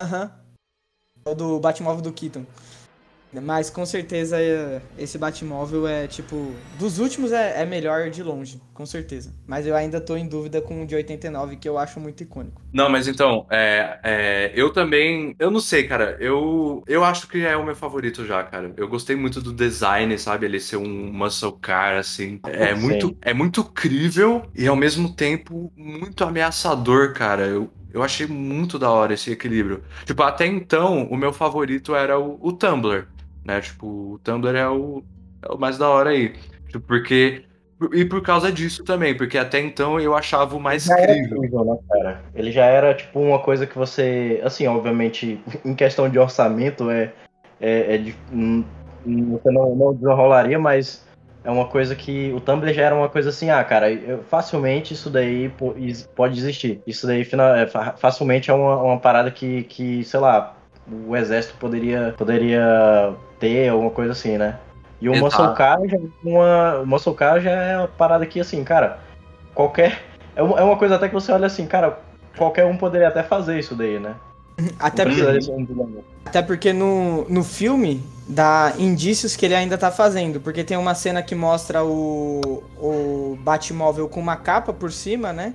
[0.00, 0.22] Aham.
[0.22, 1.32] Uhum.
[1.32, 2.44] O do Batmóvel do Keaton.
[3.32, 4.38] Mas com certeza
[4.96, 6.54] esse Batmóvel é tipo.
[6.78, 9.32] Dos últimos é, é, melhor de longe, com certeza.
[9.46, 12.62] Mas eu ainda tô em dúvida com o de 89, que eu acho muito icônico.
[12.72, 15.34] Não, mas então, é, é, eu também.
[15.38, 16.16] Eu não sei, cara.
[16.20, 18.72] Eu, eu acho que é o meu favorito já, cara.
[18.76, 20.46] Eu gostei muito do design, sabe?
[20.46, 22.40] Ele ser um muscle car, assim.
[22.44, 27.46] É muito, é muito crível e ao mesmo tempo muito ameaçador, cara.
[27.46, 29.82] Eu, eu achei muito da hora esse equilíbrio.
[30.04, 33.06] Tipo, até então, o meu favorito era o, o Tumblr
[33.44, 33.60] né?
[33.60, 35.02] Tipo, o Tumblr é o,
[35.42, 36.34] é o mais da hora aí.
[36.66, 37.44] Tipo, porque.
[37.94, 41.64] E por causa disso também, porque até então eu achava o mais incrível.
[41.64, 42.20] né, cara?
[42.34, 44.40] Ele já era, tipo, uma coisa que você.
[44.44, 47.12] Assim, obviamente, em questão de orçamento, é.
[47.60, 48.64] é, é de, hum,
[49.04, 51.06] você não, não desenrolaria, mas
[51.44, 53.86] é uma coisa que o Tumblr já era uma coisa assim, ah, cara,
[54.28, 55.50] facilmente isso daí
[56.14, 56.82] pode existir.
[56.86, 57.66] Isso daí é,
[57.96, 60.56] facilmente é uma, uma parada que, que, sei lá,
[61.06, 64.58] o exército poderia, poderia ter, alguma coisa assim, né?
[65.00, 68.64] E o Muscle Car já, é uma, Muscle Car já é uma parada que, assim,
[68.64, 68.98] cara,
[69.54, 70.02] qualquer.
[70.34, 71.98] É uma, é uma coisa até que você olha assim, cara,
[72.36, 74.14] qualquer um poderia até fazer isso daí, né?
[74.80, 75.22] Até porque,
[76.24, 80.96] até porque no, no filme dá indícios que ele ainda tá fazendo, porque tem uma
[80.96, 85.54] cena que mostra o, o Batmóvel com uma capa por cima, né?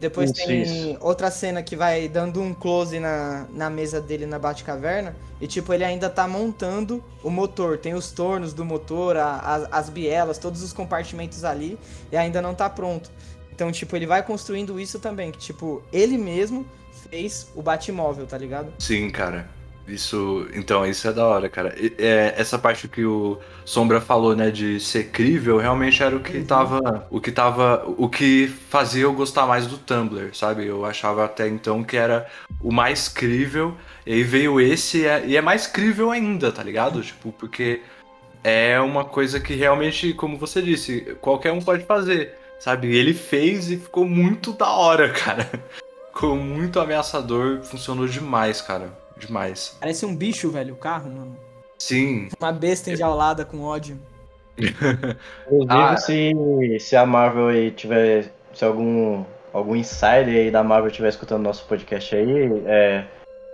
[0.00, 0.96] Depois isso, tem isso.
[1.00, 5.14] outra cena que vai dando um close na, na mesa dele na Batcaverna.
[5.40, 7.78] E tipo, ele ainda tá montando o motor.
[7.78, 11.78] Tem os tornos do motor, a, a, as bielas, todos os compartimentos ali.
[12.12, 13.10] E ainda não tá pronto.
[13.52, 16.64] Então, tipo, ele vai construindo isso também, que, tipo, ele mesmo
[17.10, 18.72] fez o Batmóvel, tá ligado?
[18.78, 19.48] Sim, cara.
[19.88, 21.74] Isso, então, isso é da hora, cara.
[21.96, 26.36] É, essa parte que o Sombra falou, né, de ser crível, realmente era o que
[26.36, 26.44] uhum.
[26.44, 30.66] tava, o que tava, o que fazia eu gostar mais do Tumblr, sabe?
[30.66, 32.26] Eu achava até então que era
[32.60, 33.74] o mais crível,
[34.04, 37.00] e aí veio esse e é mais crível ainda, tá ligado?
[37.02, 37.80] Tipo, porque
[38.44, 42.94] é uma coisa que realmente, como você disse, qualquer um pode fazer, sabe?
[42.94, 45.48] Ele fez e ficou muito da hora, cara.
[46.08, 49.76] Ficou muito ameaçador, funcionou demais, cara demais.
[49.80, 51.36] Parece um bicho, velho, o carro, mano.
[51.78, 52.28] Sim.
[52.40, 53.98] Uma besta enjaulada com ódio.
[55.46, 55.96] Inclusive, ah.
[55.96, 56.32] se,
[56.80, 58.32] se a Marvel aí tiver.
[58.54, 63.04] Se algum, algum insider aí da Marvel estiver escutando nosso podcast aí, é,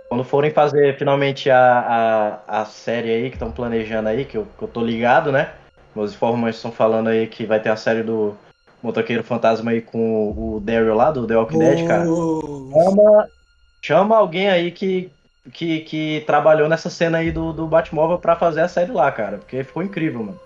[0.09, 4.47] quando forem fazer finalmente a, a, a série aí que estão planejando aí, que eu,
[4.57, 5.51] que eu tô ligado, né?
[5.95, 8.35] Meus informantes estão falando aí que vai ter a série do
[8.81, 12.05] Motoqueiro Fantasma aí com o, Daryl lá, do The Walking Dead, cara.
[12.05, 13.27] Chama,
[13.81, 15.09] chama alguém aí que,
[15.53, 19.37] que, que trabalhou nessa cena aí do, do Batmóvel pra fazer a série lá, cara.
[19.37, 20.39] Porque ficou incrível, mano.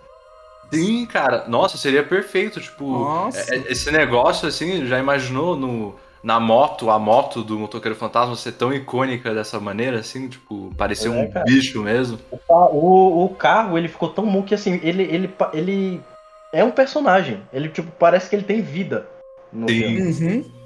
[0.71, 1.45] Sim, cara.
[1.47, 2.59] Nossa, seria perfeito.
[2.59, 7.95] Tipo, é, é, esse negócio, assim, já imaginou no, na moto, a moto do Motoqueiro
[7.95, 11.45] Fantasma ser tão icônica dessa maneira, assim, tipo, parecer é, um cara.
[11.45, 12.19] bicho mesmo.
[12.47, 16.01] O, o, carro, ele ficou tão bom que, assim, ele, ele, ele
[16.53, 17.41] é um personagem.
[17.51, 19.07] Ele, tipo, parece que ele tem vida.
[19.51, 20.01] No Sim.
[20.01, 20.58] Uhum.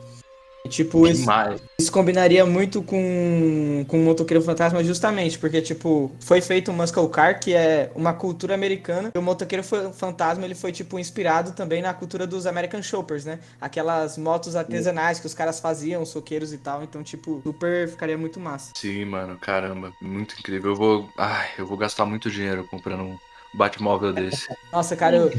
[0.69, 1.29] Tipo, isso,
[1.77, 7.09] isso, combinaria muito com, com o Motoqueiro Fantasma justamente, porque, tipo, foi feito o Muscle
[7.09, 11.81] Car, que é uma cultura americana, e o Motoqueiro Fantasma, ele foi, tipo, inspirado também
[11.81, 13.39] na cultura dos American Shoppers, né?
[13.59, 18.39] Aquelas motos artesanais que os caras faziam, soqueiros e tal, então, tipo, super ficaria muito
[18.39, 18.71] massa.
[18.75, 20.71] Sim, mano, caramba, muito incrível.
[20.71, 23.17] Eu vou, ai, eu vou gastar muito dinheiro comprando um
[23.53, 24.47] Batmóvel desse.
[24.71, 25.31] Nossa, cara, eu...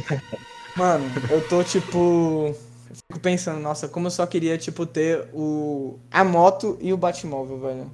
[0.76, 2.52] Mano, eu tô, tipo
[2.94, 7.60] fico pensando, nossa, como eu só queria, tipo, ter o a moto e o Batmóvel,
[7.60, 7.90] velho.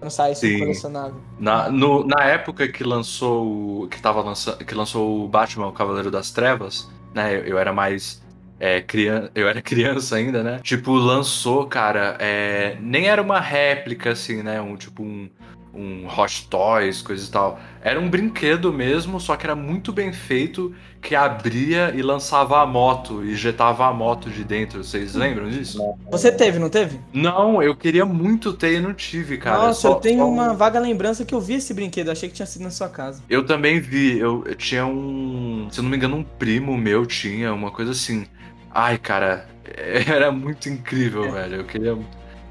[0.00, 1.20] Não sai isso colecionável.
[1.38, 6.10] Na, no, na época que lançou que tava lançando, que lançou o Batman, o Cavaleiro
[6.10, 7.36] das Trevas, né?
[7.36, 8.20] Eu, eu era mais
[8.58, 10.60] é, criança, eu era criança ainda, né?
[10.60, 14.60] Tipo, lançou, cara, é, nem era uma réplica, assim, né?
[14.60, 15.30] Um tipo um,
[15.74, 17.58] um Hot Toys, coisa e tal.
[17.82, 22.66] Era um brinquedo mesmo, só que era muito bem feito, que abria e lançava a
[22.66, 24.84] moto, e jetava a moto de dentro.
[24.84, 25.78] Vocês lembram disso?
[26.10, 27.00] Você teve, não teve?
[27.12, 29.58] Não, eu queria muito ter e não tive, cara.
[29.58, 30.28] Nossa, só, eu tenho só...
[30.28, 33.22] uma vaga lembrança que eu vi esse brinquedo, achei que tinha sido na sua casa.
[33.28, 37.06] Eu também vi, eu, eu tinha um, se eu não me engano, um primo meu
[37.06, 38.26] tinha, uma coisa assim.
[38.70, 39.46] Ai, cara,
[40.06, 41.56] era muito incrível, velho.
[41.56, 41.98] Eu queria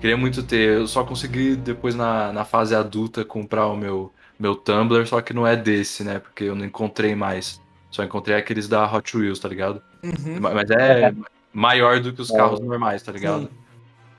[0.02, 0.80] Queria muito ter.
[0.80, 5.32] Eu só consegui depois na, na fase adulta comprar o meu, meu Tumblr, só que
[5.32, 6.18] não é desse, né?
[6.18, 7.62] Porque eu não encontrei mais.
[7.92, 9.80] Só encontrei aqueles da Hot Wheels, tá ligado?
[10.04, 10.40] Uhum.
[10.40, 11.14] Mas é
[11.54, 12.64] maior do que os carros é.
[12.64, 13.48] normais, tá ligado?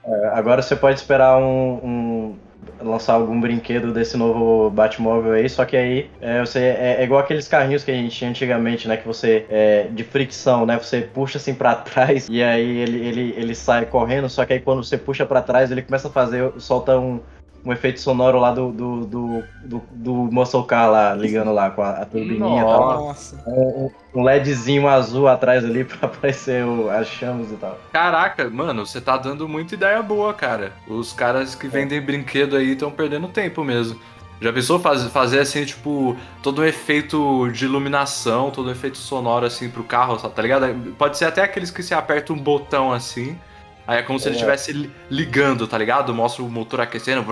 [0.05, 2.39] É, agora você pode esperar um, um
[2.81, 7.21] lançar algum brinquedo desse novo Batmóvel aí, só que aí é, você, é, é, igual
[7.21, 8.97] aqueles carrinhos que a gente tinha antigamente, né?
[8.97, 10.79] Que você, é, de fricção, né?
[10.79, 14.61] Você puxa assim para trás e aí ele, ele, ele sai correndo, só que aí
[14.61, 17.21] quando você puxa para trás ele começa a fazer, solta um,
[17.65, 21.83] um efeito sonoro lá do, do, do, do, do Muscle Car lá, ligando lá com
[21.83, 23.37] a, a turbininha Nossa.
[23.37, 23.55] e tal.
[23.55, 27.79] Um, um LEDzinho azul atrás ali pra aparecer o, as chamas e tal.
[27.93, 30.73] Caraca, mano, você tá dando muita ideia boa, cara.
[30.89, 33.99] Os caras que vendem brinquedo aí estão perdendo tempo mesmo.
[34.41, 39.47] Já pensou fazer, fazer assim, tipo, todo um efeito de iluminação, todo um efeito sonoro
[39.47, 40.95] assim pro carro, tá ligado?
[40.99, 43.39] Pode ser até aqueles que se aperta um botão assim
[43.87, 44.39] Aí é como se ele é.
[44.39, 46.15] estivesse ligando, tá ligado?
[46.15, 47.25] Mostra o motor aquecendo.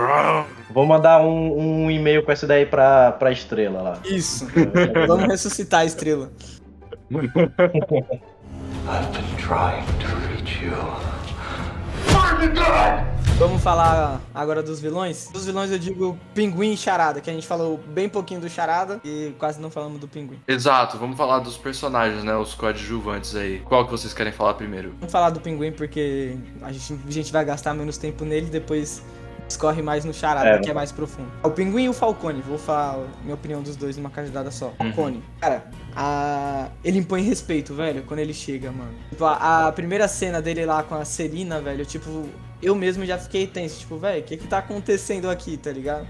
[0.71, 3.99] Vou mandar um, um e-mail com essa daí pra, pra estrela lá.
[4.05, 4.49] Isso.
[5.07, 6.31] Vamos ressuscitar a estrela.
[8.89, 11.20] I've been trying to reach you.
[13.39, 15.29] Vamos falar agora dos vilões?
[15.33, 19.01] Dos vilões eu digo Pinguim e Charada, que a gente falou bem pouquinho do Charada
[19.05, 20.39] e quase não falamos do Pinguim.
[20.47, 22.35] Exato, vamos falar dos personagens, né?
[22.37, 23.61] Os coadjuvantes aí.
[23.61, 24.95] Qual que vocês querem falar primeiro?
[24.99, 29.03] Vamos falar do Pinguim porque a gente, a gente vai gastar menos tempo nele depois
[29.51, 31.31] escorre mais no Charada, é, que é mais profundo.
[31.43, 34.69] O Pinguim e o Falcone, vou falar minha opinião dos dois numa cajadada só.
[34.69, 34.93] Uhum.
[34.93, 36.69] Falcone, cara, a...
[36.85, 38.95] ele impõe respeito, velho, quando ele chega, mano.
[39.11, 42.29] Tipo, a, a primeira cena dele lá com a Serina, velho, tipo,
[42.63, 46.07] eu mesmo já fiquei tenso, tipo, velho, o que que tá acontecendo aqui, tá ligado?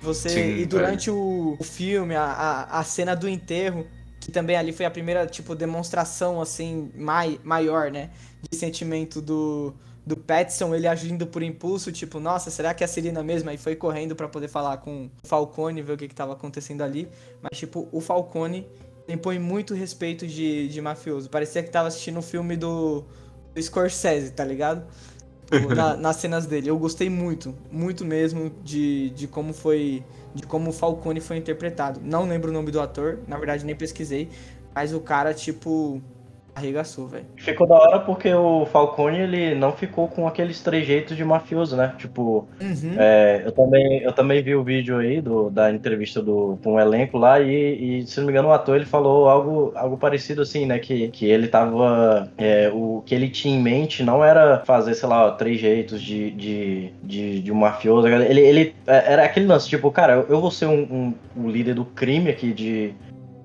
[0.00, 3.86] Você, Sim, e durante o, o, filme, a, a, a, cena do enterro,
[4.20, 8.10] que também ali foi a primeira, tipo, demonstração, assim, mai, maior, né,
[8.50, 9.74] de sentimento do,
[10.06, 13.48] do Petson, ele agindo por impulso, tipo, nossa, será que é a Celina mesmo?
[13.48, 16.82] Aí foi correndo para poder falar com o Falcone, ver o que que tava acontecendo
[16.82, 17.08] ali,
[17.40, 18.68] mas, tipo, o Falcone
[19.08, 23.04] impõe muito respeito de, de mafioso, parecia que tava assistindo um filme do
[23.58, 24.84] Scorsese, tá ligado?
[25.76, 26.70] Na, nas cenas dele.
[26.70, 30.02] Eu gostei muito, muito mesmo de, de como foi.
[30.34, 32.00] De como o Falcone foi interpretado.
[32.02, 34.30] Não lembro o nome do ator, na verdade nem pesquisei.
[34.74, 36.02] Mas o cara, tipo,
[36.54, 37.24] Arregaçou, velho.
[37.36, 41.94] Ficou da hora porque o Falcone, ele não ficou com aqueles trejeitos de mafioso, né?
[41.98, 42.94] Tipo, uhum.
[42.96, 46.80] é, eu, também, eu também vi o vídeo aí do, da entrevista do, com o
[46.80, 50.42] elenco lá e, e, se não me engano, o ator ele falou algo, algo parecido
[50.42, 50.78] assim, né?
[50.78, 52.30] Que, que ele tava.
[52.38, 56.92] É, o que ele tinha em mente não era fazer, sei lá, trejeitos de, de,
[57.02, 58.06] de, de um mafioso.
[58.06, 61.74] Ele, ele é, era aquele lance, tipo, cara, eu vou ser um, um, um líder
[61.74, 62.94] do crime aqui de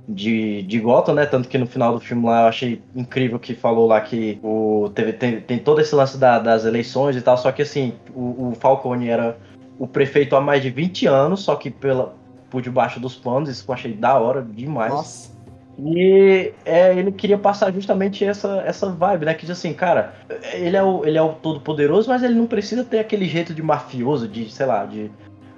[0.10, 1.26] de, de Gotham, né?
[1.26, 4.90] Tanto que no final do filme lá eu achei incrível que falou lá que o,
[4.94, 8.50] teve, tem, tem todo esse lance da, das eleições e tal, só que assim, o,
[8.50, 9.38] o, Falcone era
[9.78, 12.16] o prefeito há mais de 20 anos, só que pela,
[12.50, 14.92] por debaixo dos panos, isso eu achei da hora demais.
[14.92, 15.40] Nossa.
[15.78, 19.34] E é, ele queria passar justamente essa, essa vibe, né?
[19.34, 20.14] Que diz assim, cara,
[20.54, 23.54] ele é o, ele é o todo poderoso, mas ele não precisa ter aquele jeito
[23.54, 25.10] de mafioso, de, sei lá, de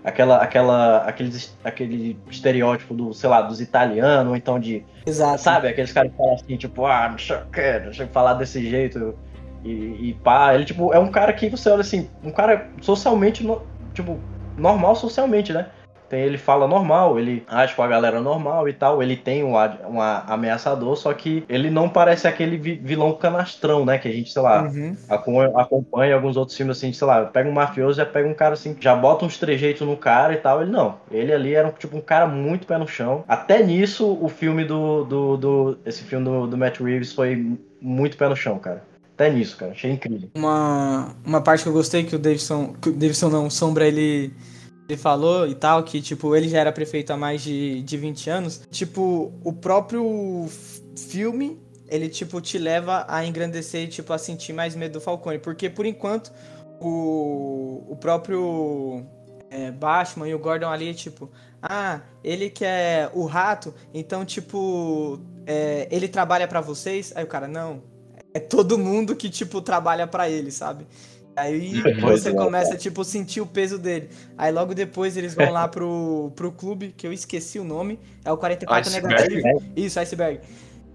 [0.04, 1.32] aquela, aquela, aquele,
[1.64, 4.84] aquele estereótipo do, sei lá, dos italianos, ou então de.
[5.06, 5.42] Exato.
[5.42, 8.34] Sabe, aqueles caras que falam assim, tipo, ah, não sei o que, deixa eu falar
[8.36, 9.18] desse jeito.
[9.64, 13.48] E, e pá, ele, tipo, é um cara que você olha assim, um cara socialmente,
[13.94, 14.20] tipo,
[14.58, 15.68] normal socialmente, né?
[16.12, 19.02] Tem, ele fala normal, ele age com a galera normal e tal.
[19.02, 23.98] Ele tem um, um ameaçador, só que ele não parece aquele vilão canastrão, né?
[23.98, 24.94] Que a gente, sei lá, uhum.
[25.56, 28.76] acompanha alguns outros filmes assim, sei lá, pega um mafioso, já pega um cara assim,
[28.78, 30.62] já bota uns trejeitos no cara e tal.
[30.62, 30.98] Ele não.
[31.10, 33.24] Ele ali era tipo um cara muito pé no chão.
[33.26, 35.06] Até nisso, o filme do.
[35.06, 38.84] do, do esse filme do, do Matt Reeves foi muito pé no chão, cara
[39.14, 39.72] até nisso, cara.
[39.72, 40.30] Achei incrível.
[40.34, 42.74] Uma, uma parte que eu gostei que o Davidson.
[42.82, 44.34] Que o Davidson não, o Sombra, ele
[44.92, 48.30] ele falou e tal, que, tipo, ele já era prefeito há mais de, de 20
[48.30, 48.62] anos.
[48.70, 50.48] Tipo, o próprio
[50.98, 55.40] filme, ele, tipo, te leva a engrandecer e, tipo, a sentir mais medo do Falcone.
[55.40, 56.32] Porque, por enquanto,
[56.80, 59.06] o, o próprio
[59.50, 61.30] é, Batman e o Gordon ali, tipo,
[61.62, 67.14] ah, ele que é o rato, então, tipo, é, ele trabalha para vocês?
[67.16, 67.82] Aí o cara, não,
[68.34, 70.86] é todo mundo que, tipo, trabalha para ele, sabe?
[71.42, 74.10] Aí você começa, tipo, sentir o peso dele.
[74.38, 78.00] Aí logo depois eles vão lá pro, pro clube, que eu esqueci o nome.
[78.24, 79.36] É o 44 Iceberg.
[79.36, 79.64] negativo.
[79.76, 80.40] Isso, Iceberg.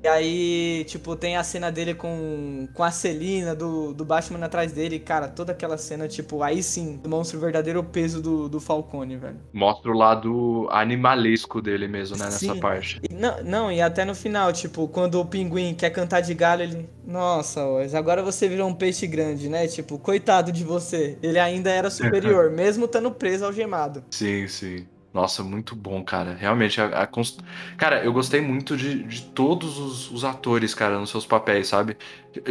[0.02, 4.72] E aí, tipo, tem a cena dele com, com a Celina, do, do Batman atrás
[4.72, 4.98] dele.
[4.98, 9.38] Cara, toda aquela cena, tipo, aí sim, demonstra o verdadeiro peso do, do Falcone, velho.
[9.52, 12.60] Mostra o lado animalesco dele mesmo, né, nessa sim.
[12.60, 13.00] parte.
[13.08, 16.62] E, não, não, e até no final, tipo, quando o pinguim quer cantar de galho,
[16.62, 16.88] ele.
[17.04, 17.60] Nossa,
[17.96, 19.66] agora você virou um peixe grande, né?
[19.66, 21.18] Tipo, coitado de você.
[21.22, 24.04] Ele ainda era superior, mesmo estando preso algemado.
[24.10, 24.86] Sim, sim.
[25.16, 26.34] Nossa, muito bom, cara.
[26.34, 27.40] Realmente, a, a const...
[27.78, 31.96] cara, eu gostei muito de, de todos os, os, atores, cara, nos seus papéis, sabe?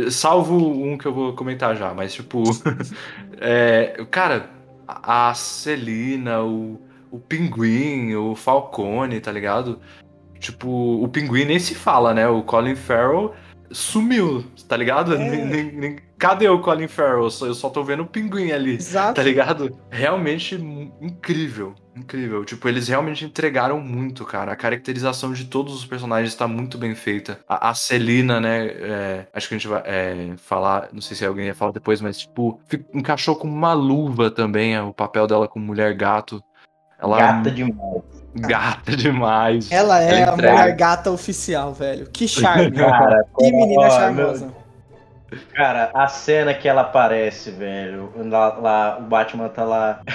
[0.09, 2.41] Salvo um que eu vou comentar já, mas tipo,
[3.39, 4.49] é, cara,
[4.87, 9.79] a Celina, o, o Pinguim, o Falcone, tá ligado?
[10.39, 12.27] Tipo, o Pinguim nem se fala, né?
[12.27, 13.35] O Colin Farrell
[13.71, 15.15] sumiu, tá ligado?
[15.15, 15.17] É.
[15.17, 17.29] Nem, nem, cadê o Colin Farrell?
[17.41, 19.15] Eu só tô vendo o pinguim ali, Exato.
[19.15, 19.77] tá ligado?
[19.89, 20.55] Realmente
[21.01, 22.45] incrível, incrível.
[22.45, 24.51] Tipo, eles realmente entregaram muito, cara.
[24.51, 27.39] A caracterização de todos os personagens está muito bem feita.
[27.47, 28.67] A, a Celina, né?
[28.67, 32.01] É, acho que a gente vai é, falar, não sei se alguém ia falar depois,
[32.01, 32.59] mas, tipo,
[32.93, 36.43] encaixou com uma luva também é, o papel dela como mulher gato.
[36.99, 38.14] Ela, Gata demais.
[38.35, 39.71] Gata demais.
[39.71, 42.07] Ela é Ela a mulher gata oficial, velho.
[42.11, 42.71] Que charme.
[42.71, 44.53] Cara, que menina charmosa.
[45.53, 50.01] Cara, a cena que ela aparece, velho, lá, lá, o Batman tá lá.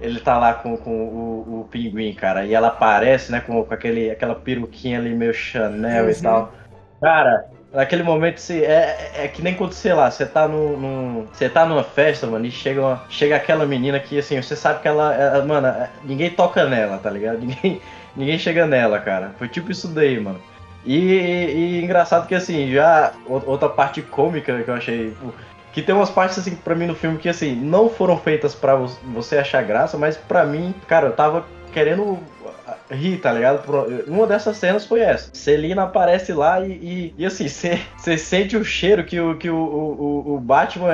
[0.00, 3.72] Ele tá lá com, com o, o pinguim, cara, e ela aparece, né, com, com
[3.72, 6.10] aquele, aquela peruquinha ali meio Chanel uhum.
[6.10, 6.52] e tal.
[7.00, 11.26] Cara, naquele momento se, é, é que nem quando, sei lá, você tá num.
[11.32, 14.80] Você tá numa festa, mano, e chega, uma, chega aquela menina que assim, você sabe
[14.80, 15.12] que ela.
[15.12, 17.40] ela é, mano, é, ninguém toca nela, tá ligado?
[17.44, 17.80] Ninguém,
[18.16, 19.34] ninguém chega nela, cara.
[19.38, 20.40] Foi tipo isso daí, mano.
[20.86, 25.16] E, e, engraçado que assim, já outra parte cômica que eu achei.
[25.72, 28.76] Que tem umas partes assim para mim no filme que assim, não foram feitas para
[28.76, 32.20] você achar graça, mas para mim, cara, eu tava querendo
[32.90, 33.62] rir, tá ligado?
[34.06, 35.30] Uma dessas cenas foi essa.
[35.32, 39.56] Celina aparece lá e, e, e assim, você sente o cheiro que o, que o,
[39.56, 40.92] o, o Batman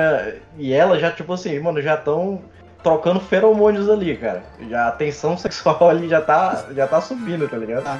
[0.57, 2.41] e ela já, tipo assim, mano, já estão
[2.83, 4.43] trocando feromônios ali, cara.
[4.69, 7.85] Já a tensão sexual ali já tá, já tá subindo, tá ligado?
[7.87, 7.99] Ah.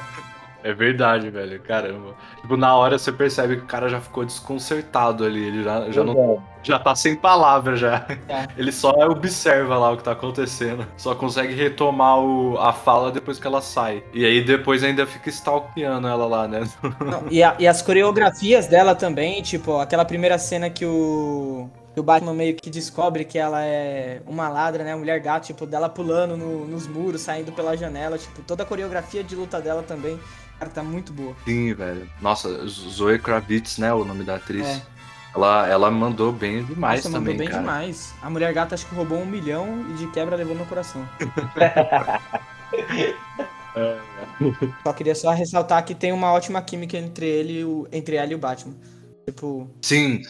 [0.64, 1.60] É verdade, velho.
[1.62, 2.16] Caramba.
[2.42, 5.44] Tipo, na hora você percebe que o cara já ficou desconcertado ali.
[5.44, 8.06] Ele já, já, não, já tá sem palavras já.
[8.28, 8.48] É.
[8.58, 10.86] Ele só observa lá o que tá acontecendo.
[10.98, 14.04] Só consegue retomar o, a fala depois que ela sai.
[14.14, 16.62] E aí depois ainda fica stalkeando ela lá, né?
[17.00, 22.00] Não, e, a, e as coreografias dela também, tipo, aquela primeira cena que o que
[22.00, 24.96] o Batman meio que descobre que ela é uma ladra, né?
[24.96, 29.22] Mulher gato, tipo, dela pulando no, nos muros, saindo pela janela, tipo, toda a coreografia
[29.22, 30.18] de luta dela também
[30.62, 31.36] Cara, tá muito boa.
[31.44, 32.08] Sim, velho.
[32.22, 33.92] Nossa, Zoe Kravitz, né?
[33.92, 34.68] O nome da atriz.
[34.68, 34.80] É.
[35.34, 37.62] Ela, ela mandou bem demais Nossa, também, mandou bem cara.
[37.62, 38.14] demais.
[38.22, 41.10] A Mulher Gata acho que roubou um milhão e de quebra levou meu coração.
[44.84, 48.36] Só queria só ressaltar que tem uma ótima química entre ele, o, entre ela e
[48.36, 48.76] o Batman.
[49.26, 49.68] Tipo.
[49.82, 50.22] Sim.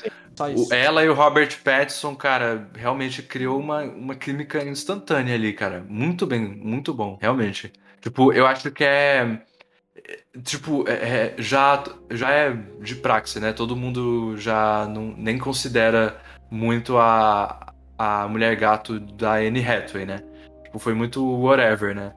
[0.55, 5.85] O, ela e o Robert Pattinson, cara, realmente criou uma, uma química instantânea ali, cara.
[5.89, 7.73] Muito bem, muito bom, realmente.
[7.99, 9.41] Tipo, eu acho que é
[10.43, 13.53] tipo, é, é, já, já é de praxe, né?
[13.53, 16.17] Todo mundo já não, nem considera
[16.49, 20.23] muito a, a mulher gato da Anne Hathaway, né?
[20.63, 22.13] Tipo, foi muito whatever, né?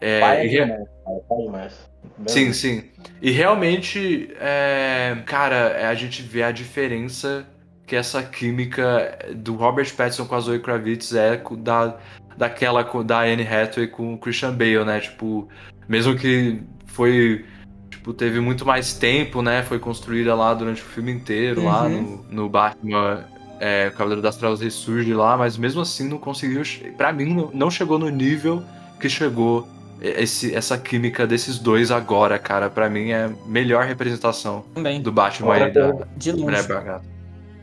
[0.00, 0.64] É, pai, e...
[0.66, 0.84] né?
[1.28, 1.92] pai demais.
[2.26, 2.84] Sim, sim.
[3.20, 7.46] E realmente, é, cara, a gente vê a diferença
[7.86, 11.98] que essa química do Robert Pattinson com a Zoe Kravitz é da,
[12.36, 15.00] daquela da Anne Hathaway com o Christian Bale, né?
[15.00, 15.48] Tipo,
[15.88, 16.62] mesmo que
[16.92, 17.44] foi
[17.90, 19.62] tipo, teve muito mais tempo, né?
[19.62, 21.66] Foi construída lá durante o filme inteiro, uhum.
[21.66, 23.24] lá no, no Batman
[23.60, 26.62] é, Cavaleiro das Trevas ressurge lá, mas mesmo assim não conseguiu.
[26.96, 28.62] para mim, não chegou no nível
[29.00, 29.68] que chegou
[30.00, 32.68] esse, essa química desses dois agora, cara.
[32.68, 35.00] para mim é melhor representação Também.
[35.00, 37.00] do Batman aí da, de Mulher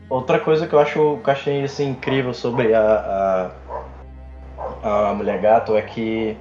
[0.08, 3.52] Outra coisa que eu acho que eu achei assim, incrível sobre a,
[4.82, 6.36] a, a Mulher Gato é que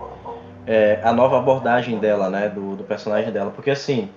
[0.66, 4.10] é, a nova abordagem dela, né, do, do personagem dela, porque assim,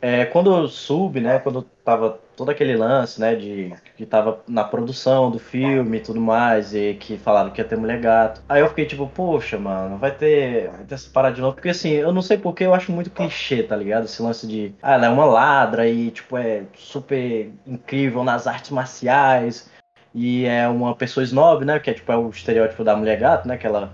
[0.00, 5.28] é, quando soube, né, quando tava todo aquele lance, né, de que tava na produção
[5.28, 8.68] do filme e tudo mais, e que falaram que ia ter mulher gato, aí eu
[8.68, 12.12] fiquei tipo, poxa, mano, vai ter, vai ter essa parada de novo, porque assim, eu
[12.12, 14.04] não sei porque eu acho muito clichê, tá ligado?
[14.04, 18.70] Esse lance de, ah, ela é uma ladra e, tipo, é super incrível nas artes
[18.70, 19.68] marciais,
[20.14, 23.48] e é uma pessoa snob, né, que é, tipo, é o estereótipo da mulher gato,
[23.48, 23.92] né, que ela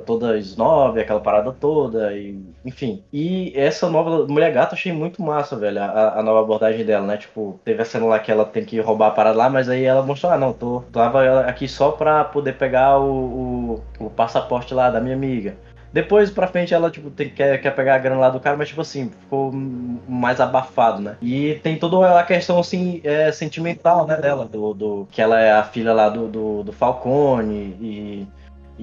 [0.00, 3.02] toda snob, aquela parada toda, e enfim.
[3.12, 7.16] E essa nova Mulher Gata achei muito massa, velho, a, a, nova abordagem dela, né?
[7.16, 9.84] Tipo, teve a cena lá que ela tem que roubar a parada lá, mas aí
[9.84, 14.74] ela mostrou, ah, não, tô, tava aqui só pra poder pegar o, o, o passaporte
[14.74, 15.56] lá da minha amiga.
[15.92, 18.68] Depois pra frente ela, tipo, tem, quer, quer pegar a grana lá do cara, mas,
[18.68, 21.16] tipo assim, ficou mais abafado, né?
[21.20, 25.50] E tem toda a questão, assim, é, sentimental, né, dela, do, do, que ela é
[25.50, 28.26] a filha lá do, do, do Falcone e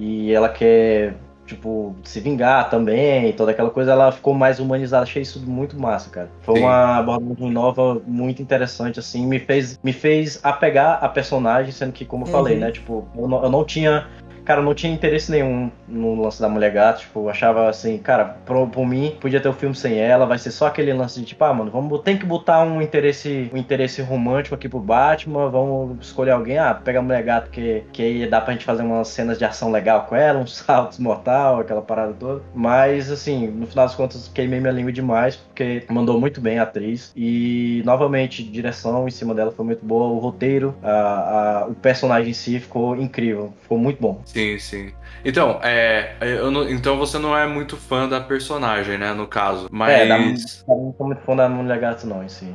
[0.00, 5.02] e ela quer, tipo, se vingar também, toda aquela coisa, ela ficou mais humanizada.
[5.02, 6.30] Achei isso muito massa, cara.
[6.42, 6.62] Foi Sim.
[6.62, 12.04] uma abordagem nova, muito interessante, assim, me fez, me fez apegar a personagem, sendo que,
[12.04, 12.32] como eu uhum.
[12.32, 14.06] falei, né, tipo, eu não, eu não tinha
[14.48, 17.00] cara, não tinha interesse nenhum no lance da mulher gata.
[17.00, 20.38] Tipo, achava assim, cara, por, por mim, podia ter o um filme sem ela, vai
[20.38, 23.58] ser só aquele lance de tipo, ah, mano, vamos tem que botar um interesse, um
[23.58, 28.02] interesse romântico aqui pro Batman, vamos escolher alguém, ah, pega a mulher gata que, que
[28.02, 31.60] aí dá pra gente fazer umas cenas de ação legal com ela, uns saltos mortal,
[31.60, 32.42] aquela parada toda.
[32.54, 36.62] Mas, assim, no final das contas, queimei minha língua demais, porque mandou muito bem a
[36.62, 37.12] atriz.
[37.14, 42.30] E, novamente, direção em cima dela foi muito boa, o roteiro, a, a, o personagem
[42.30, 44.22] em si ficou incrível, ficou muito bom.
[44.24, 44.37] Sim.
[44.38, 44.92] Sim, sim.
[45.24, 46.14] Então, é,
[46.50, 49.68] não, então você não é muito fã da personagem, né, no caso.
[49.70, 49.90] Mas.
[49.90, 52.54] É, da, não sou muito fã da Mulher Gato, não, em si.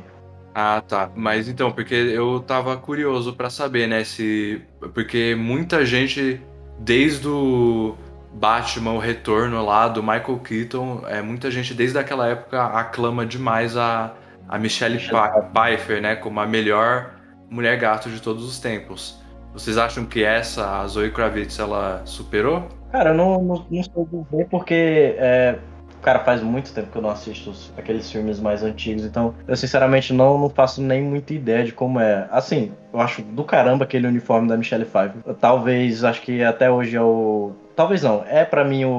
[0.54, 1.10] Ah, tá.
[1.14, 4.62] Mas então, porque eu tava curioso para saber, né, se.
[4.94, 6.40] Porque muita gente,
[6.78, 7.94] desde o
[8.32, 13.76] Batman, o retorno lá do Michael Keaton, é, muita gente desde aquela época aclama demais
[13.76, 14.14] a,
[14.48, 17.10] a Michelle, Michelle Pfeiffer, né, como a melhor
[17.50, 19.22] mulher gato de todos os tempos.
[19.54, 22.64] Vocês acham que essa, a Zoe Kravitz, ela superou?
[22.90, 25.56] Cara, eu não, não, não sei dizer porque, é,
[26.02, 30.12] cara, faz muito tempo que eu não assisto aqueles filmes mais antigos, então eu sinceramente
[30.12, 32.26] não, não faço nem muita ideia de como é.
[32.32, 35.22] Assim, eu acho do caramba aquele uniforme da Michelle Pfeiffer.
[35.40, 38.24] Talvez, acho que até hoje é o Talvez não.
[38.28, 38.90] É para mim o,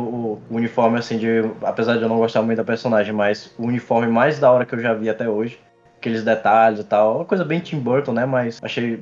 [0.49, 1.49] o, uniforme, assim, de.
[1.61, 4.75] Apesar de eu não gostar muito da personagem, mas o uniforme mais da hora que
[4.75, 5.57] eu já vi até hoje
[6.05, 7.15] aqueles detalhes e tal.
[7.15, 8.25] Uma coisa bem Tim Burton, né?
[8.25, 8.99] Mas achei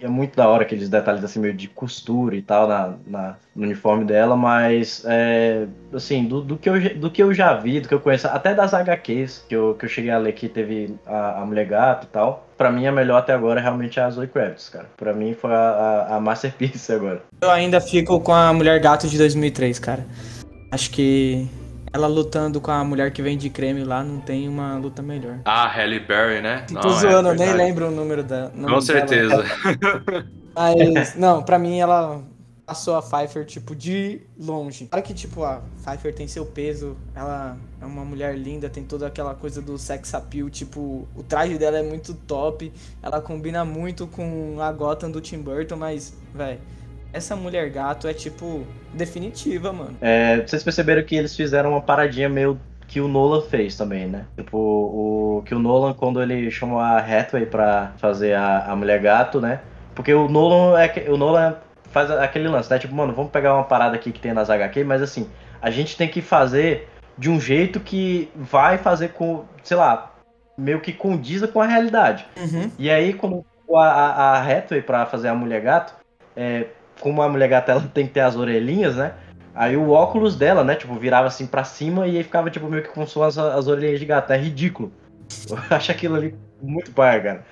[0.00, 3.64] é muito da hora aqueles detalhes assim, meio de costura e tal na, na no
[3.64, 7.88] uniforme dela, mas é, assim, do, do, que eu, do que eu já vi, do
[7.88, 10.94] que eu conheço, até das HQs que eu, que eu cheguei a ler que teve
[11.06, 12.46] a, a Mulher Gato e tal.
[12.56, 14.86] Pra mim, a melhor até agora é realmente a Zoe Kravitz, cara.
[14.96, 17.22] Pra mim foi a, a, a masterpiece agora.
[17.40, 20.06] Eu ainda fico com a Mulher Gato de 2003, cara.
[20.70, 21.48] Acho que
[21.96, 25.40] ela lutando com a mulher que vende creme lá, não tem uma luta melhor.
[25.44, 26.66] Ah, Halle Berry, né?
[26.70, 28.50] Não, Tô zoando, é eu nem lembro o número da.
[28.50, 29.42] Com certeza.
[30.54, 32.22] Mas, não, pra mim ela
[32.66, 34.86] passou a Pfeiffer, tipo, de longe.
[34.86, 39.06] Claro que, tipo, a Pfeiffer tem seu peso, ela é uma mulher linda, tem toda
[39.06, 42.72] aquela coisa do sex appeal, tipo, o traje dela é muito top,
[43.02, 46.58] ela combina muito com a Gotham do Tim Burton, mas, velho,
[47.12, 49.96] essa mulher gato é, tipo, definitiva, mano.
[50.00, 54.26] É, vocês perceberam que eles fizeram uma paradinha meio que o Nolan fez também, né?
[54.36, 59.00] Tipo, o que o Nolan, quando ele chamou a Hathaway pra fazer a, a Mulher
[59.00, 59.60] Gato, né?
[59.94, 61.56] Porque o Nolan é o Nolan
[61.90, 62.78] faz aquele lance, né?
[62.78, 65.28] Tipo, mano, vamos pegar uma parada aqui que tem nas HQ, mas assim,
[65.60, 66.88] a gente tem que fazer
[67.18, 70.12] de um jeito que vai fazer com, sei lá,
[70.56, 72.26] meio que condiza com a realidade.
[72.36, 72.70] Uhum.
[72.78, 73.44] E aí, quando
[73.74, 75.94] a, a, a Hathaway pra fazer a Mulher Gato,
[76.36, 76.66] é,
[77.00, 79.14] como a Mulher Gato ela tem que ter as orelhinhas, né?
[79.54, 82.82] Aí o óculos dela, né, tipo, virava assim pra cima e aí ficava, tipo, meio
[82.82, 84.30] que com suas as orelhinhas de gato.
[84.30, 84.92] É ridículo.
[85.48, 87.44] Eu acho aquilo ali muito pai, cara.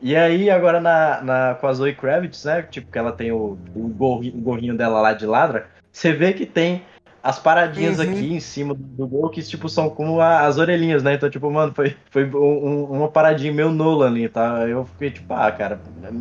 [0.00, 2.62] E aí, agora na, na, com a Zoe Kravitz, né?
[2.62, 5.66] Tipo, que ela tem o, o, gorrinho, o gorrinho dela lá de ladra.
[5.90, 6.82] Você vê que tem
[7.20, 8.04] as paradinhas uhum.
[8.04, 11.14] aqui em cima do gol que, tipo, são como a, as orelhinhas, né?
[11.14, 14.64] Então, tipo, mano, foi, foi um, uma paradinha meio Nolan ali, tá?
[14.68, 15.80] Eu fiquei, tipo, ah, cara,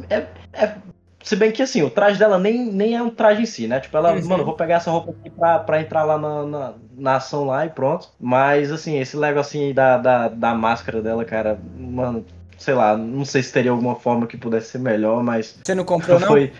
[0.09, 0.75] é, é...
[1.23, 3.79] Se bem que, assim, o traje dela nem, nem é um traje em si, né?
[3.79, 4.25] Tipo, ela, uhum.
[4.25, 7.65] mano, vou pegar essa roupa aqui pra, pra entrar lá na, na, na ação lá
[7.65, 8.09] e pronto.
[8.19, 12.25] Mas, assim, esse Lego, assim, da, da, da máscara dela, cara, mano,
[12.57, 15.59] sei lá, não sei se teria alguma forma que pudesse ser melhor, mas.
[15.63, 16.27] Você não comprou, não?
[16.27, 16.51] Foi.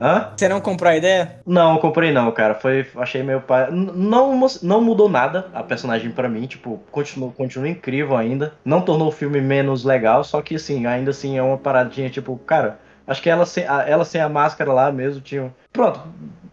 [0.00, 0.32] Hã?
[0.34, 1.40] Você não comprou a ideia?
[1.44, 2.54] Não, comprei não, cara.
[2.54, 3.68] Foi, achei meio pai.
[3.70, 8.54] Não, não mudou nada a personagem para mim, tipo, continua, continua incrível ainda.
[8.64, 12.36] Não tornou o filme menos legal, só que assim, ainda assim é uma paradinha, tipo,
[12.38, 12.78] cara,
[13.08, 15.52] acho que ela sem, ela sem a máscara lá mesmo tinha.
[15.72, 16.00] Pronto,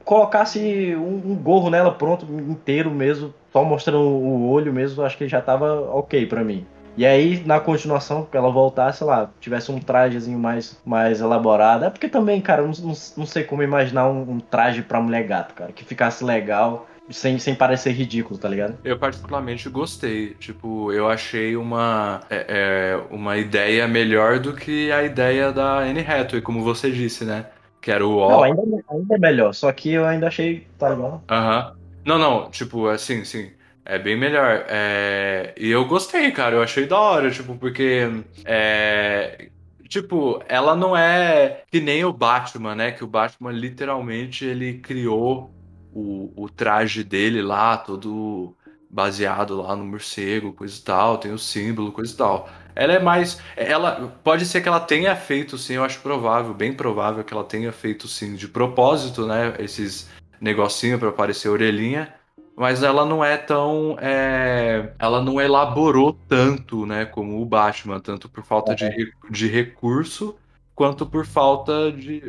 [0.03, 5.27] colocasse um, um gorro nela pronto, inteiro mesmo, só mostrando o olho mesmo, acho que
[5.27, 6.65] já tava ok para mim.
[6.97, 11.83] E aí, na continuação, que ela voltasse, lá, tivesse um trajezinho mais, mais elaborado.
[11.83, 15.23] É porque também, cara, não, não, não sei como imaginar um, um traje pra mulher
[15.23, 16.87] gato, cara, que ficasse legal.
[17.09, 18.77] Sem, sem parecer ridículo, tá ligado?
[18.83, 20.35] Eu particularmente gostei.
[20.39, 26.01] Tipo, eu achei uma, é, é, uma ideia melhor do que a ideia da Anne
[26.01, 27.45] Hathaway, como você disse, né?
[27.79, 31.21] Que era o Não, ainda, ainda é melhor, só que eu ainda achei, tá ligado?
[31.29, 31.69] Aham.
[31.69, 31.85] Uhum.
[32.05, 33.51] Não, não, tipo, assim, sim.
[33.85, 34.65] É bem melhor.
[34.67, 35.53] É...
[35.57, 36.55] E eu gostei, cara.
[36.55, 38.09] Eu achei da hora, tipo, porque.
[38.43, 39.49] É...
[39.87, 42.91] Tipo, ela não é que nem o Batman, né?
[42.91, 45.54] Que o Batman literalmente ele criou
[45.95, 48.55] o, o traje dele lá, todo
[48.89, 52.49] baseado lá no morcego, coisa e tal, tem o símbolo, coisa e tal.
[52.75, 53.41] Ela é mais.
[53.55, 57.43] Ela pode ser que ela tenha feito sim, eu acho provável, bem provável que ela
[57.43, 59.55] tenha feito sim de propósito, né?
[59.59, 62.13] Esses negocinho para parecer orelhinha
[62.55, 63.97] mas ela não é tão.
[63.99, 64.93] É...
[64.97, 68.75] Ela não elaborou tanto, né, como o Batman, tanto por falta é.
[68.75, 70.35] de, de recurso,
[70.73, 72.23] quanto por falta de.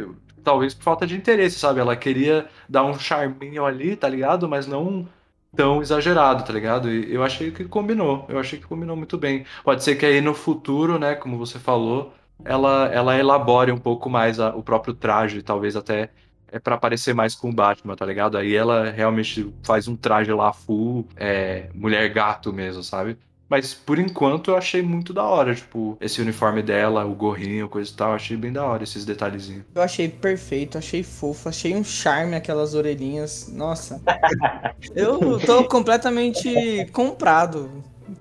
[0.47, 1.81] Talvez por falta de interesse, sabe?
[1.81, 4.49] Ela queria dar um charminho ali, tá ligado?
[4.49, 5.09] Mas não
[5.57, 6.89] tão exagerado, tá ligado?
[6.89, 8.25] E eu achei que combinou.
[8.29, 9.45] Eu achei que combinou muito bem.
[9.65, 12.13] Pode ser que aí no futuro, né, como você falou,
[12.45, 16.11] ela, ela elabore um pouco mais a, o próprio traje, talvez até
[16.49, 18.39] é para parecer mais com o Batman, tá ligado?
[18.39, 23.19] Aí ela realmente faz um traje lá full, é, mulher gato mesmo, sabe?
[23.49, 27.91] Mas por enquanto eu achei muito da hora, tipo, esse uniforme dela, o gorrinho, coisa
[27.91, 29.65] e tal, achei bem da hora esses detalhezinhos.
[29.75, 33.49] Eu achei perfeito, achei fofo, achei um charme aquelas orelhinhas.
[33.53, 34.03] Nossa.
[34.97, 37.71] eu tô completamente comprado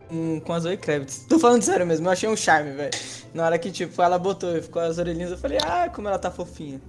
[0.08, 1.26] com, com a Zoe Kravitz.
[1.28, 2.92] Tô falando sério mesmo, eu achei um charme, velho.
[3.34, 6.20] Na hora que, tipo, ela botou e ficou as orelhinhas, eu falei, ah, como ela
[6.20, 6.80] tá fofinha.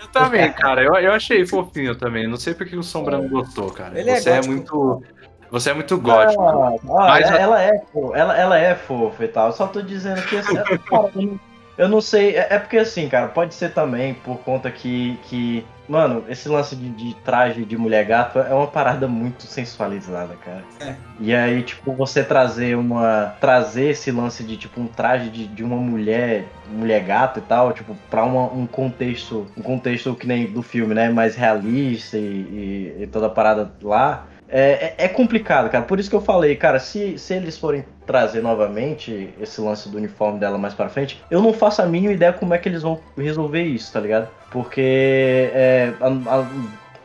[0.00, 0.82] Eu também, cara.
[0.82, 2.28] Eu, eu achei fofinho também.
[2.28, 3.98] Não sei porque o Sombra não gostou, cara.
[3.98, 5.02] Ele é Você é, é muito.
[5.50, 6.42] Você é muito gótico.
[6.42, 7.30] Ah, ah, mas...
[7.30, 7.82] ela, é,
[8.14, 9.48] ela, ela é fofa e tal.
[9.48, 10.56] Eu só tô dizendo que assim,
[11.78, 12.36] eu não sei.
[12.36, 15.18] É, é, porque assim, cara, pode ser também por conta que.
[15.24, 20.34] que mano, esse lance de, de traje de mulher gato é uma parada muito sensualizada,
[20.42, 20.64] cara.
[20.80, 20.94] É.
[21.20, 23.36] E aí, tipo, você trazer uma.
[23.40, 26.44] Trazer esse lance de, tipo, um traje de, de uma mulher.
[26.68, 29.46] Mulher gato e tal, tipo, pra uma, um contexto.
[29.56, 31.10] Um contexto que nem do filme, né?
[31.10, 35.84] Mais realista e, e, e toda a parada lá é, é, é, complicado, cara.
[35.84, 39.96] Por isso que eu falei, cara, se, se eles forem trazer novamente esse lance do
[39.98, 42.82] uniforme dela mais pra frente, eu não faço a mínima ideia como é que eles
[42.82, 44.28] vão resolver isso, tá ligado?
[44.50, 46.50] Porque é, a, a,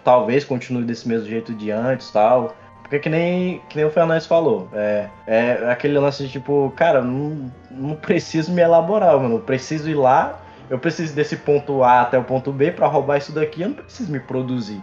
[0.03, 2.55] talvez continue desse mesmo jeito de antes tal.
[2.81, 7.01] Porque que nem, que nem o Fernandes falou, é, é aquele lance de tipo, cara,
[7.01, 9.35] não, não preciso me elaborar, mano.
[9.35, 13.17] Eu preciso ir lá, eu preciso desse ponto A até o ponto B para roubar
[13.17, 14.81] isso daqui, eu não preciso me produzir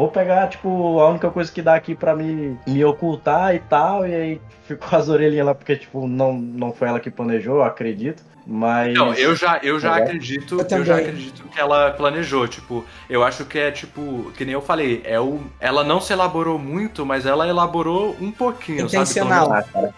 [0.00, 4.06] vou pegar, tipo, a única coisa que dá aqui para me, me ocultar e tal,
[4.06, 7.64] e aí ficou as orelhinhas lá, porque, tipo, não, não foi ela que planejou, eu
[7.64, 8.22] acredito.
[8.46, 8.94] Mas.
[8.94, 10.02] Não, eu já, eu já é.
[10.02, 10.58] acredito.
[10.58, 12.48] Eu, eu, já acredito que ela planejou.
[12.48, 16.14] Tipo, eu acho que é tipo, que nem eu falei, é o, ela não se
[16.14, 19.48] elaborou muito, mas ela elaborou um pouquinho, Intencional.
[19.48, 19.92] sabe?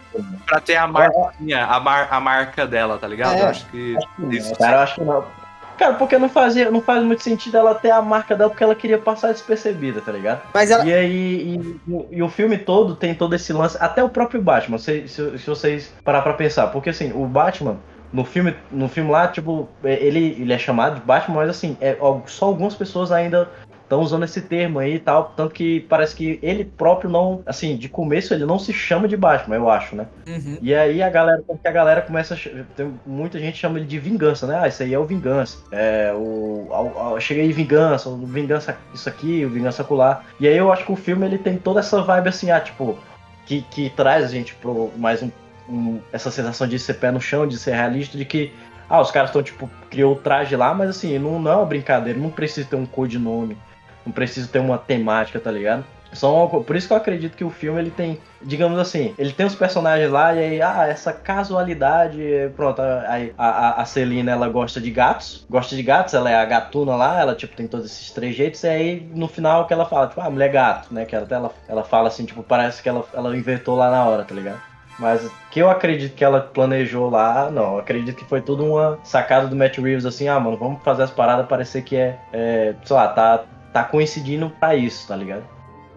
[0.44, 3.36] Pra ter a marquinha, a, mar, a marca dela, tá ligado?
[3.36, 3.96] É, eu acho que.
[3.96, 5.41] Acho que isso, cara, eu acho que não.
[5.78, 8.74] Cara, porque não, fazia, não faz muito sentido ela ter a marca dela porque ela
[8.74, 10.42] queria passar despercebida, tá ligado?
[10.52, 10.84] Mas ela...
[10.84, 14.78] E aí, e, e, o filme todo tem todo esse lance, até o próprio Batman,
[14.78, 17.78] se, se, se vocês parar pra pensar, porque assim, o Batman,
[18.12, 21.96] no filme, no filme lá, tipo, ele, ele é chamado de Batman, mas assim, é,
[22.26, 23.48] só algumas pessoas ainda
[23.92, 27.76] estão usando esse termo aí e tal, tanto que parece que ele próprio não, assim,
[27.76, 30.06] de começo ele não se chama de Batman, eu acho, né?
[30.26, 30.56] Uhum.
[30.62, 32.38] E aí a galera, porque a galera começa, a,
[32.74, 34.58] tem muita gente chama ele de vingança, né?
[34.62, 39.08] Ah, isso aí é o vingança, é o, a, a, cheguei vingança, o vingança isso
[39.08, 40.24] aqui, o vingança acolá.
[40.40, 42.98] E aí eu acho que o filme ele tem toda essa vibe assim, ah, tipo,
[43.44, 45.30] que, que traz a gente pro mais um,
[45.68, 48.52] um, essa sensação de ser pé no chão, de ser realista, de que
[48.88, 51.66] ah, os caras estão, tipo, criou o traje lá, mas assim, não, não é uma
[51.66, 53.56] brincadeira, não precisa ter um codinome
[54.04, 55.84] não precisa ter uma temática, tá ligado?
[56.12, 59.46] São, por isso que eu acredito que o filme ele tem, digamos assim, ele tem
[59.46, 62.22] os personagens lá e aí, ah, essa casualidade,
[62.54, 66.44] pronto, aí a, a, Celina ela gosta de gatos, gosta de gatos, ela é a
[66.44, 70.08] gatuna lá, ela tipo tem todos esses trejeitos, e aí no final que ela fala,
[70.08, 73.04] tipo, ah, mulher gato, né, que até ela, ela fala assim, tipo, parece que ela,
[73.14, 74.60] ela inventou lá na hora, tá ligado?
[74.98, 77.78] Mas que eu acredito que ela planejou lá, não.
[77.78, 81.10] Acredito que foi tudo uma sacada do Matt Reeves, assim, ah, mano, vamos fazer as
[81.10, 85.44] paradas parecer que é, é sei lá, tá, tá coincidindo pra isso, tá ligado?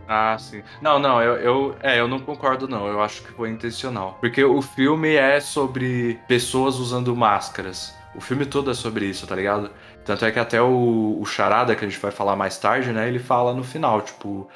[0.08, 0.62] Ah, sim.
[0.82, 2.88] Não, não, eu, eu, é, eu não concordo, não.
[2.88, 4.18] Eu acho que foi intencional.
[4.20, 7.96] Porque o filme é sobre pessoas usando máscaras.
[8.14, 9.72] O filme todo é sobre isso, tá ligado?
[10.06, 13.08] Tanto é que até o, o Charada, que a gente vai falar mais tarde, né?
[13.08, 14.48] Ele fala no final, tipo,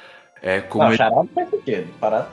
[0.42, 0.96] é como não, ele...
[0.96, 1.88] charada faz sentido.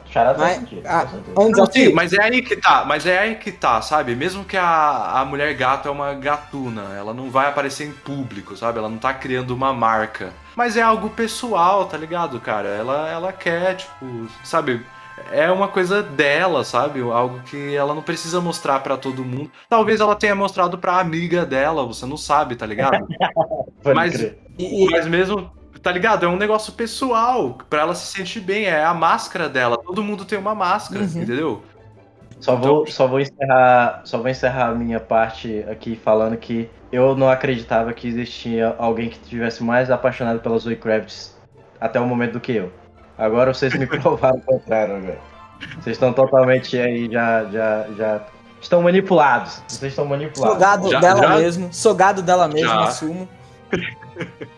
[0.10, 0.82] Charada faz sentido.
[0.86, 2.86] Ah, não, sim, mas é aí que tá.
[2.86, 4.16] Mas é aí que tá, sabe?
[4.16, 8.56] Mesmo que a, a mulher gato é uma gatuna, ela não vai aparecer em público,
[8.56, 8.80] sabe?
[8.80, 10.32] Ela não tá criando uma marca.
[10.56, 12.70] Mas é algo pessoal, tá ligado, cara?
[12.70, 14.86] Ela, ela quer, tipo, sabe?
[15.32, 17.02] É uma coisa dela, sabe?
[17.02, 19.52] Algo que ela não precisa mostrar para todo mundo.
[19.68, 23.06] Talvez ela tenha mostrado pra amiga dela, você não sabe, tá ligado?
[23.94, 24.34] mas,
[24.92, 25.57] mas mesmo
[25.88, 26.26] Tá ligado?
[26.26, 28.66] É um negócio pessoal, para ela se sentir bem.
[28.66, 29.78] É a máscara dela.
[29.78, 31.08] Todo mundo tem uma máscara, uhum.
[31.08, 31.64] entendeu?
[32.42, 32.94] Só vou, então...
[32.94, 37.94] só vou encerrar, só vou encerrar a minha parte aqui falando que eu não acreditava
[37.94, 41.34] que existia alguém que tivesse mais apaixonado pela Zoe Kravitz
[41.80, 42.70] até o momento do que eu.
[43.18, 45.20] Agora vocês me provaram o contrário, velho.
[45.80, 48.22] Vocês estão totalmente aí já já já
[48.60, 49.64] estão manipulados.
[49.66, 50.54] Vocês estão manipulados.
[50.54, 51.38] Sogado já, dela já?
[51.38, 52.84] mesmo, sogado dela mesmo, já.
[52.84, 53.30] assumo.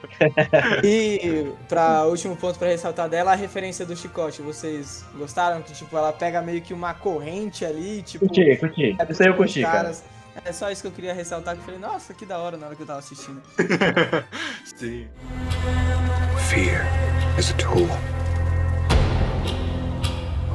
[0.83, 4.41] e para último ponto para ressaltar dela, a referência do chicote.
[4.41, 8.97] Vocês gostaram que tipo ela pega meio que uma corrente ali, tipo, curti, curti.
[8.99, 10.03] É, isso aí eu curti, caras.
[10.03, 10.19] cara.
[10.45, 12.67] É só isso que eu queria ressaltar que eu falei, nossa, que da hora na
[12.67, 13.41] hora que eu tava assistindo.
[14.63, 15.07] Sim.
[16.49, 16.85] Fear
[17.37, 17.87] is a tool.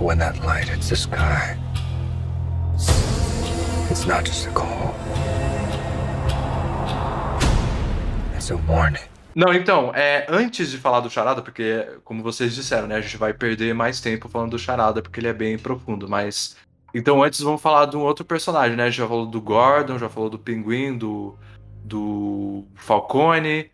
[0.01, 1.57] When that light hits the sky,
[3.91, 4.95] it's not just a call.
[9.35, 13.17] Não, então, é, antes de falar do Charada, porque, como vocês disseram, né, a gente
[13.17, 16.57] vai perder mais tempo falando do Charada, porque ele é bem profundo, mas.
[16.95, 18.85] Então, antes vamos falar de um outro personagem, né?
[18.85, 21.37] A gente já falou do Gordon, já falou do Pinguim, do,
[21.83, 23.69] do Falcone,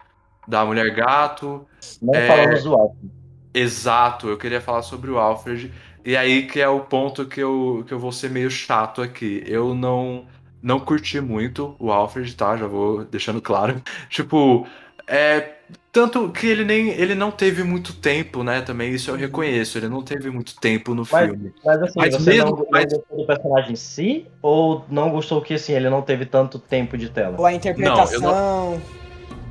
[0.49, 1.67] da Mulher Gato.
[2.01, 2.27] Não é...
[2.27, 3.11] falamos do Alfred.
[3.53, 5.73] Exato, eu queria falar sobre o Alfred.
[6.05, 9.43] E aí que é o ponto que eu, que eu vou ser meio chato aqui.
[9.47, 10.27] Eu não
[10.63, 12.57] não curti muito o Alfred, tá?
[12.57, 13.83] Já vou deixando claro.
[14.09, 14.67] tipo,
[15.11, 15.57] é.
[15.93, 18.61] Tanto que ele nem ele não teve muito tempo, né?
[18.61, 19.77] Também isso eu reconheço.
[19.77, 21.53] Ele não teve muito tempo no mas, filme.
[21.65, 22.85] Mas assim, mas você mesmo, não, mas...
[22.85, 24.27] não gostou do personagem em si?
[24.41, 27.35] Ou não gostou que assim, ele não teve tanto tempo de tela?
[27.37, 28.21] Ou a interpretação.
[28.21, 28.83] Não, não...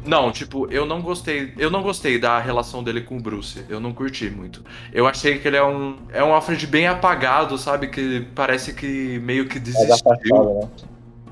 [0.06, 1.54] Não, tipo, eu não gostei.
[1.58, 3.66] Eu não gostei da relação dele com o Bruce.
[3.68, 4.64] Eu não curti muito.
[4.94, 5.98] Eu achei que ele é um.
[6.12, 7.90] É um Alfred bem apagado, sabe?
[7.90, 10.62] Que parece que meio que desistiu.
[10.62, 10.70] né?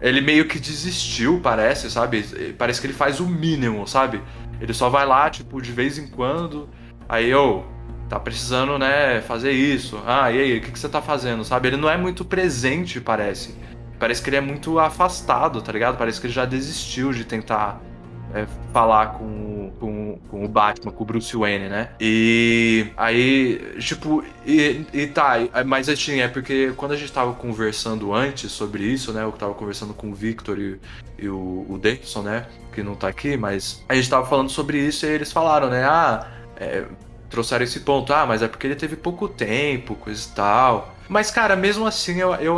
[0.02, 2.24] Ele meio que desistiu, parece, sabe?
[2.58, 4.22] Parece que ele faz o mínimo, sabe?
[4.62, 6.70] Ele só vai lá, tipo, de vez em quando.
[7.10, 7.64] Aí, oh,
[8.08, 10.02] tá precisando, né, fazer isso.
[10.06, 11.70] Ah, e aí, o que, que você tá fazendo, sabe?
[11.70, 13.56] Ele não é muito presente, parece.
[14.00, 15.98] Parece que ele é muito afastado, tá ligado?
[15.98, 17.82] Parece que ele já desistiu de tentar
[18.34, 19.57] é, falar com,
[20.18, 21.90] com, com, o Batman, com o Bruce Wayne, né?
[22.00, 25.36] E aí, tipo, e, e tá,
[25.66, 29.24] mas assim, é porque quando a gente tava conversando antes sobre isso, né?
[29.24, 30.80] Eu tava conversando com o Victor e,
[31.18, 32.46] e o, o Davidson, né?
[32.74, 35.84] Que não tá aqui, mas a gente tava falando sobre isso e eles falaram, né?
[35.84, 36.28] Ah,
[36.58, 36.86] é,
[37.30, 40.96] trouxeram esse ponto, ah, mas é porque ele teve pouco tempo, coisa e tal.
[41.10, 42.58] Mas, cara, mesmo assim, eu, eu,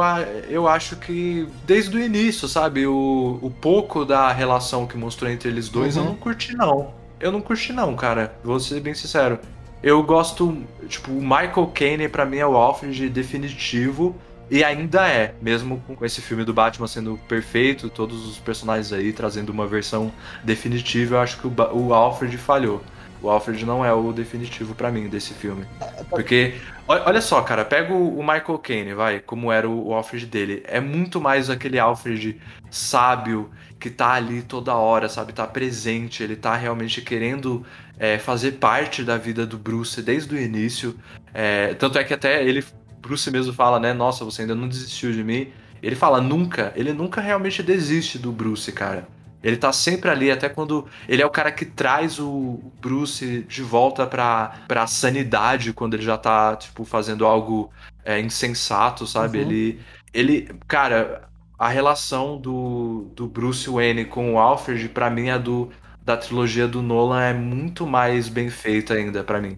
[0.49, 5.49] eu acho que desde o início, sabe, o, o pouco da relação que mostrou entre
[5.49, 6.03] eles dois, uhum.
[6.03, 6.93] eu não curti, não.
[7.19, 8.33] Eu não curti, não, cara.
[8.43, 9.39] Vou ser bem sincero.
[9.81, 14.15] Eu gosto, tipo, o Michael Caine para mim é o Alfred definitivo.
[14.51, 19.13] E ainda é, mesmo com esse filme do Batman sendo perfeito, todos os personagens aí
[19.13, 20.11] trazendo uma versão
[20.43, 22.81] definitiva, eu acho que o, o Alfred falhou.
[23.21, 25.65] O Alfred não é o definitivo para mim desse filme.
[26.09, 26.55] Porque,
[26.89, 30.63] olha só, cara, pega o Michael Caine, vai, como era o Alfred dele.
[30.65, 32.41] É muito mais aquele Alfred
[32.71, 35.31] sábio que tá ali toda hora, sabe?
[35.31, 37.63] Tá presente, ele tá realmente querendo
[37.97, 40.97] é, fazer parte da vida do Bruce desde o início.
[41.33, 42.65] É, tanto é que até ele,
[42.99, 43.93] Bruce mesmo fala, né?
[43.93, 45.51] Nossa, você ainda não desistiu de mim.
[45.81, 49.07] Ele fala nunca, ele nunca realmente desiste do Bruce, cara.
[49.41, 53.61] Ele tá sempre ali, até quando ele é o cara que traz o Bruce de
[53.61, 57.69] volta pra, pra sanidade, quando ele já tá, tipo, fazendo algo
[58.03, 59.37] é, insensato, sabe?
[59.37, 59.45] Uhum.
[59.45, 59.79] Ele,
[60.13, 65.69] ele, cara, a relação do, do Bruce Wayne com o Alfred, para mim, a do,
[66.03, 69.57] da trilogia do Nolan é muito mais bem feita ainda, para mim.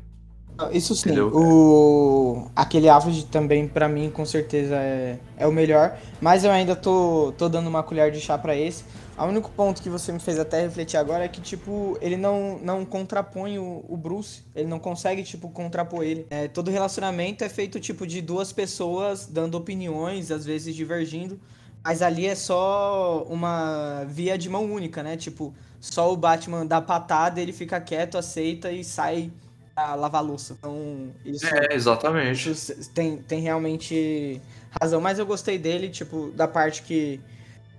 [0.72, 1.10] Isso sim.
[1.10, 1.32] Entendeu?
[1.34, 2.52] O...
[2.56, 5.98] Aquele Alfred também, para mim, com certeza é, é o melhor.
[6.22, 8.84] Mas eu ainda tô, tô dando uma colher de chá para esse
[9.26, 12.60] o único ponto que você me fez até refletir agora é que, tipo, ele não,
[12.60, 14.44] não contrapõe o, o Bruce.
[14.56, 16.26] Ele não consegue, tipo, contrapor ele.
[16.30, 21.40] É, todo relacionamento é feito, tipo, de duas pessoas dando opiniões, às vezes divergindo.
[21.84, 25.18] Mas ali é só uma via de mão única, né?
[25.18, 29.32] Tipo, só o Batman dá patada, ele fica quieto, aceita e sai
[29.76, 30.56] a lavar louça.
[30.58, 31.46] Então, isso.
[31.48, 32.52] É, exatamente.
[32.52, 34.40] Isso tem, tem realmente
[34.80, 35.02] razão.
[35.02, 37.20] Mas eu gostei dele, tipo, da parte que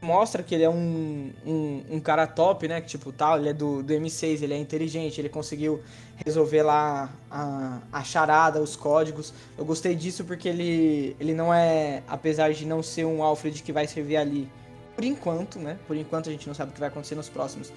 [0.02, 2.80] mostra que ele é um, um, um, cara top, né?
[2.80, 5.80] Que, tipo, tal, ele é do, do M6, ele é inteligente, ele conseguiu
[6.24, 9.32] resolver lá a, a charada, os códigos.
[9.56, 13.72] Eu gostei disso porque ele, ele não é, apesar de não ser um Alfred que
[13.72, 14.50] vai servir ali,
[14.96, 15.78] por enquanto, né?
[15.86, 17.72] Por enquanto a gente não sabe o que vai acontecer nos próximos.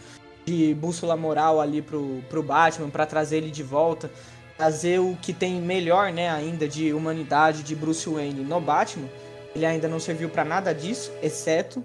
[0.45, 4.11] De bússola moral ali pro, pro Batman, para trazer ele de volta.
[4.57, 9.07] Trazer o que tem melhor, né, ainda de humanidade de Bruce Wayne no Batman.
[9.53, 11.83] Ele ainda não serviu para nada disso, exceto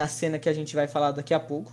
[0.00, 1.70] a cena que a gente vai falar daqui a pouco.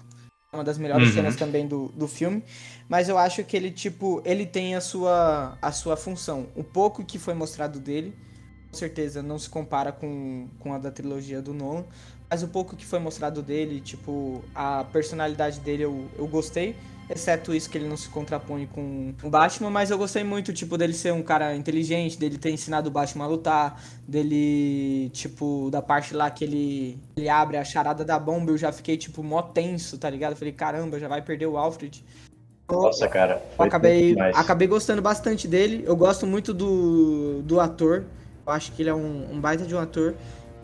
[0.54, 1.14] Uma das melhores uhum.
[1.14, 2.44] cenas também do, do filme.
[2.88, 6.48] Mas eu acho que ele, tipo, ele tem a sua, a sua função.
[6.56, 8.14] O pouco que foi mostrado dele,
[8.72, 11.86] com certeza, não se compara com, com a da trilogia do Nolan.
[12.30, 16.76] Mas o pouco que foi mostrado dele, tipo, a personalidade dele eu, eu gostei.
[17.09, 20.77] Exceto isso que ele não se contrapõe com o Batman, mas eu gostei muito, tipo,
[20.77, 25.81] dele ser um cara inteligente, dele ter ensinado o Batman a lutar, dele, tipo, da
[25.81, 29.41] parte lá que ele, ele abre a charada da bomba, eu já fiquei, tipo, mó
[29.41, 30.31] tenso, tá ligado?
[30.31, 32.03] Eu falei, caramba, já vai perder o Alfred.
[32.69, 33.41] Nossa, cara.
[33.57, 35.85] Eu acabei, acabei gostando bastante dele.
[35.88, 38.03] Eu gosto muito do, do ator.
[38.45, 40.15] Eu acho que ele é um, um baita de um ator.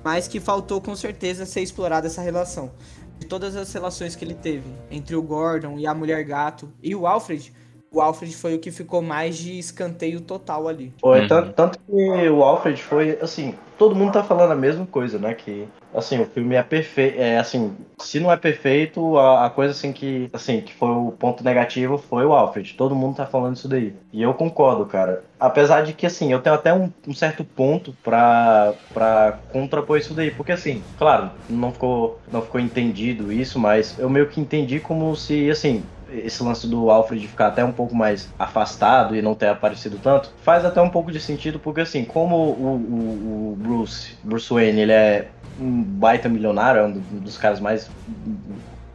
[0.03, 2.73] Mas que faltou com certeza ser explorada essa relação
[3.19, 6.95] de todas as relações que ele teve entre o Gordon e a mulher gato e
[6.95, 7.53] o Alfred,
[7.93, 10.91] o Alfred foi o que ficou mais de escanteio total ali.
[10.99, 11.27] Foi, uhum.
[11.27, 15.35] tanto, tanto, que o Alfred foi, assim, todo mundo tá falando a mesma coisa, né?
[15.35, 19.71] Que, assim, o filme é perfeito, é, assim, se não é perfeito, a, a, coisa,
[19.71, 22.73] assim, que, assim, que foi o ponto negativo foi o Alfred.
[22.73, 23.93] Todo mundo tá falando isso daí.
[24.11, 25.23] E eu concordo, cara.
[25.39, 30.15] Apesar de que, assim, eu tenho até um, um certo ponto pra, pra contrapor isso
[30.15, 30.31] daí.
[30.31, 35.15] Porque, assim, claro, não ficou, não ficou entendido isso, mas eu meio que entendi como
[35.15, 35.83] se, assim,
[36.13, 40.31] esse lance do Alfred ficar até um pouco mais afastado e não ter aparecido tanto,
[40.43, 44.81] faz até um pouco de sentido, porque assim, como o, o, o Bruce, Bruce Wayne,
[44.81, 45.27] ele é
[45.59, 47.89] um baita milionário, é um dos caras mais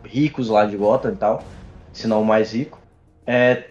[0.04, 1.42] ricos lá de Gotham e tal,
[1.92, 2.78] se não o mais rico,
[3.26, 3.64] é,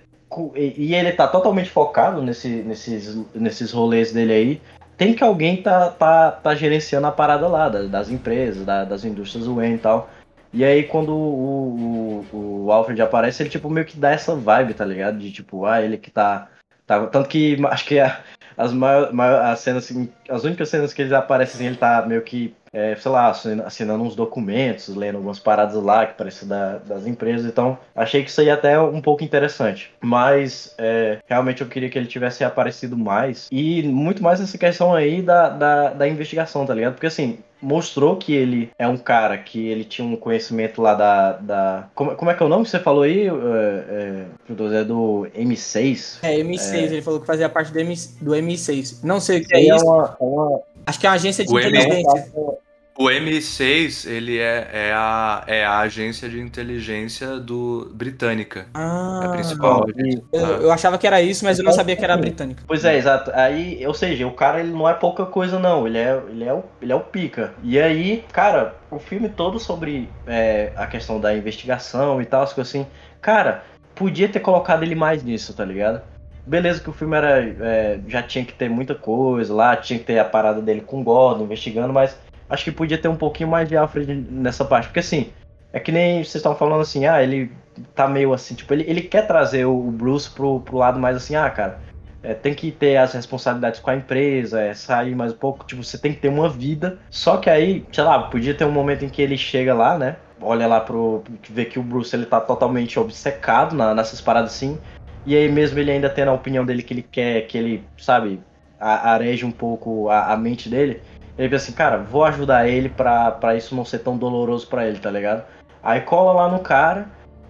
[0.55, 4.61] e ele tá totalmente focado nesse, nesses, nesses rolês dele aí,
[4.97, 9.45] tem que alguém tá, tá, tá gerenciando a parada lá, das, empresas, da, das indústrias
[9.47, 10.09] Wayne e tal.
[10.53, 14.73] E aí quando o, o, o, Alfred aparece, ele tipo meio que dá essa vibe,
[14.73, 15.17] tá ligado?
[15.17, 16.47] De tipo, ah, ele que tá.
[16.85, 18.21] tá tanto que acho que a,
[18.57, 22.03] as, maior, maior, as cenas, assim, as únicas cenas que ele aparece assim, ele tá
[22.07, 26.79] meio que, é, sei lá, assinando uns documentos, lendo algumas paradas lá que parecem da,
[26.79, 27.45] das empresas.
[27.45, 29.93] Então, achei que isso aí até é um pouco interessante.
[30.01, 33.47] Mas, é, realmente eu queria que ele tivesse aparecido mais.
[33.51, 36.93] E muito mais nessa questão aí da, da, da investigação, tá ligado?
[36.93, 41.31] Porque assim, mostrou que ele é um cara que ele tinha um conhecimento lá da.
[41.33, 43.27] da como, como é que é o nome que você falou aí?
[43.27, 46.19] É, é, é do M6?
[46.21, 46.83] É, M6, é...
[46.83, 49.03] ele falou que fazia parte do, M, do M6.
[49.03, 49.85] Não sei o que é, é isso.
[49.85, 50.61] Uma, uma...
[50.85, 52.31] Acho que é uma agência de o inteligência.
[52.35, 52.57] M...
[52.97, 58.65] O M6, ele é, é, a, é a agência de inteligência do britânica.
[58.73, 59.85] Ah, a principal.
[60.33, 62.63] Eu, eu achava que era isso, mas eu não sabia que era britânica.
[62.65, 63.29] Pois é, exato.
[63.35, 65.85] Aí, ou seja, o cara ele não é pouca coisa, não.
[65.85, 67.53] Ele é, ele é, o, ele é o pica.
[67.61, 72.51] E aí, cara, o filme todo sobre é, a questão da investigação e tal, as
[72.51, 72.87] coisas assim.
[73.21, 73.63] Cara,
[73.93, 76.01] podia ter colocado ele mais nisso, tá ligado?
[76.47, 80.05] Beleza que o filme era é, já tinha que ter muita coisa lá, tinha que
[80.05, 82.17] ter a parada dele com o Gordon investigando, mas
[82.49, 84.87] acho que podia ter um pouquinho mais de Alfred nessa parte.
[84.87, 85.31] Porque assim,
[85.73, 87.51] é que nem vocês estavam falando assim, ah, ele
[87.93, 91.35] tá meio assim, tipo, ele, ele quer trazer o Bruce pro, pro lado mais assim,
[91.35, 91.79] ah, cara,
[92.23, 95.83] é, tem que ter as responsabilidades com a empresa, é, sair mais um pouco, tipo,
[95.83, 96.99] você tem que ter uma vida.
[97.09, 100.17] Só que aí, sei lá, podia ter um momento em que ele chega lá, né?
[100.41, 101.23] Olha lá pro.
[101.49, 104.77] vê que o Bruce ele tá totalmente obcecado na, nessas paradas assim.
[105.25, 108.39] E aí mesmo ele ainda tendo a opinião dele que ele quer, que ele, sabe,
[108.79, 111.01] areje um pouco a, a mente dele.
[111.37, 114.87] Ele pensa assim, cara, vou ajudar ele pra, pra isso não ser tão doloroso pra
[114.87, 115.43] ele, tá ligado?
[115.83, 117.07] Aí cola lá no cara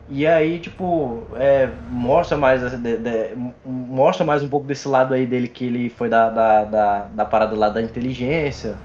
[0.09, 3.35] e aí, tipo, é, mostra mais de, de,
[3.65, 7.25] mostra mais um pouco desse lado aí dele que ele foi da, da, da, da,
[7.25, 8.77] parada lá da inteligência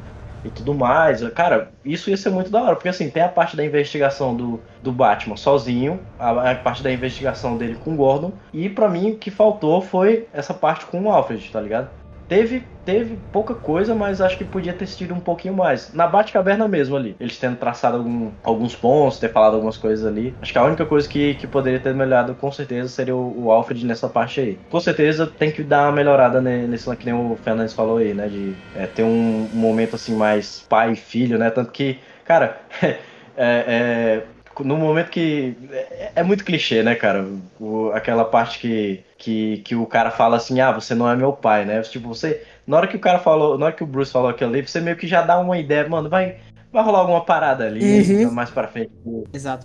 [0.45, 1.23] e tudo mais.
[1.29, 4.61] Cara, isso ia ser muito da hora, porque assim, tem a parte da investigação do,
[4.83, 9.13] do Batman sozinho, a, a parte da investigação dele com o Gordon, e para mim
[9.13, 11.89] o que faltou foi essa parte com o Alfred, tá ligado?
[12.33, 15.93] Teve, teve pouca coisa, mas acho que podia ter sido um pouquinho mais.
[15.93, 17.15] Na Batcaverna mesmo ali.
[17.21, 20.35] Eles tendo traçado algum, alguns pontos, ter falado algumas coisas ali.
[20.41, 23.51] Acho que a única coisa que, que poderia ter melhorado com certeza seria o, o
[23.53, 24.59] Alfred nessa parte aí.
[24.71, 28.27] Com certeza tem que dar uma melhorada nesse que nem o Fernandes falou aí, né?
[28.29, 31.51] De é, ter um, um momento assim mais pai e filho, né?
[31.51, 32.97] Tanto que, cara, é,
[33.37, 34.23] é,
[34.61, 35.57] no momento que.
[35.71, 37.27] É, é, muito clichê, né, cara?
[37.61, 41.33] O, aquela parte que, que, que o cara fala assim, ah, você não é meu
[41.33, 41.81] pai, né?
[41.83, 42.43] Tipo, você.
[42.67, 44.81] Na hora que o cara falou, na hora que o Bruce falou aquilo ali, você
[44.81, 46.39] meio que já dá uma ideia, mano, vai,
[46.73, 48.33] vai rolar alguma parada ali uhum.
[48.33, 48.91] mais pra frente.
[49.33, 49.65] Exato.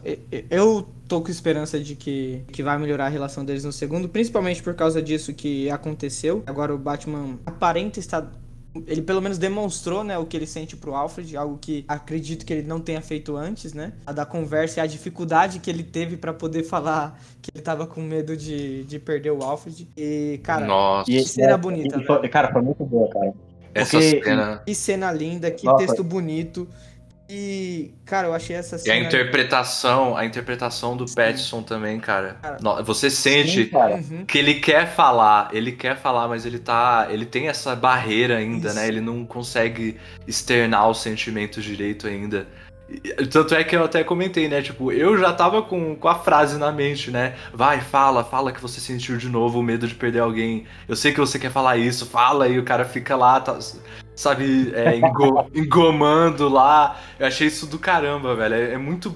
[0.49, 4.61] Eu tô com esperança de que, que vai melhorar a relação deles no segundo, principalmente
[4.61, 6.43] por causa disso que aconteceu.
[6.45, 8.29] Agora o Batman aparenta estar
[8.85, 12.53] ele pelo menos demonstrou, né, o que ele sente pro Alfred, algo que acredito que
[12.53, 13.93] ele não tenha feito antes, né?
[14.05, 17.87] A da conversa e a dificuldade que ele teve para poder falar que ele tava
[17.87, 19.87] com medo de, de perder o Alfred.
[19.95, 21.09] E, cara, Nossa.
[21.09, 23.33] que cena é, bonita, e, Cara, foi muito boa, cara.
[23.73, 24.61] Essa Porque, cena.
[24.65, 25.85] Que cena linda, que Nossa.
[25.85, 26.67] texto bonito.
[27.29, 28.95] E, cara, eu achei essa cena.
[28.95, 31.15] E a interpretação, a interpretação do Sim.
[31.15, 32.37] Pattinson também, cara.
[32.41, 32.81] cara.
[32.83, 33.95] Você sente Sim, cara.
[33.95, 34.25] Uhum.
[34.25, 37.07] que ele quer falar, ele quer falar, mas ele tá.
[37.09, 38.73] Ele tem essa barreira ainda, né?
[38.73, 38.79] Isso.
[38.79, 38.87] né?
[38.87, 42.47] Ele não consegue externar os sentimentos direito ainda.
[43.29, 44.61] Tanto é que eu até comentei, né?
[44.61, 47.35] Tipo, eu já tava com, com a frase na mente, né?
[47.53, 50.65] Vai, fala, fala que você sentiu de novo o medo de perder alguém.
[50.87, 53.59] Eu sei que você quer falar isso, fala, e o cara fica lá, tá,
[54.17, 56.99] sabe, é, engo, engomando lá.
[57.17, 58.55] Eu achei isso do caramba, velho.
[58.55, 59.15] É, é muito.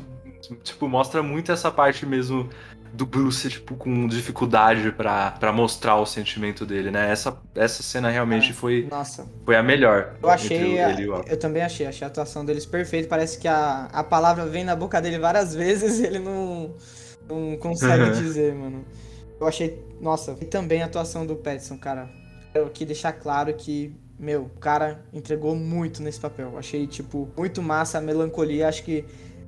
[0.64, 2.50] Tipo, mostra muito essa parte mesmo
[2.94, 7.10] do Bruce, tipo, com dificuldade para mostrar o sentimento dele, né?
[7.10, 9.26] Essa, essa cena realmente é, foi, nossa.
[9.46, 10.16] foi a melhor.
[10.22, 10.92] Eu achei, a,
[11.28, 13.08] eu também achei, achei a atuação deles perfeita.
[13.08, 16.76] Parece que a, a palavra vem na boca dele várias vezes e ele não,
[17.30, 18.12] não consegue uhum.
[18.22, 18.86] dizer, mano.
[19.40, 22.10] Eu achei, nossa, e também a atuação do Petson, cara.
[22.54, 26.56] Eu queria deixar claro que, meu, o cara entregou muito nesse papel.
[26.56, 28.68] Achei, tipo, muito massa a melancolia.
[28.68, 29.04] Acho que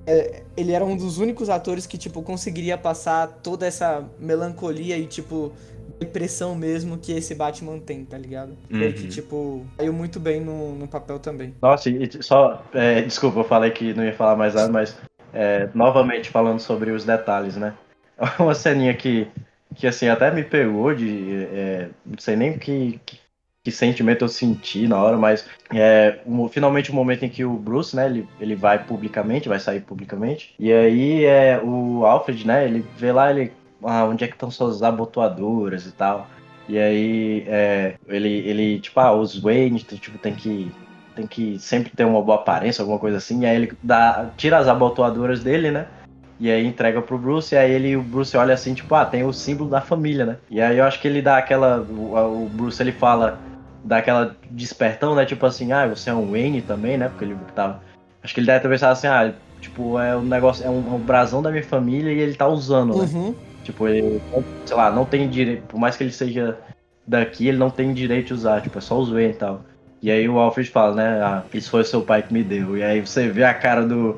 [0.06, 5.06] é, ele era um dos únicos atores que, tipo, conseguiria passar toda essa melancolia e,
[5.06, 5.54] tipo,
[6.00, 8.58] depressão mesmo que esse Batman tem, tá ligado?
[8.72, 8.82] Uhum.
[8.82, 11.54] Ele que, tipo, caiu muito bem no, no papel também.
[11.62, 12.64] Nossa, e só.
[12.74, 14.98] É, desculpa, eu falei que não ia falar mais nada, mas
[15.32, 17.76] é, novamente falando sobre os detalhes, né?
[18.40, 19.28] Uma ceninha que,
[19.76, 21.46] que assim, até me pegou de.
[21.54, 23.23] É, não sei nem que, que
[23.64, 27.46] que sentimento eu senti na hora, mas é um, finalmente o um momento em que
[27.46, 32.46] o Bruce, né, ele, ele vai publicamente, vai sair publicamente, e aí é o Alfred,
[32.46, 36.28] né, ele vê lá, ele, ah, onde é que estão suas abotoadoras e tal,
[36.68, 40.70] e aí é, ele, ele, tipo, ah, os Wayne, tipo, tem que
[41.16, 44.58] tem que sempre ter uma boa aparência, alguma coisa assim, e aí ele dá, tira
[44.58, 45.88] as abotoadoras dele, né,
[46.38, 49.24] e aí entrega pro Bruce, e aí ele, o Bruce olha assim, tipo, ah, tem
[49.24, 50.38] o símbolo da família, né?
[50.50, 51.80] E aí eu acho que ele dá aquela.
[51.80, 53.40] O, o Bruce ele fala,
[53.84, 55.26] dá aquela despertão, né?
[55.26, 57.10] Tipo assim, ah, você é um Wayne também, né?
[57.10, 57.82] Porque ele tava.
[58.24, 60.96] Acho que ele deve ter pensado assim, ah, tipo, é um negócio, é um, é
[60.96, 63.10] um brasão da minha família e ele tá usando, né?
[63.12, 63.36] Uhum.
[63.64, 64.22] Tipo, ele,
[64.66, 66.58] sei lá, não tem direito, por mais que ele seja
[67.06, 69.62] daqui, ele não tem direito de usar, tipo, é só os Wayne e tal.
[70.02, 72.78] E aí o Alfred fala, né, ah, isso foi o seu pai que me deu.
[72.78, 74.18] E aí você vê a cara do,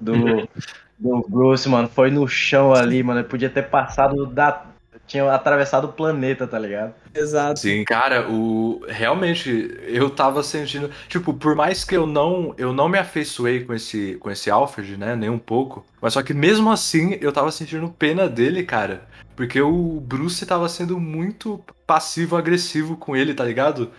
[0.00, 0.12] do,
[0.98, 4.64] do Bruce, mano, foi no chão ali, mano, ele podia ter passado da
[5.06, 6.94] tinha atravessado o planeta, tá ligado?
[7.14, 7.60] Exato.
[7.60, 12.88] Sim, cara, o realmente eu tava sentindo, tipo, por mais que eu não eu não
[12.88, 16.70] me afeiçoei com esse com esse Alfred, né, nem um pouco, mas só que mesmo
[16.70, 22.96] assim eu tava sentindo pena dele, cara, porque o Bruce tava sendo muito passivo agressivo
[22.96, 23.92] com ele, tá ligado?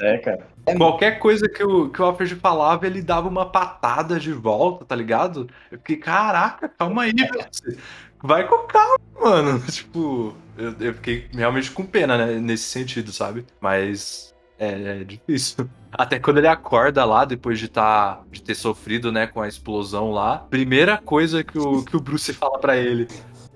[0.00, 0.46] É, cara.
[0.76, 4.96] Qualquer coisa que o, que o Alfred falava, ele dava uma patada de volta, tá
[4.96, 5.48] ligado?
[5.70, 7.78] Eu fiquei, caraca, calma aí, Bruce.
[8.22, 9.60] Vai com calma, mano.
[9.70, 12.38] Tipo, eu, eu fiquei realmente com pena, né?
[12.38, 13.44] Nesse sentido, sabe?
[13.60, 15.68] Mas é, é difícil.
[15.92, 20.10] Até quando ele acorda lá, depois de, tá, de ter sofrido, né, com a explosão
[20.10, 23.08] lá, primeira coisa que o, que o Bruce fala para ele: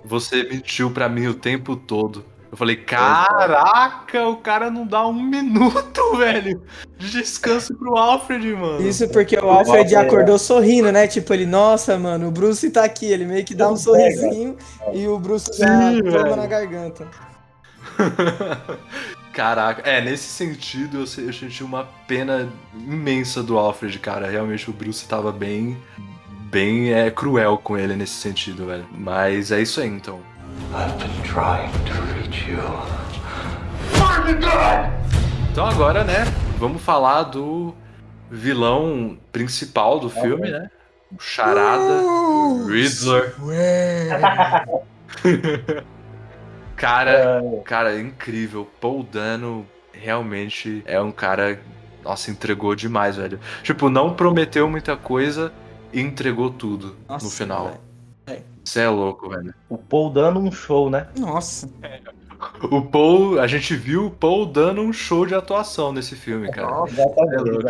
[0.04, 2.24] Você mentiu para mim o tempo todo.
[2.50, 6.60] Eu falei, caraca, o cara não dá um minuto, velho,
[6.98, 8.86] de descanso pro Alfred, mano.
[8.86, 11.06] Isso porque o Alfred acordou sorrindo, né?
[11.06, 13.06] Tipo, ele, nossa, mano, o Bruce tá aqui.
[13.06, 14.56] Ele meio que dá um sorrisinho
[14.92, 16.36] e o Bruce já Sim, toma velho.
[16.36, 17.06] na garganta.
[19.32, 24.28] Caraca, é, nesse sentido eu, eu senti uma pena imensa do Alfred, cara.
[24.28, 25.76] Realmente o Bruce tava bem,
[26.50, 28.86] bem é, cruel com ele nesse sentido, velho.
[28.90, 30.18] Mas é isso aí, então.
[30.74, 32.60] I've been trying to reach you.
[35.50, 36.24] Então agora, né,
[36.58, 37.74] vamos falar do
[38.30, 40.70] vilão principal do filme, né?
[41.12, 43.34] O Charada, o Riddler.
[46.76, 48.68] Cara, cara, é incrível.
[48.80, 51.60] Paul Dano realmente é um cara.
[52.04, 53.38] Nossa, entregou demais, velho.
[53.62, 55.52] Tipo, não prometeu muita coisa
[55.92, 57.64] e entregou tudo Nossa, no final.
[57.66, 57.89] velho.
[58.70, 58.72] É.
[58.72, 59.52] Você é louco, velho.
[59.68, 61.08] O Paul dando um show, né?
[61.18, 61.68] Nossa.
[62.70, 66.84] O Paul, a gente viu o Paul dando um show de atuação nesse filme, cara.
[66.86, 67.66] Exatamente.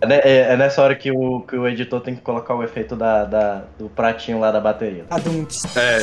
[0.00, 2.62] É, ne- é- é nessa hora que o, que o editor tem que colocar o
[2.62, 5.04] efeito da, da- do pratinho lá da bateria.
[5.10, 5.54] Adunt.
[5.76, 5.98] É,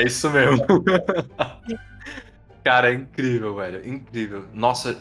[0.00, 0.64] é isso mesmo.
[2.62, 3.88] Cara, é incrível, velho.
[3.88, 4.44] Incrível.
[4.52, 4.96] Nossa,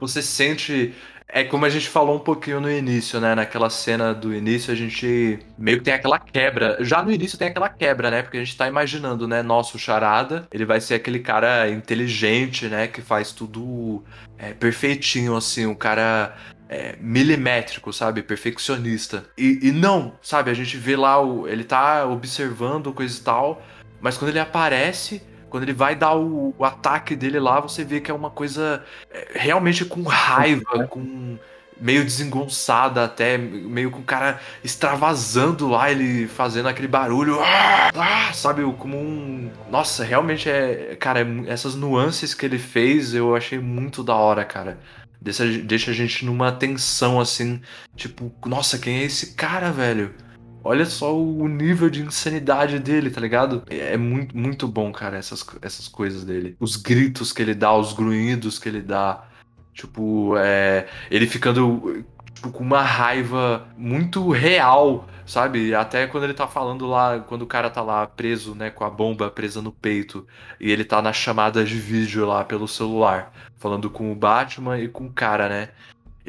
[0.00, 0.94] você sente.
[1.30, 3.34] É como a gente falou um pouquinho no início, né?
[3.34, 6.78] Naquela cena do início, a gente meio que tem aquela quebra.
[6.80, 8.22] Já no início tem aquela quebra, né?
[8.22, 9.42] Porque a gente tá imaginando, né?
[9.42, 12.86] Nosso charada, ele vai ser aquele cara inteligente, né?
[12.86, 14.02] Que faz tudo
[14.38, 15.66] é, perfeitinho, assim.
[15.66, 16.34] Um cara
[16.66, 18.22] é, milimétrico, sabe?
[18.22, 19.26] Perfeccionista.
[19.36, 20.50] E, e não, sabe?
[20.50, 23.62] A gente vê lá, o, ele tá observando coisa e tal,
[24.00, 28.00] mas quando ele aparece, quando ele vai dar o, o ataque dele lá, você vê
[28.00, 31.38] que é uma coisa é, realmente com raiva, com
[31.80, 38.32] meio desengonçada até, meio com o cara extravasando lá, ele fazendo aquele barulho, ah, ah,
[38.32, 39.50] sabe, como um...
[39.70, 40.96] Nossa, realmente é...
[40.98, 44.78] Cara, é- essas nuances que ele fez eu achei muito da hora, cara.
[45.20, 47.60] Deixa, deixa a gente numa tensão assim,
[47.96, 50.14] tipo, nossa, quem é esse cara, velho?
[50.62, 53.62] Olha só o nível de insanidade dele, tá ligado?
[53.68, 56.56] É muito, muito bom, cara, essas, essas coisas dele.
[56.60, 59.24] Os gritos que ele dá, os grunhidos que ele dá.
[59.72, 62.04] Tipo, é, ele ficando
[62.34, 65.74] tipo, com uma raiva muito real, sabe?
[65.74, 68.90] Até quando ele tá falando lá, quando o cara tá lá preso, né, com a
[68.90, 70.26] bomba presa no peito,
[70.60, 74.88] e ele tá na chamada de vídeo lá pelo celular, falando com o Batman e
[74.88, 75.68] com o cara, né?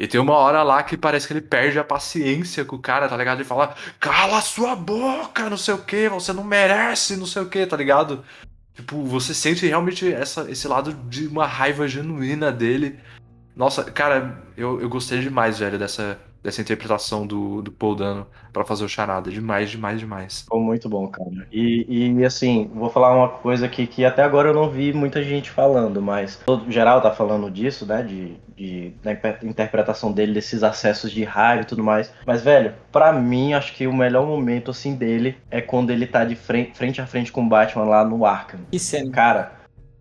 [0.00, 3.06] E tem uma hora lá que parece que ele perde a paciência com o cara,
[3.06, 3.36] tá ligado?
[3.36, 7.50] Ele fala, cala sua boca, não sei o que, você não merece, não sei o
[7.50, 8.24] que, tá ligado?
[8.74, 12.98] Tipo, você sente realmente essa, esse lado de uma raiva genuína dele.
[13.54, 18.64] Nossa, cara, eu, eu gostei demais, velho, dessa, dessa interpretação do, do Paul Dano pra
[18.64, 19.30] fazer o charada.
[19.30, 20.40] Demais, demais, demais.
[20.42, 21.30] Ficou muito bom, cara.
[21.52, 25.22] E, e assim, vou falar uma coisa aqui que até agora eu não vi muita
[25.22, 28.02] gente falando, mas todo geral tá falando disso, né?
[28.02, 29.12] De, de da
[29.42, 32.12] interpretação dele, desses acessos de raiva e tudo mais.
[32.26, 36.24] Mas, velho, pra mim, acho que o melhor momento assim dele é quando ele tá
[36.24, 38.60] de frente, frente a frente com o Batman lá no Arkham.
[38.70, 39.10] Que cena.
[39.10, 39.52] Cara,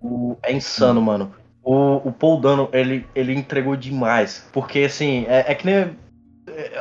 [0.01, 1.33] o- é insano, mano.
[1.61, 4.47] O, o Paul Dano, ele, ele entregou demais.
[4.53, 5.95] Porque, assim, é, é que nem.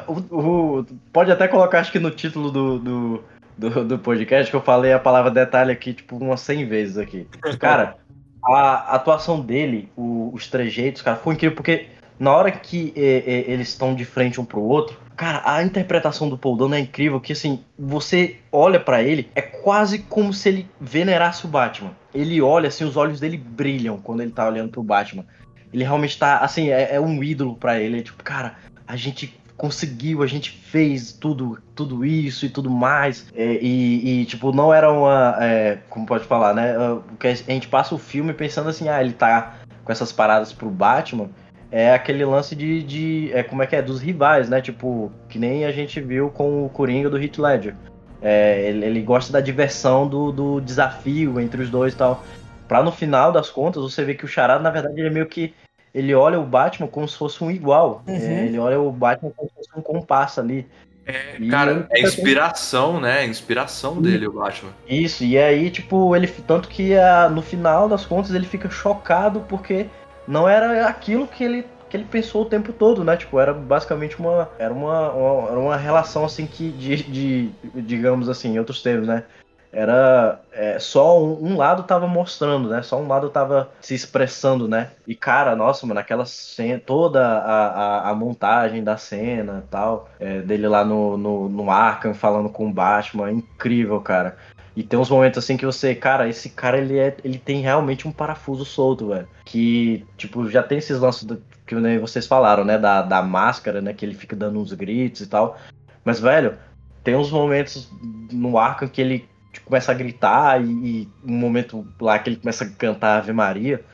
[0.07, 3.25] O- o- pode até colocar, acho que no título do, do,
[3.57, 7.27] do, do podcast, que eu falei a palavra detalhe aqui, tipo, umas 100 vezes aqui.
[7.59, 7.97] Cara,
[8.45, 11.87] a atuação dele, o- os trejeitos, cara, foi incrível, porque
[12.19, 16.29] na hora que é, é, eles estão de frente um pro outro, cara, a interpretação
[16.29, 20.49] do Paul Dano é incrível, que assim, você olha pra ele, é quase como se
[20.49, 21.91] ele venerasse o Batman.
[22.15, 25.25] Ele olha, assim, os olhos dele brilham quando ele tá olhando pro Batman.
[25.73, 27.99] Ele realmente tá, assim, é, é um ídolo pra ele.
[27.99, 28.57] É tipo, cara,
[28.87, 33.27] a gente conseguiu, a gente fez tudo, tudo isso e tudo mais.
[33.35, 35.37] É, e, e, tipo, não era uma.
[35.41, 36.77] é, como pode falar, né?
[36.77, 40.53] ah, Porque a gente passa o filme pensando assim, ah, ele tá com essas paradas
[40.53, 41.29] pro Batman.
[41.71, 42.83] É aquele lance de.
[42.83, 43.83] de é, como é que é?
[43.83, 44.61] Dos rivais, né?
[44.63, 47.75] Tipo, que nem a gente viu com o Coringa do Heath Ledger.
[48.23, 52.25] É, ele, ele, gosta da diversão do, do desafio entre os dois e tal.
[52.67, 55.27] Pra no final das contas, você vê que o Charada, na verdade, ele é meio
[55.27, 55.55] que.
[55.95, 58.03] Ele olha o Batman como se fosse um igual.
[58.07, 58.15] Uhum.
[58.15, 60.67] É, ele olha o Batman como se fosse um compasso ali.
[61.07, 63.23] É, cara, é inspiração, né?
[63.23, 64.71] É inspiração dele, o Batman.
[64.87, 66.27] Isso, e aí, tipo, ele.
[66.27, 69.87] Tanto que a, no final das contas ele fica chocado porque
[70.27, 73.17] não era aquilo que ele que ele pensou o tempo todo, né?
[73.17, 74.51] Tipo, era basicamente uma.
[74.59, 76.71] Era uma, uma, uma relação assim que.
[76.71, 79.25] De, de, digamos assim, em outros termos, né?
[79.73, 82.83] Era é, só um, um, lado tava mostrando, né?
[82.83, 84.91] Só um lado tava se expressando, né?
[85.07, 90.41] E cara, nossa, mano, aquela cena, toda a, a, a montagem da cena tal, é,
[90.41, 94.37] dele lá no, no, no Arkham falando com o Batman, incrível, cara.
[94.75, 98.07] E tem uns momentos assim que você, cara, esse cara ele é, ele tem realmente
[98.07, 99.29] um parafuso solto, velho.
[99.45, 103.81] Que, tipo, já tem esses lances do, que né, vocês falaram, né, da, da máscara,
[103.81, 105.59] né, que ele fica dando uns gritos e tal.
[106.05, 106.57] Mas, velho,
[107.03, 107.91] tem uns momentos
[108.33, 112.37] no Arkham que ele tipo, começa a gritar e, e, um momento lá que ele
[112.37, 113.85] começa a cantar Ave Maria.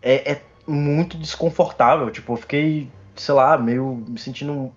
[0.00, 4.72] É, é muito desconfortável, tipo, eu fiquei, sei lá, meio me sentindo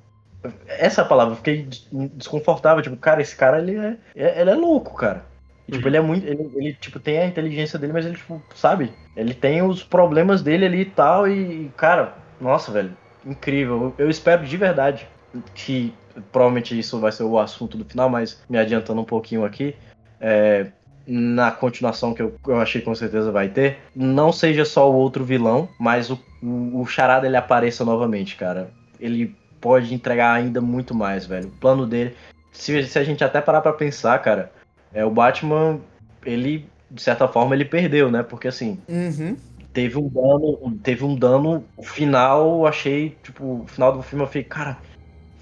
[0.68, 1.68] essa é a palavra, eu fiquei
[2.14, 5.26] desconfortável, tipo, cara, esse cara ele é, ele é louco, cara.
[5.68, 6.26] E, tipo, ele é muito.
[6.26, 8.94] Ele, ele, tipo, tem a inteligência dele, mas ele, tipo, sabe?
[9.16, 11.28] Ele tem os problemas dele ali e tal.
[11.28, 12.96] E, cara, nossa, velho,
[13.26, 13.94] incrível.
[13.98, 15.08] Eu espero de verdade
[15.54, 15.94] que.
[16.32, 19.76] Provavelmente isso vai ser o assunto do final, mas me adiantando um pouquinho aqui.
[20.20, 20.68] É,
[21.08, 25.24] na continuação que eu, eu achei com certeza vai ter, não seja só o outro
[25.24, 28.72] vilão, mas o, o, o Charada ele apareça novamente, cara.
[29.00, 31.48] Ele pode entregar ainda muito mais, velho.
[31.48, 32.16] O plano dele.
[32.52, 34.52] Se, se a gente até parar pra pensar, cara,
[34.94, 35.80] é, o Batman,
[36.26, 38.24] ele, de certa forma, ele perdeu, né?
[38.24, 38.80] Porque assim.
[38.88, 39.36] Uhum.
[39.74, 40.80] Teve um dano.
[40.82, 41.66] Teve um dano.
[41.76, 43.18] O final, achei.
[43.22, 44.78] Tipo, o final do filme eu falei, cara.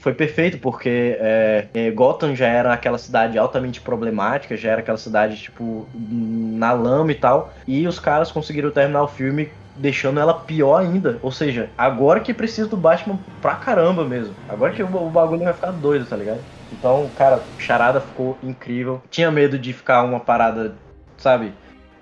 [0.04, 4.98] Foi perfeito, porque é, é, Gotham já era aquela cidade altamente problemática, já era aquela
[4.98, 7.54] cidade, tipo, na lama e tal.
[7.66, 11.20] E os caras conseguiram terminar o filme deixando ela pior ainda.
[11.22, 14.36] Ou seja, agora que precisa do Batman pra caramba mesmo.
[14.50, 16.44] Agora que o, o bagulho vai ficar doido, tá ligado?
[16.70, 19.02] Então, cara, Charada ficou incrível.
[19.10, 20.76] Tinha medo de ficar uma parada,
[21.18, 21.54] sabe?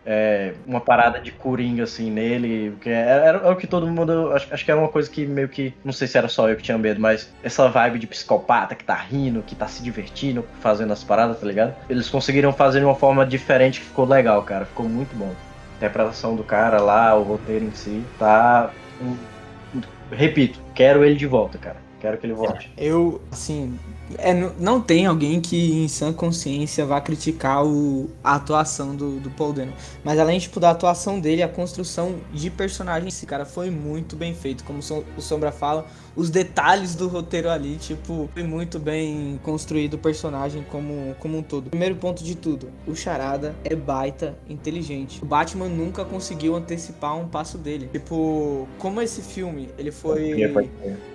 [0.03, 4.31] É, uma parada de coringa assim nele, que era, era, o que todo mundo.
[4.33, 5.73] Acho, acho, que era uma coisa que meio que.
[5.83, 8.83] Não sei se era só eu que tinha medo, mas essa vibe de psicopata que
[8.83, 11.75] tá rindo, que tá se divertindo, fazendo as paradas, tá ligado?
[11.89, 14.65] Eles conseguiram fazer de uma forma diferente que ficou legal, cara.
[14.65, 15.33] Ficou muito bom.
[15.73, 18.71] A interpretação do cara lá, o roteiro em si, tá.
[20.11, 21.77] Repito, quero ele de volta, cara.
[21.99, 22.71] Quero que ele volte.
[22.75, 23.77] Eu, assim,
[24.17, 29.29] é, não tem alguém que em sã consciência vá criticar o, a atuação do, do
[29.31, 29.73] Paul Dano.
[30.03, 34.33] Mas além tipo, da atuação dele, a construção de personagem, esse cara foi muito bem
[34.33, 34.63] feito.
[34.63, 34.79] Como
[35.17, 35.85] o Sombra fala,
[36.15, 41.43] os detalhes do roteiro ali, tipo, foi muito bem construído o personagem como, como um
[41.43, 41.69] todo.
[41.69, 45.21] Primeiro ponto de tudo, o Charada é baita inteligente.
[45.23, 47.89] O Batman nunca conseguiu antecipar um passo dele.
[47.91, 50.41] Tipo, como esse filme, ele foi...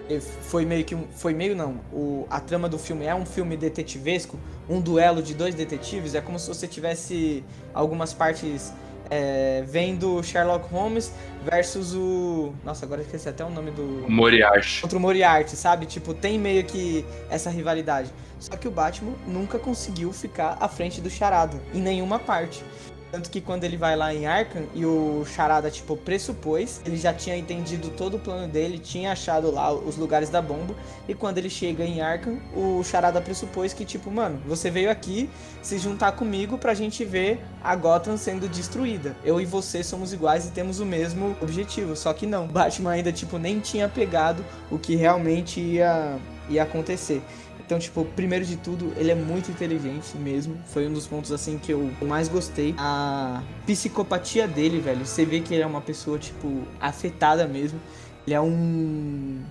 [0.09, 3.27] Ele foi meio que um, foi meio não, o, a trama do filme é um
[3.27, 4.39] filme detetivesco,
[4.69, 7.43] um duelo de dois detetives, é como se você tivesse
[7.75, 8.73] algumas partes
[9.11, 11.13] é, vendo Sherlock Holmes
[11.45, 12.53] versus o.
[12.65, 14.05] Nossa, agora esqueci até o nome do.
[14.09, 14.83] Moriarty.
[14.83, 15.87] Contra o Moriarty, sabe?
[15.87, 18.13] Tipo, tem meio que essa rivalidade.
[18.39, 22.65] Só que o Batman nunca conseguiu ficar à frente do Charada, em nenhuma parte.
[23.11, 27.15] Tanto que quando ele vai lá em Arkham e o Charada, tipo, pressupôs, ele já
[27.15, 30.74] tinha entendido todo o plano dele, tinha achado lá os lugares da bomba.
[31.09, 35.31] E quando ele chega em Arkham, o Charada pressupôs que, tipo, mano, você veio aqui
[35.62, 39.16] se juntar comigo pra gente ver a Gotham sendo destruída.
[39.24, 41.95] Eu e você somos iguais e temos o mesmo objetivo.
[41.95, 46.19] Só que não, Batman ainda, tipo, nem tinha pegado o que realmente ia,
[46.49, 47.23] ia acontecer.
[47.67, 50.57] Então, tipo, primeiro de tudo, ele é muito inteligente mesmo.
[50.67, 52.73] Foi um dos pontos, assim, que eu mais gostei.
[52.79, 55.05] A psicopatia dele, velho.
[55.05, 57.81] Você vê que ele é uma pessoa, tipo, afetada mesmo.
[58.25, 59.43] Ele é um.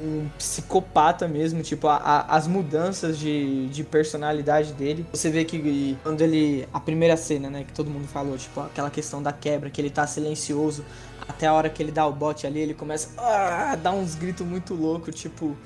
[0.00, 5.06] Um psicopata mesmo, tipo, a, a, as mudanças de, de personalidade dele.
[5.12, 6.66] Você vê que quando ele.
[6.72, 9.90] A primeira cena, né, que todo mundo falou, tipo, aquela questão da quebra, que ele
[9.90, 10.84] tá silencioso,
[11.28, 14.44] até a hora que ele dá o bote ali, ele começa a dar uns gritos
[14.44, 15.56] muito loucos, tipo.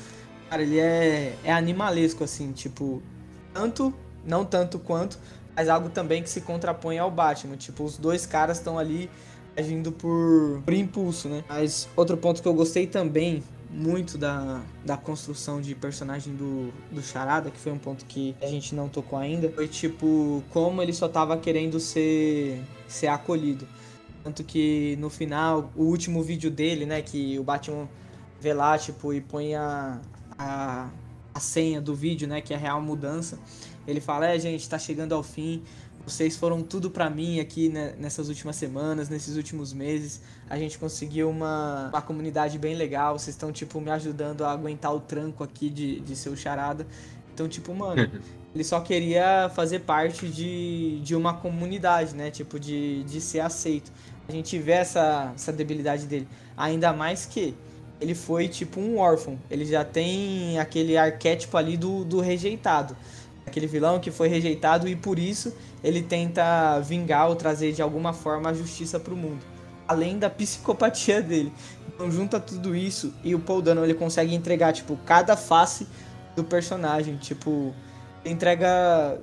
[0.48, 3.02] Cara, ele é, é animalesco, assim, tipo,
[3.52, 3.93] tanto,
[4.24, 5.18] não tanto quanto,
[5.55, 7.56] mas algo também que se contrapõe ao Batman.
[7.56, 9.10] Tipo, os dois caras estão ali
[9.56, 11.43] agindo por, por impulso, né?
[11.48, 17.02] Mas outro ponto que eu gostei também muito da, da construção de personagem do, do
[17.02, 20.93] Charada, que foi um ponto que a gente não tocou ainda, foi tipo, como ele
[20.93, 23.66] só tava querendo ser, ser acolhido.
[24.23, 27.89] Tanto que no final, o último vídeo dele, né, que o Batman
[28.40, 30.01] vê lá, tipo, e põe a,
[30.38, 30.88] a,
[31.34, 33.38] a senha do vídeo, né, que é a real mudança,
[33.86, 35.62] Ele fala: É, gente, tá chegando ao fim.
[36.06, 40.22] Vocês foram tudo para mim aqui né, nessas últimas semanas, nesses últimos meses.
[40.48, 43.18] A gente conseguiu uma, uma comunidade bem legal.
[43.18, 46.86] Vocês estão, tipo, me ajudando a aguentar o tranco aqui de, de ser o charada.
[47.34, 48.08] Então, tipo, mano,
[48.54, 52.30] ele só queria fazer parte de, de uma comunidade, né?
[52.30, 53.90] Tipo, de, de ser aceito.
[54.28, 56.28] A gente vê essa, essa debilidade dele.
[56.56, 57.52] Ainda mais que
[58.01, 59.39] ele foi tipo um órfão.
[59.51, 62.97] Ele já tem aquele arquétipo ali do, do rejeitado.
[63.47, 68.12] Aquele vilão que foi rejeitado e por isso ele tenta vingar ou trazer de alguma
[68.12, 69.44] forma a justiça para o mundo.
[69.86, 71.52] Além da psicopatia dele.
[71.94, 75.86] Então junta tudo isso e o Paul Dano ele consegue entregar tipo cada face
[76.35, 77.73] do personagem, tipo
[78.24, 79.18] entrega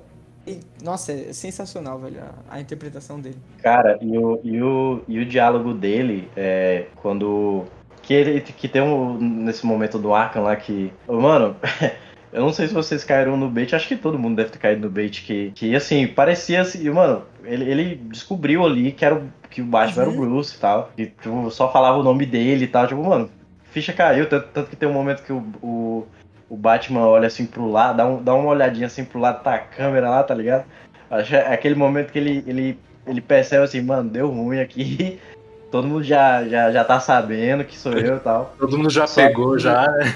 [0.82, 3.38] nossa, é sensacional, velho, a, a, interpretação dele.
[3.62, 7.64] Cara, e o, e o, e o diálogo dele, é, quando.
[8.06, 10.92] Que, ele, que tem um, nesse momento do Arkham lá que.
[11.08, 11.56] Mano,
[12.32, 14.82] eu não sei se vocês caíram no bait, acho que todo mundo deve ter caído
[14.82, 16.88] no bait, que, que assim, parecia assim.
[16.90, 20.10] Mano, ele, ele descobriu ali que, era, que o Batman uhum.
[20.10, 20.30] era o uhum.
[20.30, 20.92] Bruce e tal.
[20.98, 22.86] E tipo, só falava o nome dele e tal.
[22.86, 23.30] Tipo, mano,
[23.70, 26.06] ficha caiu, tanto, tanto que tem um momento que o, o
[26.48, 29.58] o Batman olha assim pro lado, dá, um, dá uma olhadinha assim pro lado da
[29.58, 30.64] câmera lá, tá ligado?
[31.10, 35.18] Acho é aquele momento que ele, ele, ele percebe assim, mano, deu ruim aqui.
[35.74, 38.54] Todo mundo já, já, já tá sabendo que sou eu e tal.
[38.56, 40.14] Todo mundo já Só pegou, que, já, né?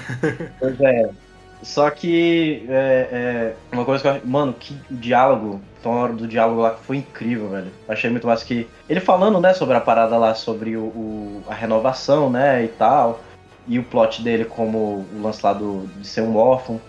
[0.57, 1.09] Pois é.
[1.61, 6.13] Só que é, é, uma coisa que eu Mano, que o diálogo, então a hora
[6.13, 7.67] do diálogo lá foi incrível, velho.
[7.89, 8.69] Achei muito mais que.
[8.87, 13.19] Ele falando, né, sobre a parada lá, sobre o, o a renovação, né, e tal
[13.67, 16.79] e o plot dele como o lance lá do, de ser um órfão.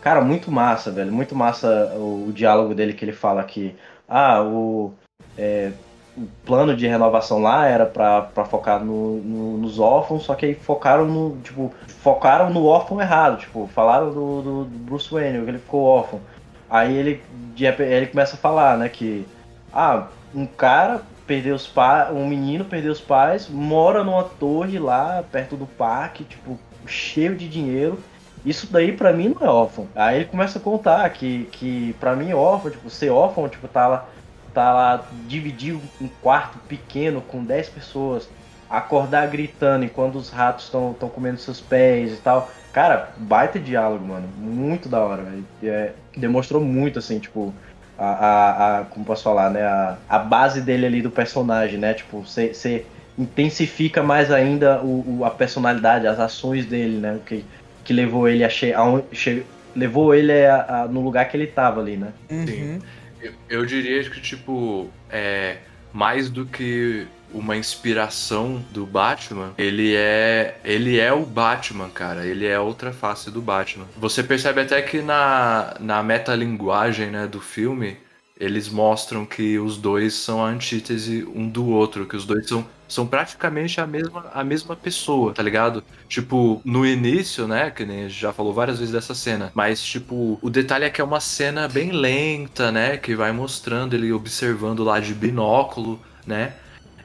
[0.00, 1.10] Cara, muito massa, velho.
[1.10, 3.74] Muito massa o, o diálogo dele que ele fala que
[4.08, 4.92] ah, o,
[5.36, 5.72] é,
[6.16, 10.54] o plano de renovação lá era pra focar no, no, nos órfãos, só que aí
[10.54, 11.36] focaram no.
[11.42, 11.72] Tipo,
[12.02, 13.38] focaram no órfão errado.
[13.38, 16.20] Tipo, falaram do, do, do Bruce Wayne, que ele ficou órfão.
[16.68, 17.22] Aí ele,
[17.58, 19.26] ele começa a falar, né, que
[19.72, 25.22] ah, um cara perdeu os pais, um menino perdeu os pais, mora numa torre lá
[25.30, 27.98] perto do parque, tipo, cheio de dinheiro.
[28.44, 29.86] Isso daí para mim não é órfão.
[29.94, 33.86] Aí ele começa a contar que, que para mim órfão, tipo, ser órfão, tipo, tá
[33.86, 34.08] lá,
[34.54, 38.28] tá lá dividir um quarto pequeno com 10 pessoas,
[38.68, 42.50] acordar gritando enquanto os ratos estão comendo seus pés e tal.
[42.72, 44.28] Cara, baita diálogo, mano.
[44.38, 45.44] Muito da hora, velho.
[45.62, 47.52] É, demonstrou muito, assim, tipo,
[47.98, 51.92] a, a, a, como posso falar, né, a, a base dele ali do personagem, né,
[51.92, 52.86] tipo, você
[53.18, 57.44] intensifica mais ainda o, o, a personalidade, as ações dele, né, que,
[57.84, 59.44] que levou ele a, che, a, che
[59.76, 62.12] levou ele a, a, no lugar que ele tava ali, né.
[62.30, 62.78] Uhum.
[63.48, 65.58] Eu diria que, tipo, é,
[65.92, 72.26] mais do que uma inspiração do Batman, ele é ele é o Batman, cara.
[72.26, 73.86] Ele é outra face do Batman.
[73.96, 77.96] Você percebe até que na, na metalinguagem né, do filme,
[78.40, 82.66] eles mostram que os dois são a antítese um do outro, que os dois são,
[82.88, 85.84] são praticamente a mesma, a mesma pessoa, tá ligado?
[86.08, 89.84] Tipo, no início, né, que nem a gente já falou várias vezes dessa cena, mas
[89.84, 94.10] tipo, o detalhe é que é uma cena bem lenta, né, que vai mostrando ele
[94.10, 96.54] observando lá de binóculo, né?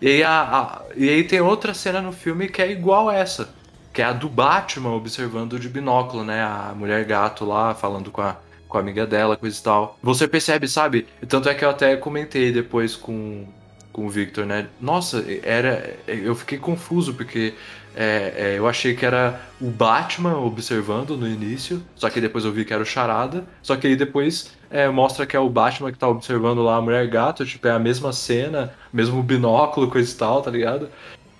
[0.01, 3.49] E aí, a, a, e aí tem outra cena no filme que é igual essa.
[3.93, 6.43] Que é a do Batman observando de binóculo, né?
[6.43, 8.35] A mulher gato lá falando com a,
[8.75, 9.97] com a amiga dela, coisa e tal.
[10.03, 11.07] Você percebe, sabe?
[11.29, 13.45] Tanto é que eu até comentei depois com,
[13.93, 14.67] com o Victor, né?
[14.81, 15.95] Nossa, era.
[16.05, 17.53] Eu fiquei confuso, porque
[17.95, 22.51] é, é, eu achei que era o Batman observando no início, só que depois eu
[22.51, 23.45] vi que era o Charada.
[23.61, 26.81] Só que aí depois é, mostra que é o Batman que tá observando lá a
[26.81, 30.89] mulher gato, tipo, é a mesma cena, mesmo binóculo, coisa e tal, tá ligado?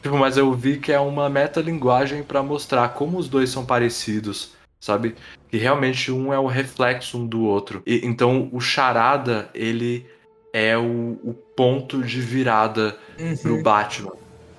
[0.01, 4.54] Tipo, mas eu vi que é uma metalinguagem para mostrar como os dois são parecidos,
[4.85, 5.15] sabe?
[5.49, 7.81] Que realmente um é o reflexo um do outro.
[7.85, 10.05] E, então o Charada, ele
[10.53, 13.37] é o, o ponto de virada uhum.
[13.37, 14.13] pro Batman,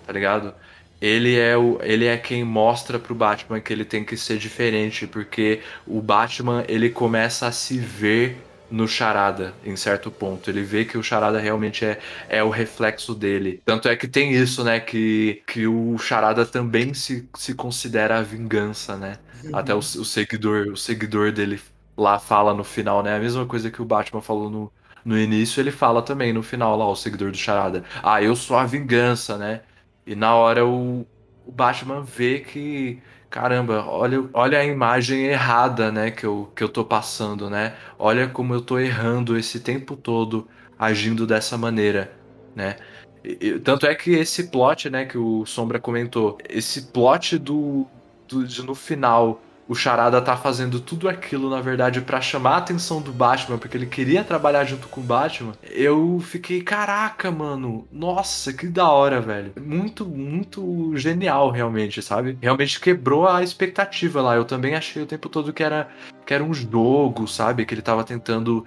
[0.07, 0.55] tá ligado?
[1.01, 5.07] ele é, o, ele é quem mostra pro Batman que ele tem que ser diferente,
[5.07, 8.39] porque o Batman ele começa a se ver
[8.70, 10.51] no Charada em certo ponto.
[10.51, 11.98] Ele vê que o Charada realmente é,
[12.28, 13.61] é o reflexo dele.
[13.65, 14.81] Tanto é que tem isso, né?
[14.81, 19.19] Que, que o Charada também se, se considera a vingança, né?
[19.52, 21.60] Até o, o, seguidor, o seguidor dele
[21.97, 23.16] lá fala no final, né?
[23.16, 24.73] A mesma coisa que o Batman falou no,
[25.05, 27.85] no início, ele fala também no final lá, o seguidor do Charada.
[28.02, 29.62] Ah, eu sou a vingança, né?
[30.06, 31.06] E na hora o,
[31.47, 33.01] o Batman vê que,
[33.31, 37.77] caramba, olha, olha a imagem errada, né, que eu, que eu tô passando, né?
[37.98, 40.48] Olha como eu tô errando esse tempo todo
[40.78, 42.12] agindo dessa maneira,
[42.55, 42.77] né?
[43.24, 47.86] E, tanto é que esse plot, né, que o Sombra comentou, esse plot do
[48.27, 53.01] de no final o Charada tá fazendo tudo aquilo, na verdade, para chamar a atenção
[53.01, 58.53] do Batman, porque ele queria trabalhar junto com o Batman, eu fiquei, caraca, mano, nossa,
[58.53, 59.53] que da hora, velho.
[59.61, 62.39] Muito, muito genial, realmente, sabe?
[62.40, 64.36] Realmente quebrou a expectativa lá.
[64.36, 65.89] Eu também achei o tempo todo que era,
[66.24, 67.66] que era um jogo, sabe?
[67.66, 68.65] Que ele tava tentando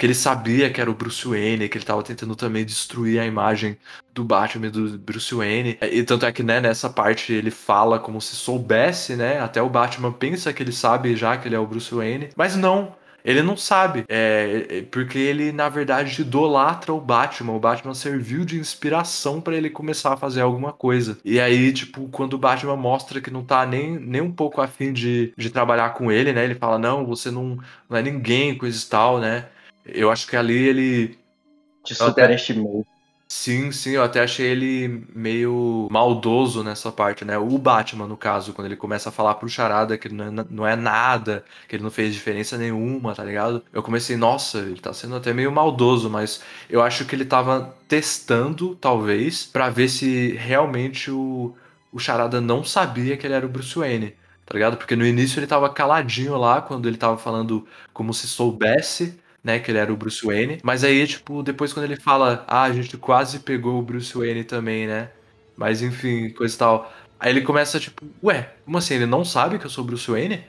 [0.00, 3.26] que ele sabia que era o Bruce Wayne, que ele tava tentando também destruir a
[3.26, 3.76] imagem
[4.14, 5.76] do Batman e do Bruce Wayne.
[5.82, 9.40] E tanto é que, né, nessa parte ele fala como se soubesse, né?
[9.40, 12.56] Até o Batman pensa que ele sabe já que ele é o Bruce Wayne, mas
[12.56, 12.94] não.
[13.22, 17.52] Ele não sabe, é, é porque ele na verdade idolatra o Batman.
[17.52, 21.18] O Batman serviu de inspiração para ele começar a fazer alguma coisa.
[21.22, 24.94] E aí, tipo, quando o Batman mostra que não tá nem, nem um pouco afim
[24.94, 26.42] de, de trabalhar com ele, né?
[26.42, 29.44] Ele fala: Não, você não, não é ninguém, coisa e tal, né?
[29.84, 31.18] Eu acho que ali ele.
[31.84, 32.86] Te superestimou.
[33.32, 37.38] Sim, sim, eu até achei ele meio maldoso nessa parte, né?
[37.38, 40.66] O Batman, no caso, quando ele começa a falar pro Charada que não é, não
[40.66, 43.64] é nada, que ele não fez diferença nenhuma, tá ligado?
[43.72, 47.72] Eu comecei, nossa, ele tá sendo até meio maldoso, mas eu acho que ele tava
[47.86, 51.54] testando, talvez, para ver se realmente o,
[51.92, 54.76] o Charada não sabia que ele era o Bruce Wayne, tá ligado?
[54.76, 59.58] Porque no início ele tava caladinho lá, quando ele tava falando como se soubesse né,
[59.58, 60.58] que ele era o Bruce Wayne.
[60.62, 64.44] Mas aí, tipo, depois quando ele fala, ah, a gente quase pegou o Bruce Wayne
[64.44, 65.10] também, né?
[65.56, 66.92] Mas enfim, coisa e tal.
[67.18, 68.94] Aí ele começa, tipo, ué, como assim?
[68.94, 70.42] Ele não sabe que eu sou o Bruce Wayne?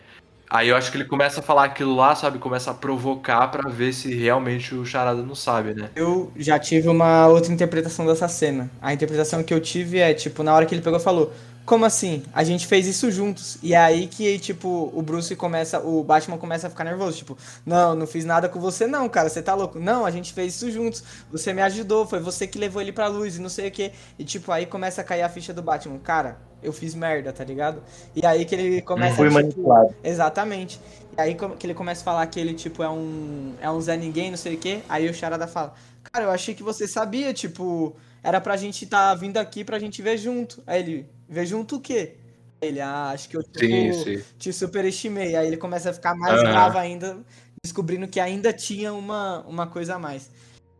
[0.49, 2.37] Aí eu acho que ele começa a falar aquilo lá, sabe?
[2.37, 5.89] Começa a provocar para ver se realmente o Charada não sabe, né?
[5.95, 8.69] Eu já tive uma outra interpretação dessa cena.
[8.81, 11.33] A interpretação que eu tive é, tipo, na hora que ele pegou e falou:
[11.65, 12.23] como assim?
[12.33, 13.57] A gente fez isso juntos.
[13.61, 17.17] E é aí que, tipo, o Bruce começa, o Batman começa a ficar nervoso.
[17.17, 19.79] Tipo, não, não fiz nada com você, não, cara, você tá louco.
[19.79, 21.03] Não, a gente fez isso juntos.
[21.31, 23.91] Você me ajudou, foi você que levou ele pra luz e não sei o que.
[24.17, 25.99] E, tipo, aí começa a cair a ficha do Batman.
[25.99, 27.81] Cara, eu fiz merda, tá ligado?
[28.15, 29.29] E aí que ele começa Fui a.
[29.29, 29.95] Tipo, manipulado.
[30.03, 30.79] Exatamente.
[31.17, 33.53] E aí que ele começa a falar que ele, tipo, é um.
[33.61, 34.83] É um Zé Ninguém, não sei o que.
[34.87, 35.73] Aí o Charada fala,
[36.03, 37.95] cara, eu achei que você sabia, tipo.
[38.23, 40.61] Era pra gente tá vindo aqui pra gente ver junto.
[40.67, 41.09] Aí ele,
[41.45, 42.15] junto o quê?
[42.61, 44.23] Ele, ah, acho que eu tipo, sim, sim.
[44.37, 45.35] te superestimei.
[45.35, 46.51] Aí ele começa a ficar mais uhum.
[46.51, 47.17] bravo ainda,
[47.63, 50.29] descobrindo que ainda tinha uma, uma coisa a mais.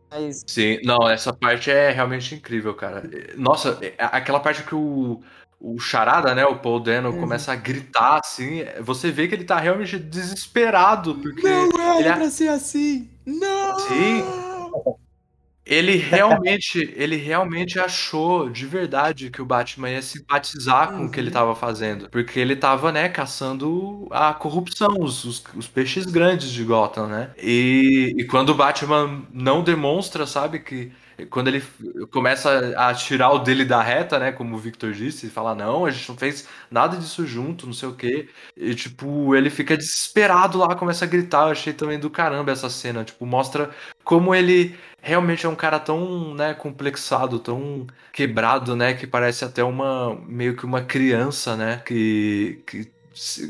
[0.08, 0.44] Mas...
[0.46, 3.02] Sim, não, essa parte é realmente incrível, cara.
[3.36, 5.20] Nossa, é, aquela parte que o,
[5.58, 7.18] o Charada, né, o Paul Dano, uhum.
[7.18, 11.42] começa a gritar, assim, você vê que ele tá realmente desesperado, porque...
[11.42, 13.10] Não ele é pra ser assim!
[13.26, 13.78] Não!
[13.80, 14.22] Sim!
[15.64, 21.20] Ele realmente, ele realmente achou de verdade que o Batman ia simpatizar com o que
[21.20, 21.54] ele estava uhum.
[21.54, 22.10] fazendo.
[22.10, 27.30] Porque ele estava, né, caçando a corrupção, os, os, os, peixes grandes de Gotham, né?
[27.40, 30.90] E, e quando o Batman não demonstra, sabe, que
[31.30, 31.62] quando ele
[32.10, 34.32] começa a tirar o dele da reta, né?
[34.32, 37.72] Como o Victor disse, e fala, não, a gente não fez nada disso junto, não
[37.72, 38.28] sei o quê.
[38.56, 41.46] E, tipo, ele fica desesperado lá, começa a gritar.
[41.46, 43.04] Eu achei também do caramba essa cena.
[43.04, 43.70] Tipo, mostra
[44.04, 48.94] como ele realmente é um cara tão, né, complexado, tão quebrado, né?
[48.94, 51.82] Que parece até uma, meio que uma criança, né?
[51.84, 52.90] Que, que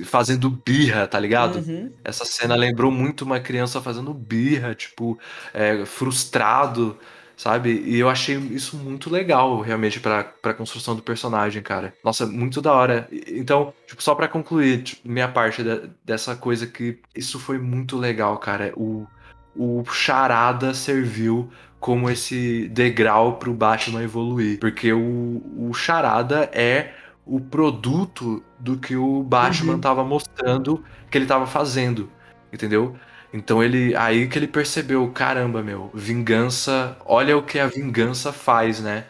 [0.04, 1.58] fazendo birra, tá ligado?
[1.58, 1.92] Uhum.
[2.04, 5.18] Essa cena lembrou muito uma criança fazendo birra, tipo,
[5.54, 6.98] é, frustrado
[7.42, 7.82] sabe?
[7.84, 11.92] E eu achei isso muito legal, realmente, pra, pra construção do personagem, cara.
[12.04, 13.08] Nossa, muito da hora.
[13.26, 17.98] Então, tipo, só pra concluir, tipo, minha parte da, dessa coisa que isso foi muito
[17.98, 18.72] legal, cara.
[18.76, 19.08] O,
[19.56, 21.50] o Charada serviu
[21.80, 24.60] como esse degrau pro Batman evoluir.
[24.60, 26.92] Porque o, o Charada é
[27.26, 29.80] o produto do que o Batman uhum.
[29.80, 32.08] tava mostrando que ele tava fazendo.
[32.52, 32.96] Entendeu?
[33.32, 38.80] Então ele aí que ele percebeu, caramba, meu, vingança, olha o que a vingança faz,
[38.80, 39.06] né?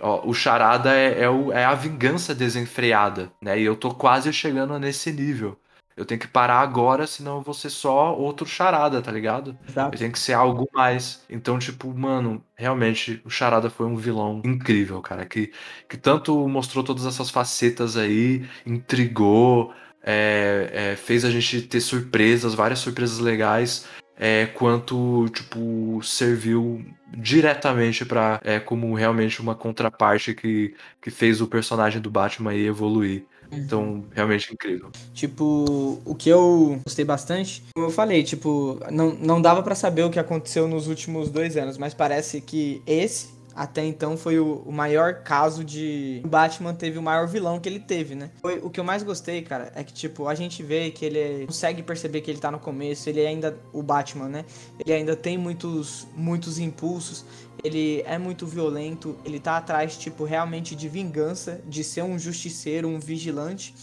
[0.00, 3.58] Ó, o charada é, é, o, é a vingança desenfreada, né?
[3.58, 5.58] E eu tô quase chegando nesse nível.
[5.98, 9.58] Eu tenho que parar agora, senão eu vou ser só outro charada, tá ligado?
[9.68, 9.96] Exato.
[9.96, 11.24] Eu tenho que ser algo mais.
[11.28, 15.26] Então, tipo, mano, realmente, o charada foi um vilão incrível, cara.
[15.26, 15.52] Que,
[15.88, 22.54] que tanto mostrou todas essas facetas aí, intrigou, é, é, fez a gente ter surpresas,
[22.54, 23.86] várias surpresas legais,
[24.18, 26.84] é, quanto tipo serviu
[27.16, 33.24] diretamente para é, como realmente uma contraparte que, que fez o personagem do Batman evoluir.
[33.50, 33.58] Uhum.
[33.58, 34.90] Então, realmente incrível.
[35.14, 40.02] Tipo, o que eu gostei bastante, como eu falei, tipo, não, não dava para saber
[40.02, 44.62] o que aconteceu nos últimos dois anos, mas parece que esse até então foi o,
[44.64, 46.22] o, maior caso de.
[46.24, 48.30] O Batman teve o maior vilão que ele teve, né?
[48.40, 51.44] Foi, o que eu mais gostei, cara, é que, tipo, a gente vê que ele
[51.44, 53.58] consegue perceber que ele tá no começo, ele ainda.
[53.72, 54.44] O Batman, né?
[54.78, 57.24] Ele ainda tem muitos, muitos impulsos,
[57.64, 62.86] ele é muito violento, ele tá atrás, tipo, realmente de vingança, de ser um justiceiro,
[62.86, 63.74] um vigilante.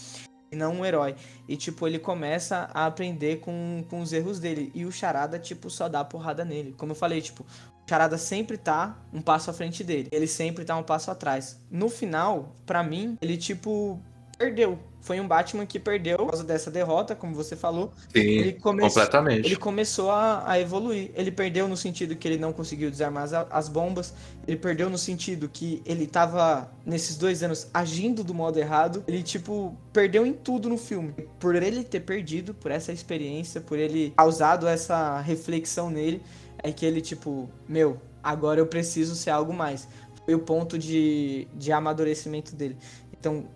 [0.50, 1.16] e não um herói.
[1.46, 4.72] E, tipo, ele começa a aprender com, com os erros dele.
[4.74, 6.72] E o Charada, tipo, só dá porrada nele.
[6.78, 7.44] Como eu falei, tipo,
[7.88, 10.08] Charada sempre tá um passo à frente dele.
[10.10, 11.60] Ele sempre tá um passo atrás.
[11.70, 14.00] No final, para mim, ele, tipo,
[14.36, 17.92] perdeu foi um Batman que perdeu por causa dessa derrota, como você falou.
[18.12, 19.46] Sim, ele completamente.
[19.46, 21.12] Ele começou a, a, evoluir.
[21.14, 24.12] Ele perdeu no sentido que ele não conseguiu desarmar as, as bombas.
[24.48, 29.04] Ele perdeu no sentido que ele estava nesses dois anos, agindo do modo errado.
[29.06, 31.14] Ele, tipo, perdeu em tudo no filme.
[31.38, 36.20] Por ele ter perdido, por essa experiência, por ele causado essa reflexão nele,
[36.68, 39.88] é que ele, tipo, meu, agora eu preciso ser algo mais.
[40.24, 42.76] Foi o ponto de, de amadurecimento dele.
[43.12, 43.46] Então,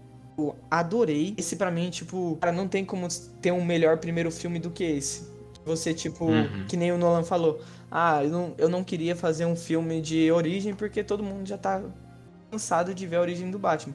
[0.41, 1.35] tipo, adorei.
[1.37, 3.07] Esse para mim, tipo, cara, não tem como
[3.41, 5.29] ter um melhor primeiro filme do que esse.
[5.65, 6.65] Você, tipo, uhum.
[6.67, 7.61] que nem o Nolan falou.
[7.91, 11.59] Ah, eu não, eu não queria fazer um filme de origem porque todo mundo já
[11.59, 11.83] tá
[12.51, 13.95] cansado de ver a origem do Batman.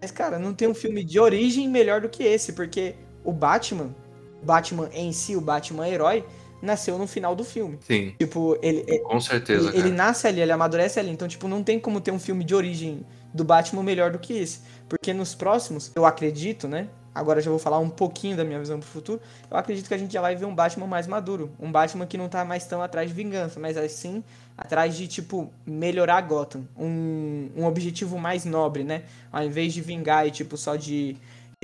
[0.00, 3.94] Mas, cara, não tem um filme de origem melhor do que esse, porque o Batman,
[4.42, 6.24] o Batman em si, o Batman herói,
[6.60, 7.78] nasceu no final do filme.
[7.80, 8.14] Sim.
[8.18, 8.98] Tipo, ele.
[9.00, 9.68] Com certeza.
[9.70, 11.10] Ele, ele, nasce ali, ele amadurece ali.
[11.10, 14.32] Então, tipo, não tem como ter um filme de origem do Batman melhor do que
[14.34, 14.60] esse.
[14.88, 16.88] Porque nos próximos, eu acredito, né?
[17.16, 19.20] Agora já vou falar um pouquinho da minha visão pro futuro.
[19.50, 21.50] Eu acredito que a gente já vai ver um Batman mais maduro.
[21.58, 24.22] Um Batman que não tá mais tão atrás de vingança, mas assim,
[24.56, 26.68] atrás de, tipo, melhorar Gotham.
[26.76, 29.04] Um, um objetivo mais nobre, né?
[29.32, 31.16] Ao invés de vingar e, tipo, só de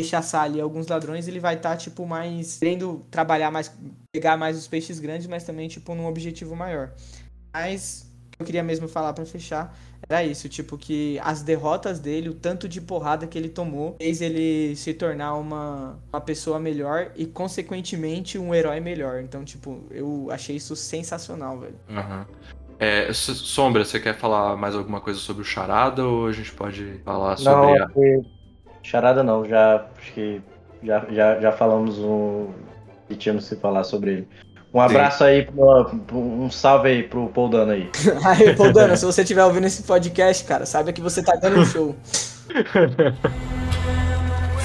[0.02, 2.58] rechaçar ali alguns ladrões, ele vai estar, tá, tipo, mais.
[2.58, 3.72] querendo trabalhar mais.
[4.12, 6.92] pegar mais os peixes grandes, mas também, tipo, num objetivo maior.
[7.52, 8.06] Mas,
[8.38, 9.74] eu queria mesmo falar para fechar
[10.08, 14.20] era isso, tipo, que as derrotas dele, o tanto de porrada que ele tomou, fez
[14.20, 19.22] ele se tornar uma, uma pessoa melhor e, consequentemente, um herói melhor.
[19.22, 21.76] Então, tipo, eu achei isso sensacional, velho.
[21.88, 22.24] Uhum.
[22.78, 27.00] É, Sombra, você quer falar mais alguma coisa sobre o Charada ou a gente pode
[27.04, 28.41] falar sobre não, a.
[28.82, 30.42] Charada não, já acho que
[30.82, 32.48] já, já, já falamos um.
[33.09, 34.28] que tínhamos que falar sobre ele.
[34.74, 35.24] Um abraço Sim.
[35.24, 37.90] aí, pro, um salve aí pro Paul Dano aí.
[38.24, 41.60] aí, Paul Dano, se você estiver ouvindo esse podcast, cara, saiba que você tá dando
[41.60, 41.94] um show.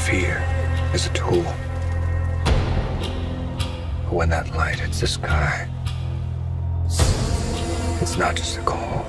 [0.05, 0.41] Fear
[0.93, 1.43] is a tool.
[4.09, 5.67] When that light hits the sky,
[8.01, 9.05] it's not just a call.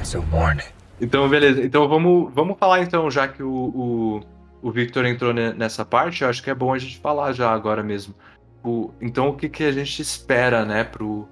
[0.00, 0.64] It's a warning.
[1.00, 1.64] Então, beleza.
[1.64, 4.20] Então vamos, vamos falar então, já que o, o
[4.62, 7.82] o Victor entrou nessa parte, eu acho que é bom a gente falar já agora
[7.82, 8.14] mesmo.
[8.62, 11.26] O, então, o que, que a gente espera, né, pro,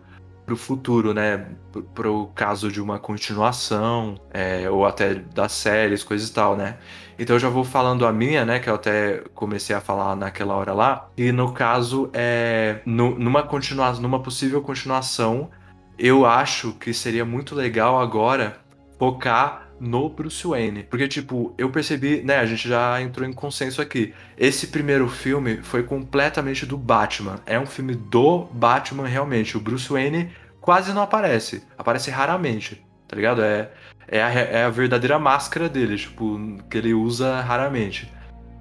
[0.46, 1.46] pro futuro, né?
[1.70, 6.78] Pro, pro caso de uma continuação, é, ou até das séries, coisas e tal, né?
[7.18, 8.58] Então eu já vou falando a minha, né?
[8.58, 11.10] Que eu até comecei a falar naquela hora lá.
[11.16, 15.50] E no caso, é, no, numa, continua, numa possível continuação,
[15.98, 18.56] eu acho que seria muito legal agora
[18.98, 20.82] focar no Bruce Wayne.
[20.84, 24.12] Porque, tipo, eu percebi, né, a gente já entrou em consenso aqui.
[24.36, 27.40] Esse primeiro filme foi completamente do Batman.
[27.46, 29.56] É um filme do Batman, realmente.
[29.56, 30.30] O Bruce Wayne
[30.60, 31.62] quase não aparece.
[31.76, 33.42] Aparece raramente, tá ligado?
[33.42, 33.70] É,
[34.08, 38.12] é, a, é a verdadeira máscara dele, tipo, que ele usa raramente.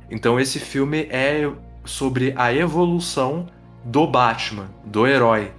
[0.09, 1.51] Então, esse filme é
[1.83, 3.47] sobre a evolução
[3.83, 5.51] do Batman, do herói,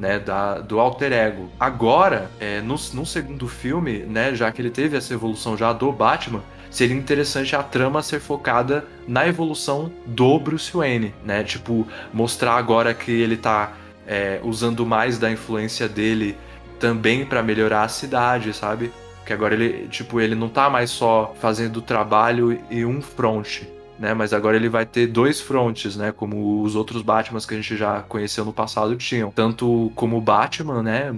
[0.00, 1.50] né, da, do alter ego.
[1.60, 5.92] Agora, é, no, no segundo filme, né, já que ele teve essa evolução já do
[5.92, 11.44] Batman, seria interessante a trama ser focada na evolução do Bruce Wayne, né?
[11.44, 13.72] Tipo, mostrar agora que ele tá
[14.06, 16.38] é, usando mais da influência dele
[16.78, 18.90] também para melhorar a cidade, sabe?
[19.26, 23.64] Que agora ele, tipo, ele não tá mais só fazendo trabalho e um front,
[24.00, 24.14] né?
[24.14, 26.10] Mas agora ele vai ter dois frontes, né?
[26.10, 29.30] Como os outros Batmans que a gente já conheceu no passado tinham.
[29.30, 31.14] Tanto como o Batman, né?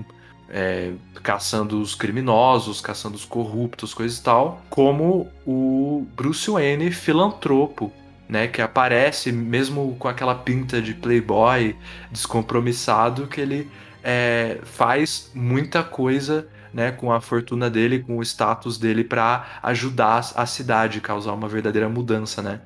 [0.50, 0.92] É,
[1.22, 7.90] caçando os criminosos, caçando os corruptos, coisas e tal, como o Bruce Wayne filantropo,
[8.28, 11.74] né, que aparece mesmo com aquela pinta de playboy
[12.10, 13.66] descompromissado que ele
[14.04, 20.32] é, faz muita coisa né, com a fortuna dele, com o status dele para ajudar
[20.34, 22.60] a cidade, causar uma verdadeira mudança, né?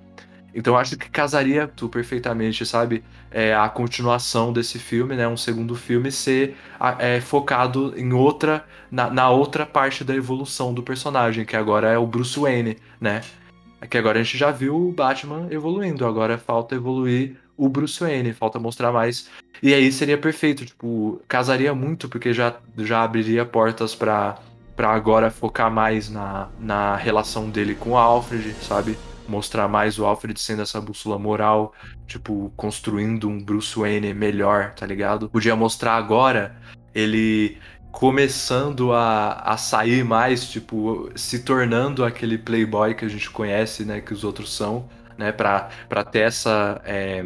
[0.57, 3.05] Então eu acho que casaria tu perfeitamente, sabe?
[3.31, 5.29] É, a continuação desse filme, né?
[5.29, 6.57] Um segundo filme ser
[6.99, 8.65] é, focado em outra.
[8.91, 13.21] Na, na, outra parte da evolução do personagem, que agora é o Bruce Wayne, né?
[13.83, 18.01] É que agora a gente já viu o Batman evoluindo, agora falta evoluir o Bruce
[18.01, 19.29] Wayne, falta mostrar mais.
[19.63, 24.39] E aí seria perfeito, tipo, casaria muito, porque já, já abriria portas para
[24.75, 28.99] para agora focar mais na, na relação dele com o Alfred, sabe?
[29.29, 31.75] Mostrar mais o Alfred sendo essa bússola moral,
[32.07, 35.29] tipo, construindo um Bruce Wayne melhor, tá ligado?
[35.29, 36.57] Podia mostrar agora
[36.95, 37.59] ele
[37.93, 44.03] começando a, a sair mais, tipo, se tornando aquele playboy que a gente conhece, né,
[44.03, 44.87] que os outros são,
[45.17, 47.25] né, pra, pra ter essa, é,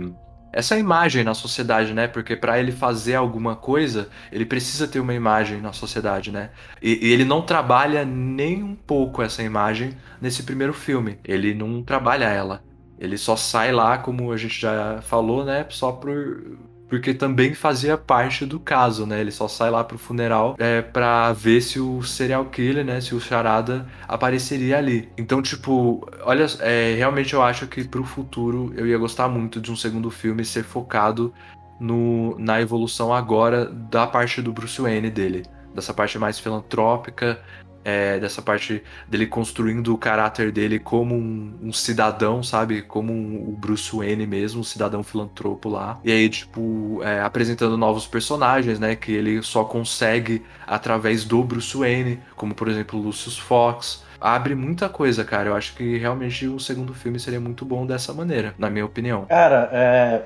[0.52, 5.14] essa imagem na sociedade, né, porque para ele fazer alguma coisa, ele precisa ter uma
[5.14, 6.50] imagem na sociedade, né,
[6.82, 11.82] e, e ele não trabalha nem um pouco essa imagem nesse primeiro filme, ele não
[11.82, 12.62] trabalha ela,
[12.98, 16.58] ele só sai lá, como a gente já falou, né, só por
[16.90, 19.20] porque também fazia parte do caso, né?
[19.20, 23.00] Ele só sai lá pro funeral é, pra ver se o serial killer, né?
[23.00, 25.08] Se o charada apareceria ali.
[25.16, 29.70] Então, tipo, olha, é, realmente eu acho que pro futuro eu ia gostar muito de
[29.70, 31.32] um segundo filme ser focado
[31.78, 35.44] no, na evolução agora da parte do Bruce Wayne dele.
[35.72, 37.40] Dessa parte mais filantrópica,
[37.84, 42.82] é, dessa parte dele construindo o caráter dele como um, um cidadão, sabe?
[42.82, 45.98] Como um, o Bruce Wayne mesmo, um cidadão filantropo lá.
[46.04, 48.94] E aí, tipo, é, apresentando novos personagens, né?
[48.96, 54.04] Que ele só consegue através do Bruce Wayne, como por exemplo Lucius Fox.
[54.20, 55.48] Abre muita coisa, cara.
[55.48, 59.24] Eu acho que realmente o segundo filme seria muito bom dessa maneira, na minha opinião.
[59.24, 60.22] Cara, é,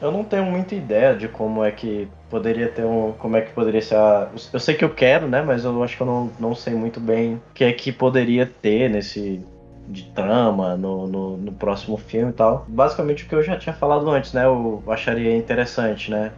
[0.00, 3.12] eu não tenho muita ideia de como é que poderia ter um.
[3.12, 4.28] Como é que poderia ser a.
[4.52, 5.42] Eu sei que eu quero, né?
[5.42, 8.46] Mas eu acho que eu não, não sei muito bem o que é que poderia
[8.46, 9.40] ter nesse.
[9.86, 12.64] De trama no, no, no próximo filme e tal.
[12.66, 14.46] Basicamente o que eu já tinha falado antes, né?
[14.46, 16.32] Eu acharia interessante, né?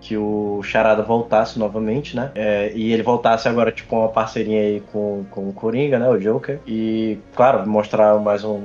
[0.00, 2.30] que o Charada voltasse novamente, né?
[2.34, 6.08] É, e ele voltasse agora, tipo, uma parceria aí com, com o Coringa, né?
[6.08, 6.58] O Joker.
[6.66, 8.62] E, claro, mostrar mais um.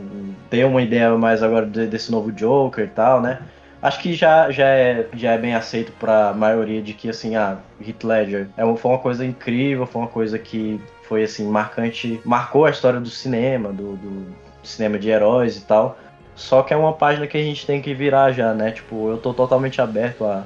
[0.50, 3.40] ter uma ideia mais agora desse novo Joker e tal, né?
[3.86, 7.36] Acho que já, já, é, já é bem aceito para a maioria de que, assim,
[7.36, 11.48] a ah, Heath Ledger é, foi uma coisa incrível, foi uma coisa que foi, assim,
[11.48, 15.98] marcante, marcou a história do cinema, do, do cinema de heróis e tal.
[16.36, 18.72] Só que é uma página que a gente tem que virar já, né?
[18.72, 20.44] Tipo, eu tô totalmente aberto a,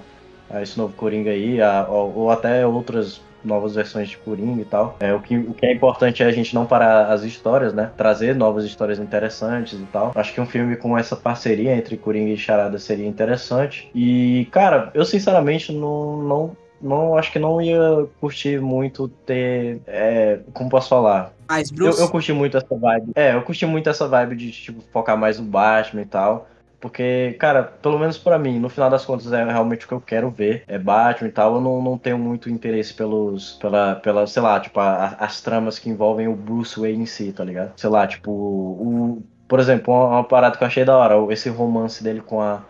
[0.50, 4.66] a esse novo Coringa aí, a, ou, ou até outras novas versões de Coringa e
[4.66, 4.98] tal.
[5.00, 7.92] É, o, que, o que é importante é a gente não parar as histórias, né?
[7.98, 10.12] Trazer novas histórias interessantes e tal.
[10.16, 13.90] Acho que um filme com essa parceria entre Coringa e Charada seria interessante.
[13.94, 19.82] E, cara, eu sinceramente não, não não acho que não ia curtir muito ter.
[19.86, 21.34] É, como posso falar?
[21.50, 22.00] Mais Bruce?
[22.00, 23.12] Eu, eu curti muito essa vibe.
[23.16, 26.48] É, eu curti muito essa vibe de tipo, focar mais no Batman e tal.
[26.80, 30.02] Porque, cara, pelo menos para mim, no final das contas é realmente o que eu
[30.02, 30.64] quero ver.
[30.68, 31.56] É Batman e tal.
[31.56, 33.54] Eu não, não tenho muito interesse pelos.
[33.54, 37.34] Pela, pela sei lá, tipo, a, as tramas que envolvem o Bruce Wayne em si,
[37.34, 37.74] tá ligado?
[37.76, 39.24] Sei lá, tipo, o.
[39.48, 42.62] Por exemplo, uma, uma parada que eu achei da hora, esse romance dele com a.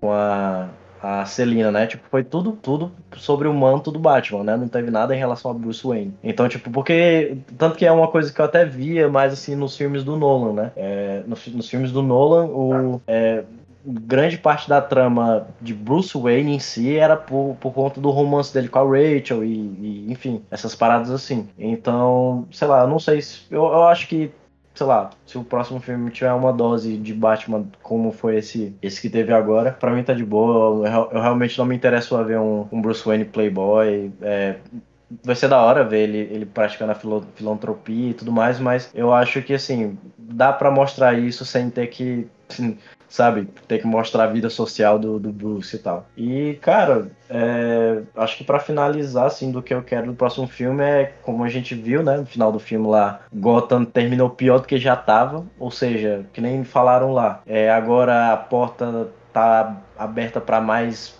[0.00, 0.68] com a.
[1.02, 1.86] A Celina, né?
[1.86, 4.56] Tipo, foi tudo, tudo sobre o manto do Batman, né?
[4.56, 6.14] Não teve nada em relação a Bruce Wayne.
[6.24, 7.36] Então, tipo, porque.
[7.58, 10.54] Tanto que é uma coisa que eu até via mais assim nos filmes do Nolan,
[10.54, 10.72] né?
[10.74, 13.00] É, nos, nos filmes do Nolan, o.
[13.06, 13.44] É,
[13.86, 18.52] grande parte da trama de Bruce Wayne em si era por, por conta do romance
[18.52, 21.48] dele com a Rachel e, e enfim, essas paradas assim.
[21.56, 23.42] Então, sei lá, eu não sei se.
[23.50, 24.30] Eu, eu acho que,
[24.74, 29.00] sei lá, se o próximo filme tiver uma dose de Batman como foi esse, esse
[29.00, 30.86] que teve agora, pra mim tá de boa.
[30.88, 34.10] Eu, eu realmente não me interesso a ver um, um Bruce Wayne Playboy.
[34.20, 34.56] É,
[35.22, 39.12] vai ser da hora ver ele, ele praticando a filantropia e tudo mais, mas eu
[39.12, 42.76] acho que assim, dá para mostrar isso sem ter que assim,
[43.08, 43.48] sabe?
[43.66, 46.06] Ter que mostrar a vida social do, do Bruce e tal.
[46.16, 50.82] E, cara, é, acho que para finalizar, assim, do que eu quero no próximo filme
[50.82, 54.66] é, como a gente viu, né, no final do filme lá, Gotham terminou pior do
[54.66, 57.42] que já tava, ou seja, que nem falaram lá.
[57.46, 61.14] É, agora a porta tá aberta para mais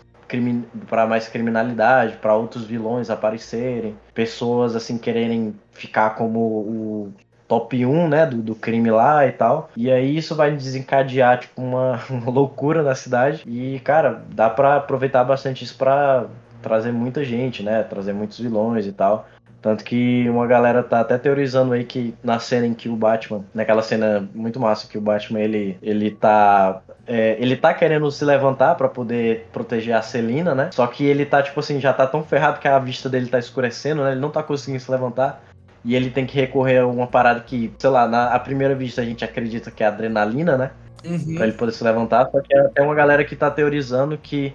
[0.88, 7.12] para mais criminalidade, para outros vilões aparecerem, pessoas assim quererem ficar como o
[7.46, 9.70] top 1, né, do, do crime lá e tal.
[9.76, 13.42] E aí isso vai desencadear, tipo, uma, loucura na cidade.
[13.46, 16.26] E, cara, dá pra aproveitar bastante isso pra
[16.62, 19.26] trazer muita gente, né, trazer muitos vilões e tal.
[19.62, 23.44] Tanto que uma galera tá até teorizando aí que na cena em que o Batman,
[23.52, 28.24] naquela cena muito massa que o Batman ele, ele tá é, ele tá querendo se
[28.24, 30.70] levantar para poder proteger a Celina, né?
[30.72, 33.38] Só que ele tá tipo assim, já tá tão ferrado que a vista dele tá
[33.38, 34.12] escurecendo, né?
[34.12, 35.42] Ele não tá conseguindo se levantar
[35.86, 39.00] e ele tem que recorrer a uma parada que, sei lá, na a primeira vista
[39.00, 40.72] a gente acredita que é adrenalina, né?
[41.04, 41.36] Uhum.
[41.36, 44.52] Pra ele poder se levantar, só que tem uma galera que tá teorizando que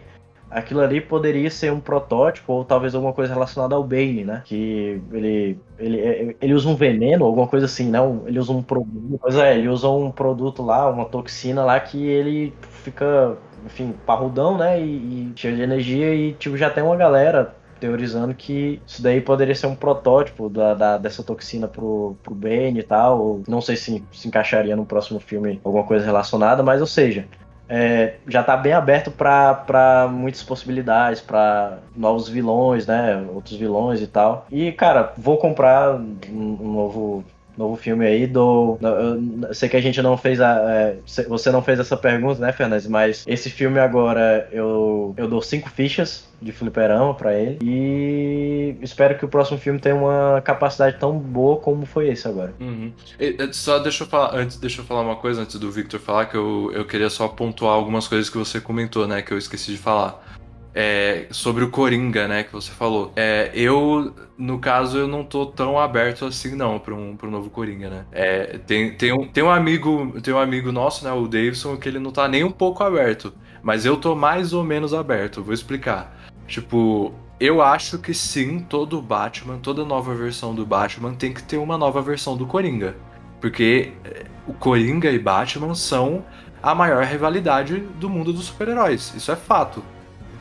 [0.49, 4.41] aquilo ali poderia ser um protótipo ou talvez alguma coisa relacionada ao Bane, né?
[4.43, 8.23] Que ele, ele, ele usa um veneno, alguma coisa assim, não?
[8.25, 12.05] Ele usa um produto, pois é, ele usa um produto lá, uma toxina lá que
[12.05, 12.53] ele
[12.83, 14.81] fica, enfim, parrudão, né?
[14.81, 19.19] E, e cheio de energia e tipo já tem uma galera teorizando que isso daí
[19.19, 23.41] poderia ser um protótipo da, da dessa toxina pro, pro Bane e tal.
[23.47, 27.25] Não sei se se encaixaria no próximo filme alguma coisa relacionada, mas ou seja,
[27.67, 33.25] é, já tá bem aberto para muitas possibilidades, para novos vilões, né?
[33.33, 34.45] Outros vilões e tal.
[34.51, 37.23] E, cara, vou comprar um, um novo
[37.57, 38.77] novo filme aí do.
[38.81, 40.59] Eu sei que a gente não fez a.
[40.69, 40.97] É,
[41.27, 42.87] você não fez essa pergunta, né, Fernandes?
[42.87, 47.59] Mas esse filme agora eu, eu dou cinco fichas de fliperama para ele.
[47.61, 52.53] E espero que o próximo filme tenha uma capacidade tão boa como foi esse agora.
[52.59, 52.91] Uhum.
[53.19, 56.25] E, só deixa eu falar, antes, deixa eu falar uma coisa antes do Victor falar,
[56.25, 59.21] que eu, eu queria só pontuar algumas coisas que você comentou, né?
[59.21, 60.40] Que eu esqueci de falar.
[60.73, 63.11] É, sobre o Coringa, né, que você falou.
[63.15, 67.31] É, eu, no caso, eu não tô tão aberto assim, não, para um, pra um
[67.31, 68.05] novo Coringa, né.
[68.11, 71.89] É, tem, tem, um, tem um amigo tem um amigo nosso, né, o Davidson, que
[71.89, 73.33] ele não tá nem um pouco aberto.
[73.61, 76.17] Mas eu tô mais ou menos aberto, vou explicar.
[76.47, 81.57] Tipo, eu acho que sim, todo Batman, toda nova versão do Batman tem que ter
[81.57, 82.95] uma nova versão do Coringa.
[83.39, 86.23] Porque é, o Coringa e Batman são
[86.61, 89.13] a maior rivalidade do mundo dos super-heróis.
[89.15, 89.83] Isso é fato.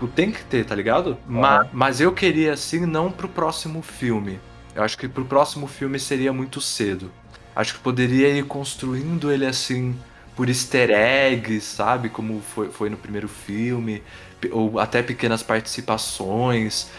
[0.00, 1.10] Tipo, tem que ter, tá ligado?
[1.28, 1.40] Uhum.
[1.40, 4.40] Mas, mas eu queria, assim, não pro próximo filme.
[4.74, 7.12] Eu acho que pro próximo filme seria muito cedo.
[7.54, 9.94] Acho que poderia ir construindo ele assim
[10.34, 12.08] por easter eggs, sabe?
[12.08, 14.02] Como foi, foi no primeiro filme.
[14.50, 16.90] Ou até pequenas participações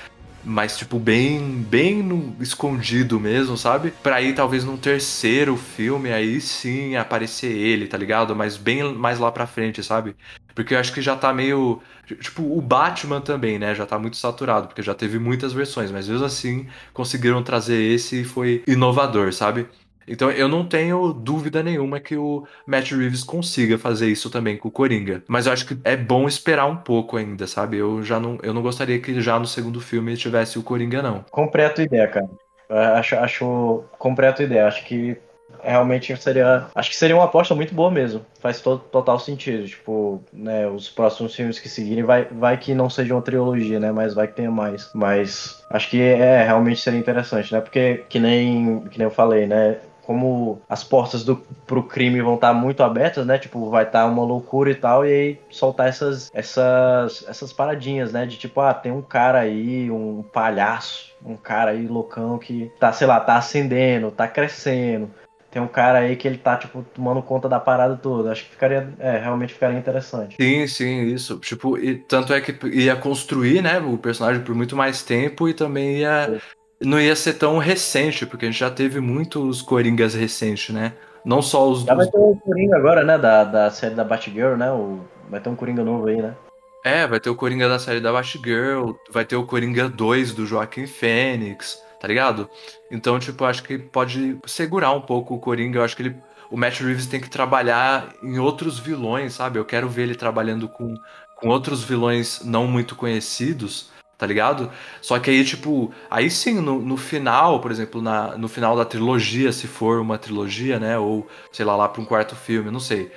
[0.44, 3.92] mas tipo bem bem no escondido mesmo, sabe?
[4.04, 8.36] Para aí talvez num terceiro filme aí sim aparecer ele, tá ligado?
[8.36, 10.16] Mas bem mais lá para frente, sabe?
[10.56, 11.82] Porque eu acho que já tá meio
[12.20, 13.74] tipo o Batman também, né?
[13.74, 18.22] Já tá muito saturado, porque já teve muitas versões, mas mesmo assim conseguiram trazer esse
[18.22, 19.68] e foi inovador, sabe?
[20.08, 24.68] Então eu não tenho dúvida nenhuma que o Matt Reeves consiga fazer isso também com
[24.68, 25.24] o Coringa.
[25.28, 27.78] Mas eu acho que é bom esperar um pouco ainda, sabe?
[27.78, 31.24] Eu já não, eu não gostaria que já no segundo filme tivesse o Coringa, não.
[31.76, 32.30] Tua ideia, cara.
[32.98, 34.68] Acho, acho tua ideia.
[34.68, 35.18] Acho que
[35.64, 36.68] realmente seria.
[36.74, 38.26] Acho que seria uma aposta muito boa mesmo.
[38.40, 39.68] Faz todo, total sentido.
[39.68, 43.92] Tipo, né, os próximos filmes que seguirem, vai, vai que não seja uma trilogia, né?
[43.92, 44.90] Mas vai que tenha mais.
[44.94, 47.62] Mas acho que é, realmente seria interessante, né?
[47.62, 49.78] Porque, que nem, que nem eu falei, né?
[50.06, 53.38] Como as portas do, pro crime vão estar tá muito abertas, né?
[53.38, 58.12] Tipo, vai estar tá uma loucura e tal, e aí soltar essas, essas, essas paradinhas,
[58.12, 58.26] né?
[58.26, 62.92] De tipo, ah, tem um cara aí, um palhaço, um cara aí loucão que tá,
[62.92, 65.10] sei lá, tá acendendo, tá crescendo.
[65.52, 68.32] Tem um cara aí que ele tá, tipo, tomando conta da parada toda.
[68.32, 70.38] Acho que ficaria, é, realmente ficaria interessante.
[70.40, 71.40] Sim, sim, isso.
[71.40, 75.54] Tipo, e, tanto é que ia construir, né, o personagem por muito mais tempo e
[75.54, 76.42] também ia
[76.82, 80.94] não ia ser tão recente, porque a gente já teve muitos Coringas recentes, né?
[81.24, 81.84] Não só os.
[81.84, 83.18] Já vai ter um Coringa agora, né?
[83.18, 84.72] Da, da série da Batgirl, né?
[84.72, 85.02] O...
[85.30, 86.36] Vai ter um Coringa novo aí, né?
[86.84, 90.48] É, vai ter o Coringa da série da Batgirl, vai ter o Coringa 2 do
[90.48, 92.50] Joaquim Fênix, tá ligado?
[92.90, 95.78] Então, tipo, acho que pode segurar um pouco o Coringa.
[95.78, 96.16] Eu acho que ele.
[96.50, 99.58] O Matt Reeves tem que trabalhar em outros vilões, sabe?
[99.58, 100.96] Eu quero ver ele trabalhando com,
[101.36, 103.92] com outros vilões não muito conhecidos
[104.22, 104.72] tá ligado?
[105.02, 108.86] Só que aí, tipo, aí sim, no, no final, por exemplo, na, no final da
[108.86, 110.96] trilogia, se for uma trilogia, né?
[110.96, 113.12] Ou, sei lá, lá pra um quarto filme, não sei.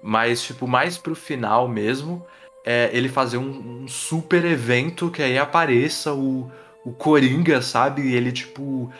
[0.00, 2.24] Mas, tipo, mais pro final mesmo,
[2.64, 6.48] é ele fazer um, um super evento que aí apareça o,
[6.84, 8.02] o Coringa, sabe?
[8.02, 8.92] E ele, tipo,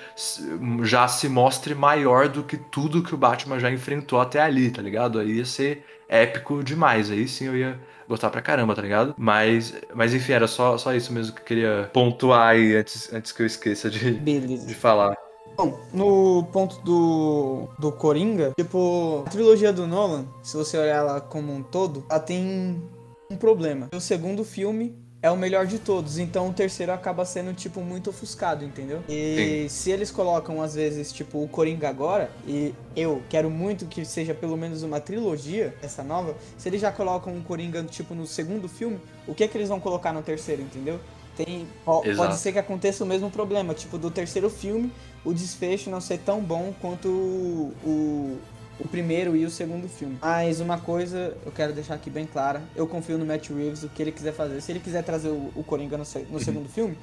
[0.83, 4.83] já se mostre maior do que tudo que o Batman já enfrentou até ali, tá
[4.83, 5.21] ligado?
[5.21, 7.11] Aí ia ser épico demais.
[7.11, 9.15] Aí sim eu ia gostar pra caramba, tá ligado?
[9.17, 13.33] Mas, mas enfim, era só, só isso mesmo que eu queria pontuar aí antes, antes
[13.33, 14.67] que eu esqueça de, Beleza.
[14.67, 15.17] de falar.
[15.57, 21.21] Bom, no ponto do, do Coringa, tipo, a trilogia do Nolan, se você olhar ela
[21.21, 22.83] como um todo, ela tem
[23.31, 23.89] um problema.
[23.95, 26.19] O segundo filme é o melhor de todos.
[26.19, 29.03] Então o terceiro acaba sendo, tipo, muito ofuscado, entendeu?
[29.09, 29.69] E Sim.
[29.71, 34.35] se eles colocam, às vezes, tipo, o Coringa agora, e eu quero muito que seja
[34.35, 38.69] pelo menos uma trilogia, essa nova, se eles já colocam o Coringa, tipo, no segundo
[38.69, 41.01] filme, o que é que eles vão colocar no terceiro, entendeu?
[41.35, 44.93] Tem, pode ser que aconteça o mesmo problema, tipo, do terceiro filme,
[45.25, 48.39] o desfecho não ser tão bom quanto o, o
[48.79, 50.19] o primeiro e o segundo filme.
[50.21, 53.89] Mas uma coisa eu quero deixar aqui bem clara: eu confio no Matt Reeves, o
[53.89, 54.61] que ele quiser fazer.
[54.61, 56.97] Se ele quiser trazer o, o Coringa no, no segundo filme,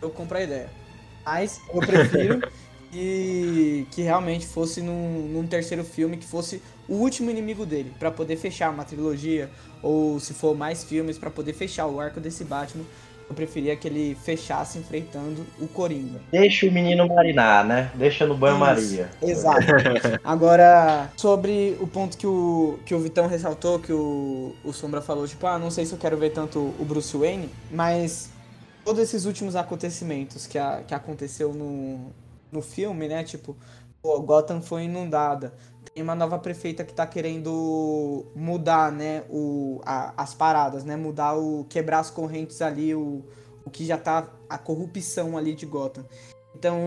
[0.00, 0.68] eu compro a ideia.
[1.24, 2.40] Mas eu prefiro
[2.90, 8.10] que, que realmente fosse num, num terceiro filme, que fosse o último inimigo dele, para
[8.10, 9.50] poder fechar uma trilogia,
[9.82, 12.84] ou se for mais filmes, para poder fechar o arco desse Batman
[13.28, 16.20] eu preferia que ele fechasse enfrentando o Coringa.
[16.30, 17.90] Deixa o menino marinar, né?
[17.94, 19.10] Deixa no banho-maria.
[19.20, 19.66] Exato.
[20.22, 25.26] Agora, sobre o ponto que o, que o Vitão ressaltou, que o, o Sombra falou,
[25.26, 28.30] tipo, ah, não sei se eu quero ver tanto o Bruce Wayne, mas
[28.84, 32.12] todos esses últimos acontecimentos que, a, que aconteceu no,
[32.52, 33.24] no filme, né?
[33.24, 33.56] Tipo,
[34.00, 35.52] pô, Gotham foi inundada.
[35.96, 40.94] Tem uma nova prefeita que tá querendo mudar, né, o, a, as paradas, né?
[40.94, 41.64] Mudar o.
[41.70, 43.24] quebrar as correntes ali, o,
[43.64, 44.28] o que já tá.
[44.46, 46.04] a corrupção ali de Gotham.
[46.54, 46.78] Então,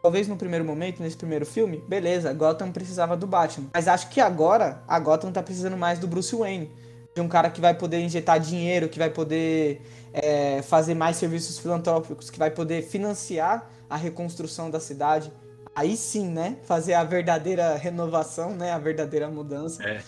[0.00, 3.70] talvez no primeiro momento, nesse primeiro filme, beleza, Gotham precisava do Batman.
[3.74, 6.70] Mas acho que agora a Gotham tá precisando mais do Bruce Wayne.
[7.12, 9.82] De um cara que vai poder injetar dinheiro, que vai poder
[10.12, 15.32] é, fazer mais serviços filantrópicos, que vai poder financiar a reconstrução da cidade.
[15.74, 16.56] Aí sim, né?
[16.64, 18.72] Fazer a verdadeira renovação, né?
[18.72, 19.82] A verdadeira mudança.
[19.82, 20.02] É.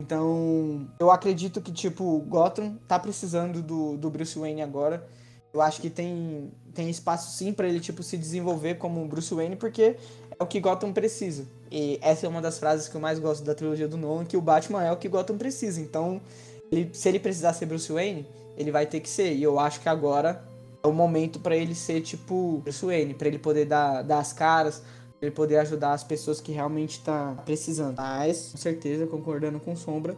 [0.00, 5.06] Então, eu acredito que, tipo, Gotham tá precisando do, do Bruce Wayne agora.
[5.52, 9.56] Eu acho que tem, tem espaço sim para ele, tipo, se desenvolver como Bruce Wayne,
[9.56, 9.96] porque
[10.38, 11.46] é o que Gotham precisa.
[11.70, 14.38] E essa é uma das frases que eu mais gosto da trilogia do Nolan, que
[14.38, 15.80] o Batman é o que Gotham precisa.
[15.82, 16.20] Então,
[16.72, 18.26] ele, se ele precisar ser Bruce Wayne,
[18.56, 19.34] ele vai ter que ser.
[19.34, 20.42] E eu acho que agora
[20.82, 24.32] é o momento para ele ser, tipo, Bruce Wayne, pra ele poder dar, dar as
[24.32, 24.82] caras,
[25.20, 27.96] ele poder ajudar as pessoas que realmente tá precisando.
[27.96, 30.16] Mas, com certeza, concordando com Sombra,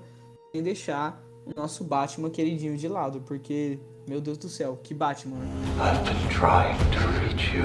[0.53, 5.37] sem deixar o nosso Batman queridinho de lado, porque meu Deus do céu, que Batman.
[5.79, 7.65] I've been trying to reach you.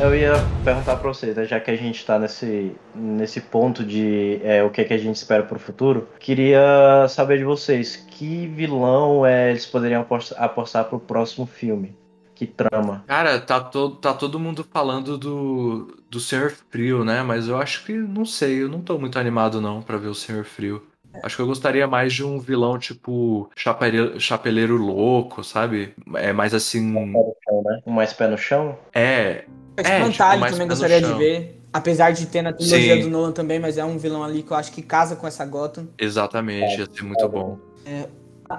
[0.00, 0.32] Eu ia
[0.64, 4.70] perguntar pra vocês, né, já que a gente tá nesse, nesse ponto de é, o
[4.70, 9.50] que, é que a gente espera pro futuro, queria saber de vocês, que vilão é,
[9.50, 11.94] eles poderiam apostar, apostar pro próximo filme?
[12.40, 13.04] Que trama?
[13.06, 17.22] Cara, tá, to, tá todo mundo falando do, do Senhor Frio, né?
[17.22, 20.14] Mas eu acho que, não sei, eu não tô muito animado não pra ver o
[20.14, 20.82] Senhor Frio.
[21.22, 25.92] Acho que eu gostaria mais de um vilão tipo chapeleiro, chapeleiro louco, sabe?
[26.14, 26.94] É mais assim.
[26.94, 27.82] Pé no chão, né?
[27.86, 28.78] Um mais pé no chão?
[28.94, 29.00] É.
[29.02, 29.44] É,
[29.76, 31.62] É, tipo, Espantalho também gostaria de ver.
[31.70, 33.02] Apesar de ter na trilogia Sim.
[33.02, 35.44] do Nolan também, mas é um vilão ali que eu acho que casa com essa
[35.44, 35.88] Gotham.
[35.98, 37.58] Exatamente, ia ser muito bom.
[37.84, 38.08] É.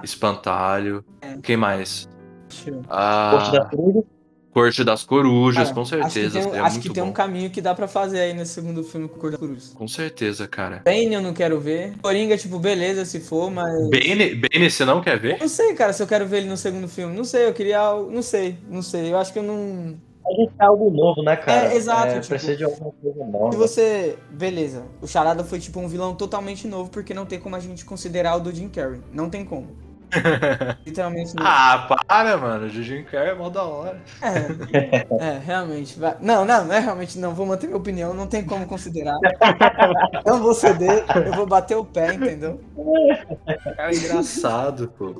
[0.04, 1.04] Espantalho.
[1.42, 2.08] Quem mais?
[2.66, 4.04] Eu- Ah, Corte da Cruz?
[4.52, 6.06] Corte das Corujas, Cara, com certeza.
[6.06, 8.34] Acho que tem, um- seria acho que tem um caminho que dá pra fazer aí
[8.34, 9.72] nesse segundo filme com o Cor da Cruz.
[9.74, 10.82] Com certeza, cara.
[10.84, 11.94] Bane eu não quero ver.
[12.02, 13.72] Coringa, tipo, beleza se for, mas.
[13.88, 15.38] Bane, Bane, você não quer ver?
[15.40, 17.16] Não sei, cara, se eu quero ver ele no segundo filme.
[17.16, 18.10] Não sei, eu queria algo.
[18.10, 19.10] Não sei, não sei.
[19.10, 19.96] Eu acho que eu não.
[20.24, 21.72] A gente quer algo novo, né, cara?
[21.72, 23.56] É, exato, tipo, precisa de alguma coisa Se nova.
[23.56, 24.16] você.
[24.30, 27.84] Beleza, o Charada foi tipo um vilão totalmente novo, porque não tem como a gente
[27.86, 29.00] considerar o do Jim Carrey.
[29.12, 29.68] Não tem como.
[30.86, 31.44] Literalmente não.
[31.46, 32.66] Ah, para, mano.
[32.66, 34.00] O Jim Carrey é mó da hora.
[34.20, 35.98] É, é, realmente.
[35.98, 37.34] vai- Não, não, não é realmente não.
[37.34, 39.16] Vou manter minha opinião, não tem como considerar.
[40.24, 42.60] Não vou ceder, eu vou bater o pé, entendeu?
[43.76, 45.14] Cara, é engraçado, pô.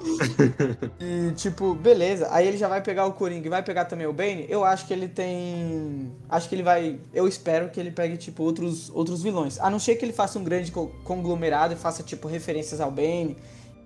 [1.01, 2.28] E, tipo, beleza.
[2.31, 4.47] Aí ele já vai pegar o Coringa e vai pegar também o Bane.
[4.48, 6.12] Eu acho que ele tem.
[6.28, 6.98] Acho que ele vai.
[7.12, 9.59] Eu espero que ele pegue, tipo, outros, outros vilões.
[9.60, 12.90] A não ser que ele faça um grande co- conglomerado e faça, tipo, referências ao
[12.90, 13.36] Bane.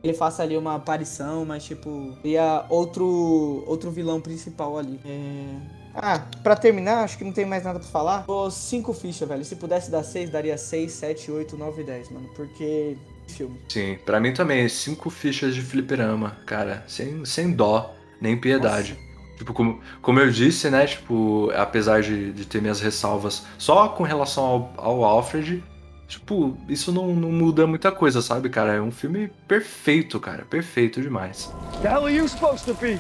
[0.07, 5.01] Ele faça ali uma aparição, mas, tipo, ia outro, outro vilão principal ali.
[5.05, 5.57] É...
[5.93, 8.25] Ah, pra terminar, acho que não tem mais nada pra falar.
[8.25, 9.45] Pô, cinco fichas, velho.
[9.45, 12.29] Se pudesse dar seis, daria seis, sete, oito, nove, dez, mano.
[12.37, 12.97] Porque.
[13.27, 13.61] Filme.
[13.69, 16.85] Sim, pra mim também, cinco fichas de fliperama, cara.
[16.87, 18.97] Sem, sem dó, nem piedade.
[19.37, 20.87] Tipo, como, como eu disse, né?
[20.87, 25.65] Tipo, apesar de, de ter minhas ressalvas só com relação ao, ao Alfred,
[26.07, 28.75] tipo, isso não, não muda muita coisa, sabe, cara?
[28.75, 30.45] É um filme perfeito, cara.
[30.45, 31.53] Perfeito demais.
[31.83, 32.99] The hell are you supposed to be?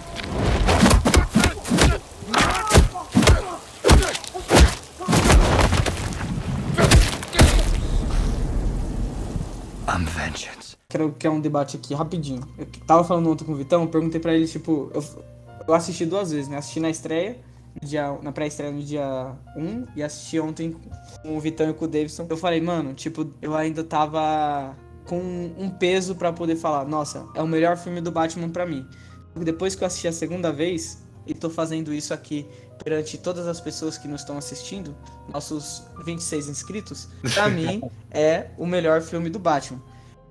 [9.89, 10.77] I'm vengeance.
[10.89, 12.43] Quero que é um debate aqui rapidinho.
[12.59, 15.05] Eu tava falando ontem com o Vitão, perguntei pra ele, tipo, eu,
[15.67, 16.59] eu assisti duas vezes, né?
[16.59, 17.39] Assisti na estreia,
[17.81, 20.77] dia, na pré-estreia no dia 1, e assisti ontem
[21.23, 22.27] com o Vitão e com o Davidson.
[22.29, 25.21] Eu falei, mano, tipo, eu ainda tava com
[25.59, 28.87] um peso pra poder falar, nossa, é o melhor filme do Batman pra mim.
[29.35, 32.47] Depois que eu assisti a segunda vez, e tô fazendo isso aqui
[32.83, 34.95] perante todas as pessoas que nos estão assistindo,
[35.33, 39.83] nossos 26 inscritos, pra mim é o melhor filme do Batman.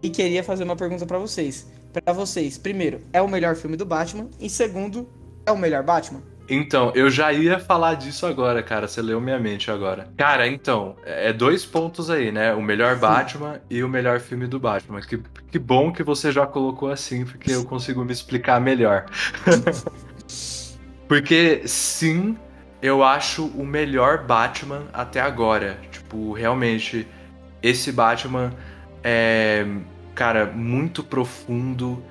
[0.02, 1.68] E queria fazer uma pergunta pra vocês.
[1.92, 4.30] Pra vocês, primeiro, é o melhor filme do Batman?
[4.40, 5.10] E segundo,
[5.46, 6.22] é o melhor Batman?
[6.48, 8.88] Então, eu já ia falar disso agora, cara.
[8.88, 10.08] Você leu minha mente agora.
[10.16, 12.54] Cara, então, é dois pontos aí, né?
[12.54, 15.02] O melhor Batman e o melhor filme do Batman.
[15.02, 15.20] Que,
[15.52, 19.06] que bom que você já colocou assim, porque eu consigo me explicar melhor.
[21.08, 22.38] porque, sim,
[22.82, 25.80] eu acho o melhor Batman até agora.
[25.92, 27.08] Tipo, realmente,
[27.62, 28.54] esse Batman
[29.04, 29.66] é,
[30.14, 32.04] cara, muito profundo.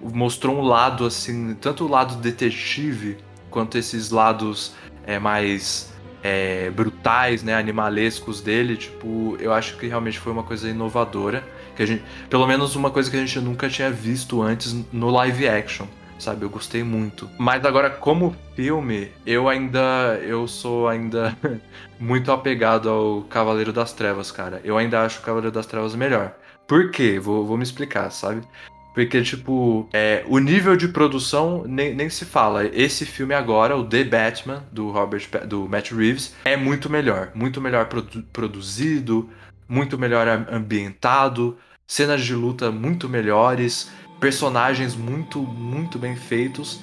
[0.00, 3.18] Mostrou um lado, assim, tanto o lado detetive
[3.50, 4.74] quanto esses lados
[5.06, 5.92] é, mais
[6.22, 11.44] é, brutais, né, animalescos dele, tipo, eu acho que realmente foi uma coisa inovadora,
[11.76, 15.10] que a gente, pelo menos uma coisa que a gente nunca tinha visto antes no
[15.10, 15.86] live action,
[16.18, 16.44] sabe?
[16.44, 17.30] Eu gostei muito.
[17.38, 20.18] Mas agora, como filme, eu ainda.
[20.22, 21.36] Eu sou ainda
[21.98, 24.60] muito apegado ao Cavaleiro das Trevas, cara.
[24.64, 26.34] Eu ainda acho o Cavaleiro das Trevas melhor.
[26.66, 27.18] Por quê?
[27.18, 28.42] Vou, vou me explicar, sabe?
[28.98, 32.66] Porque, tipo, é, o nível de produção nem, nem se fala.
[32.66, 37.30] Esse filme agora, o The Batman, do Robert do Matt Reeves, é muito melhor.
[37.32, 39.30] Muito melhor produ produzido,
[39.68, 41.56] muito melhor ambientado,
[41.86, 43.88] cenas de luta muito melhores,
[44.18, 46.82] personagens muito, muito bem feitos.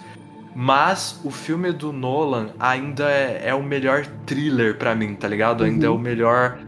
[0.56, 5.66] Mas o filme do Nolan ainda é, é o melhor thriller para mim, tá ligado?
[5.66, 6.00] Ainda é o uhum.
[6.00, 6.60] melhor.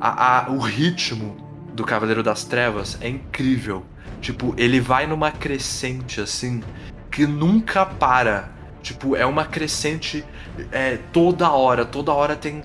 [0.00, 1.45] A, a, o ritmo
[1.76, 3.84] do Cavaleiro das Trevas é incrível.
[4.20, 6.62] Tipo, ele vai numa crescente assim
[7.10, 8.50] que nunca para.
[8.82, 10.24] Tipo, é uma crescente
[10.72, 12.62] é, toda hora, toda hora tem.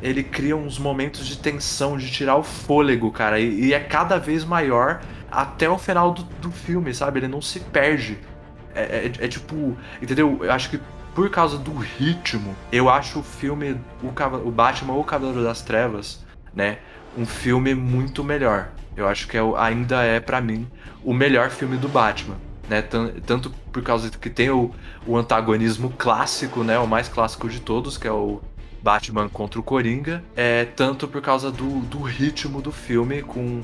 [0.00, 3.38] Ele cria uns momentos de tensão, de tirar o fôlego, cara.
[3.38, 7.20] E, e é cada vez maior até o final do, do filme, sabe?
[7.20, 8.18] Ele não se perde.
[8.74, 9.76] É, é, é, tipo.
[10.00, 10.38] Entendeu?
[10.42, 10.80] Eu acho que
[11.14, 15.62] por causa do ritmo, eu acho o filme, o, o Batman ou o Cavaleiro das
[15.62, 16.24] Trevas,
[16.54, 16.78] né?
[17.16, 18.70] Um filme muito melhor.
[18.96, 20.66] Eu acho que é, ainda é, para mim,
[21.04, 22.36] o melhor filme do Batman.
[22.68, 22.82] Né?
[23.26, 24.70] Tanto por causa que tem o,
[25.06, 26.78] o antagonismo clássico, né?
[26.78, 28.40] O mais clássico de todos, que é o
[28.82, 30.22] Batman contra o Coringa.
[30.36, 33.62] É, tanto por causa do, do ritmo do filme, com,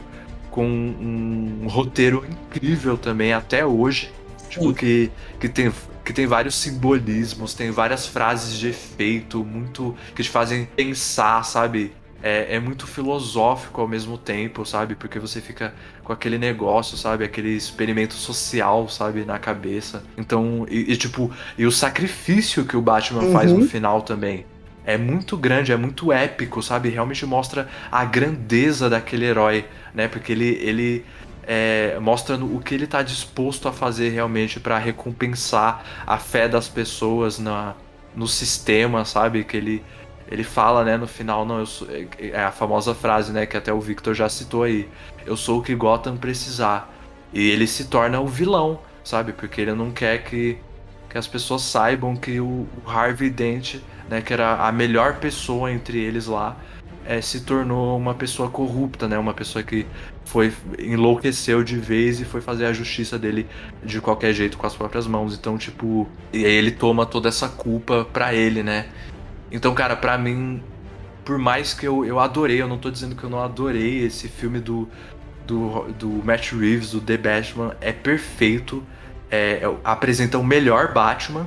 [0.50, 4.12] com um roteiro incrível também até hoje.
[4.48, 5.72] Tipo, que, que, tem,
[6.04, 9.94] que tem vários simbolismos, tem várias frases de efeito muito.
[10.14, 11.92] que te fazem pensar, sabe?
[12.22, 14.94] É, é, muito filosófico ao mesmo tempo, sabe?
[14.94, 15.72] Porque você fica
[16.02, 17.24] com aquele negócio, sabe?
[17.24, 19.24] Aquele experimento social, sabe?
[19.24, 20.02] Na cabeça.
[20.16, 23.32] Então, e, e tipo, e o sacrifício que o Batman uhum.
[23.32, 24.44] faz no final também.
[24.84, 26.88] É muito grande, é muito épico, sabe?
[26.88, 30.08] Realmente mostra a grandeza daquele herói, né?
[30.08, 31.04] Porque ele, ele
[31.46, 36.68] é, mostra o que ele tá disposto a fazer realmente para recompensar a fé das
[36.68, 37.74] pessoas na,
[38.16, 39.44] no sistema, sabe?
[39.44, 39.84] Que ele
[40.30, 41.88] ele fala, né, no final, não, eu sou,
[42.18, 44.88] é, a famosa frase, né, que até o Victor já citou aí.
[45.24, 46.94] Eu sou o que Gotham precisar.
[47.32, 49.32] E ele se torna o vilão, sabe?
[49.32, 50.58] Porque ele não quer que,
[51.08, 53.76] que as pessoas saibam que o, o Harvey Dent,
[54.08, 56.56] né, que era a melhor pessoa entre eles lá,
[57.08, 59.18] é, se tornou uma pessoa corrupta, né?
[59.18, 59.86] Uma pessoa que
[60.26, 63.46] foi enlouqueceu de vez e foi fazer a justiça dele
[63.82, 65.34] de qualquer jeito com as próprias mãos.
[65.34, 68.88] Então, tipo, e ele toma toda essa culpa pra ele, né?
[69.50, 70.62] Então, cara, pra mim,
[71.24, 74.28] por mais que eu, eu adorei, eu não tô dizendo que eu não adorei esse
[74.28, 74.88] filme do,
[75.46, 78.82] do, do Matt Reeves, do The Batman, é perfeito.
[79.30, 81.46] É, é, apresenta o melhor Batman.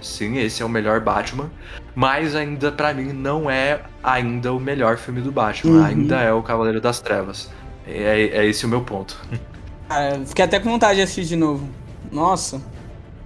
[0.00, 1.50] Sim, esse é o melhor Batman.
[1.94, 5.78] Mas ainda, para mim, não é ainda o melhor filme do Batman.
[5.78, 5.84] Uhum.
[5.84, 7.50] Ainda é o Cavaleiro das Trevas.
[7.86, 9.20] É, é esse o meu ponto.
[9.88, 11.68] Cara, fiquei até com vontade de assistir de novo.
[12.10, 12.60] Nossa.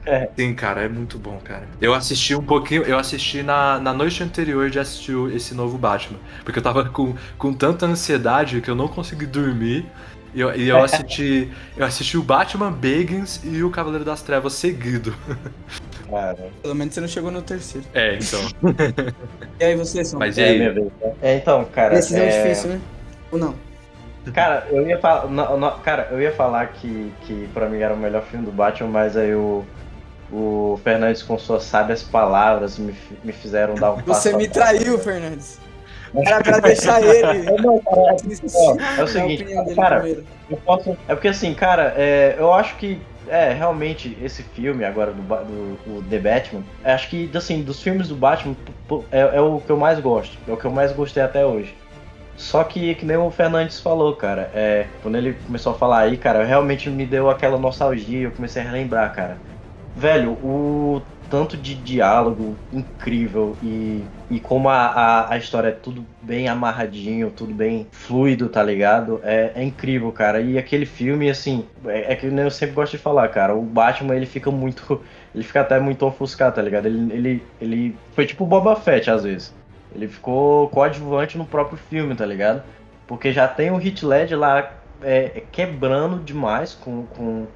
[0.07, 0.29] É.
[0.37, 1.67] Sim, cara, é muito bom, cara.
[1.81, 6.19] Eu assisti um pouquinho, eu assisti na, na noite anterior de assistir esse novo Batman.
[6.45, 9.87] Porque eu tava com, com tanta ansiedade que eu não consegui dormir.
[10.35, 11.49] E eu, e eu assisti.
[11.77, 15.15] eu assisti o Batman Begins e o Cavaleiro das Trevas seguido.
[16.11, 16.51] Cara.
[16.61, 17.87] Pelo menos você não chegou no terceiro.
[17.95, 18.41] É, então.
[19.59, 20.19] e aí você, São?
[20.19, 20.61] Mas e aí?
[20.61, 21.95] É, é então, cara.
[21.95, 22.43] Decisão é...
[22.43, 22.81] difícil, né?
[23.33, 23.55] Ou não?
[24.33, 25.81] Cara, eu ia falar.
[25.83, 29.17] Cara, eu ia falar que, que pra mim era o melhor filme do Batman, mas
[29.17, 29.65] aí o.
[30.37, 32.93] O Fernandes, com suas sábias palavras, me,
[33.23, 34.21] me fizeram dar um passo.
[34.21, 35.61] Você me traiu, Fernandes.
[36.13, 37.47] Era pra deixar ele.
[38.99, 39.47] é, o seguinte,
[39.77, 40.09] cara,
[40.51, 40.97] eu posso.
[41.07, 43.01] É porque assim, cara, é, eu acho que.
[43.27, 48.09] É, realmente, esse filme agora do, do, do The Batman, acho que, assim, dos filmes
[48.09, 48.55] do Batman,
[49.11, 50.37] é, é, o que eu mais gosto.
[50.47, 51.75] É o que eu mais gostei até hoje.
[52.37, 56.19] Só que, que nem o Fernandes falou, cara, é, quando ele começou a falar aí,
[56.19, 59.39] cara, realmente me deu aquela nostalgia, eu comecei a relembrar, cara.
[59.97, 66.05] Velho, o tanto de diálogo incrível e, e como a, a, a, história é tudo
[66.23, 69.21] bem amarradinho, tudo bem fluido, tá ligado?
[69.23, 70.41] É, é incrível, cara.
[70.41, 73.55] E aquele filme, assim, é, é que eu sempre gosto de falar, cara.
[73.55, 75.01] O Batman, ele fica muito.
[75.35, 76.87] Ele fica até muito ofuscado, tá ligado?
[76.87, 79.53] Ele, ele, ele foi tipo Boba Fett, às vezes.
[79.93, 82.63] Ele ficou coadjuvante no próprio filme, tá ligado?
[83.05, 84.71] Porque já tem o Hit LED lá
[85.03, 87.49] é, quebrando demais com, com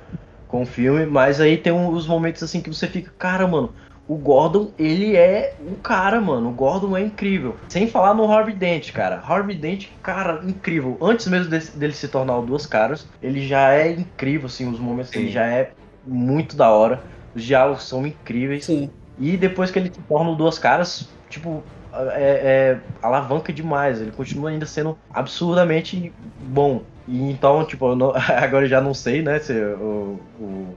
[0.48, 3.72] com o filme, mas aí tem uns momentos assim que você fica, cara, mano,
[4.08, 6.48] o Gordon, ele é o cara, mano.
[6.48, 7.56] O Gordon é incrível.
[7.68, 9.22] Sem falar no Harvey Dent, cara.
[9.22, 10.96] Harvey Dent, cara, incrível.
[11.00, 14.80] Antes mesmo dele, dele se tornar o Duas Caras, ele já é incrível, assim, os
[14.80, 15.20] momentos Sim.
[15.20, 15.72] ele já é
[16.06, 17.02] muito da hora.
[17.34, 18.64] Os diálogos são incríveis.
[18.64, 18.88] Sim.
[19.18, 21.62] E depois que ele se torna o Duas Caras, tipo,
[21.92, 24.00] é, é, alavanca demais.
[24.00, 26.82] Ele continua ainda sendo absurdamente bom.
[27.08, 30.76] E então, tipo, não, agora eu já não sei, né, se o, o,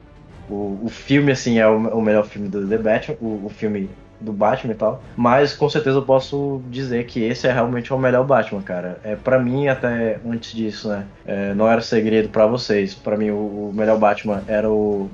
[0.49, 3.90] o, o filme, assim, é o, o melhor filme do The Batman, o, o filme
[4.22, 5.03] do Batman e tal.
[5.18, 8.99] Mas com certeza eu posso dizer que esse é realmente o melhor Batman, cara.
[9.03, 11.06] É para mim até antes disso, né?
[11.26, 12.94] É, não era segredo para vocês.
[12.94, 15.10] Para mim o, o, melhor Batman era o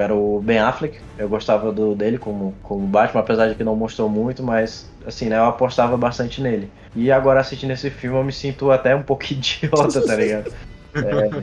[0.00, 0.98] era o Ben Affleck.
[1.18, 5.28] Eu gostava do, dele como como Batman, apesar de que não mostrou muito, mas assim,
[5.28, 5.38] né?
[5.38, 6.70] Eu apostava bastante nele.
[6.94, 10.52] E agora assistindo esse filme eu me sinto até um pouco idiota, tá ligado?
[10.94, 11.42] É,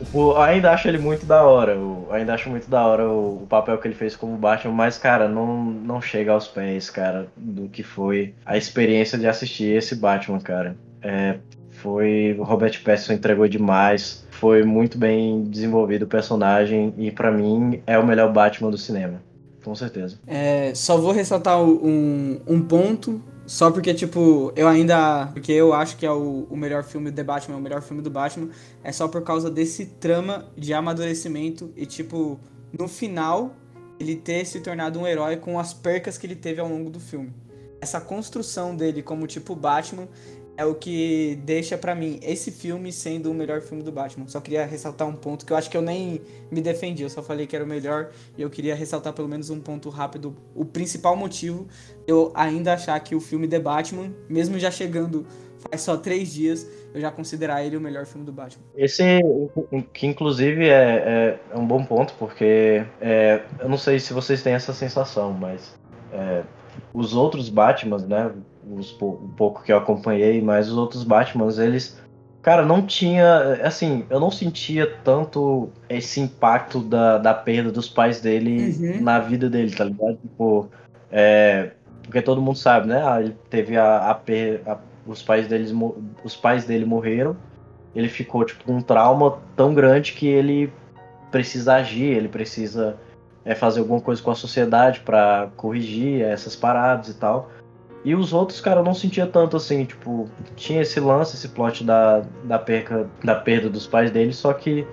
[0.00, 1.72] Tipo, ainda acho ele muito da hora.
[1.72, 4.96] Eu ainda acho muito da hora o, o, papel que ele fez como Batman, mas,
[4.96, 9.94] cara, não, não chega aos pés, cara, do que foi a experiência de assistir esse
[9.94, 10.74] Batman, cara.
[11.02, 11.36] É,
[11.82, 12.36] foi.
[12.38, 14.24] O Robert Pattinson entregou demais.
[14.30, 19.22] Foi muito bem desenvolvido o personagem e, para mim, é o melhor Batman do cinema.
[19.64, 20.18] Com certeza.
[20.26, 25.26] É, só vou ressaltar um, um ponto só porque, tipo, eu ainda.
[25.32, 28.08] Porque eu acho que é o, o melhor filme do Batman, o melhor filme do
[28.08, 28.48] Batman.
[28.84, 32.38] É só por causa desse trama de amadurecimento e, tipo,
[32.78, 33.56] no final,
[33.98, 37.00] ele ter se tornado um herói com as percas que ele teve ao longo do
[37.00, 37.32] filme.
[37.80, 40.06] Essa construção dele como, tipo, Batman
[40.60, 44.28] é o que deixa para mim esse filme sendo o melhor filme do Batman.
[44.28, 46.20] Só queria ressaltar um ponto que eu acho que eu nem
[46.50, 49.48] me defendi, eu só falei que era o melhor e eu queria ressaltar pelo menos
[49.48, 50.36] um ponto rápido.
[50.54, 51.66] O principal motivo
[52.06, 55.26] eu ainda achar que o filme The Batman, mesmo já chegando
[55.60, 58.62] faz só três dias, eu já considerar ele o melhor filme do Batman.
[58.76, 59.02] Esse,
[59.94, 64.42] que inclusive é, é, é um bom ponto, porque é, eu não sei se vocês
[64.42, 65.74] têm essa sensação, mas
[66.12, 66.42] é,
[66.92, 68.30] os outros Batmans, né?
[68.70, 72.00] Os, o pouco que eu acompanhei, mas os outros Batmans, eles.
[72.42, 73.58] Cara, não tinha.
[73.62, 79.02] Assim, eu não sentia tanto esse impacto da, da perda dos pais dele uhum.
[79.02, 80.16] na vida dele, tá ligado?
[80.16, 80.68] Tipo,
[81.10, 81.72] é,
[82.02, 83.02] porque todo mundo sabe, né?
[83.04, 85.72] Ah, ele teve a, a, a os pais deles
[86.24, 87.36] os pais dele morreram.
[87.94, 90.72] Ele ficou tipo com um trauma tão grande que ele
[91.30, 92.96] precisa agir, ele precisa
[93.44, 97.50] é, fazer alguma coisa com a sociedade para corrigir essas paradas e tal.
[98.04, 101.84] E os outros, cara, eu não sentia tanto assim, tipo, tinha esse lance, esse plot
[101.84, 104.86] da, da, perca, da perda dos pais dele, só que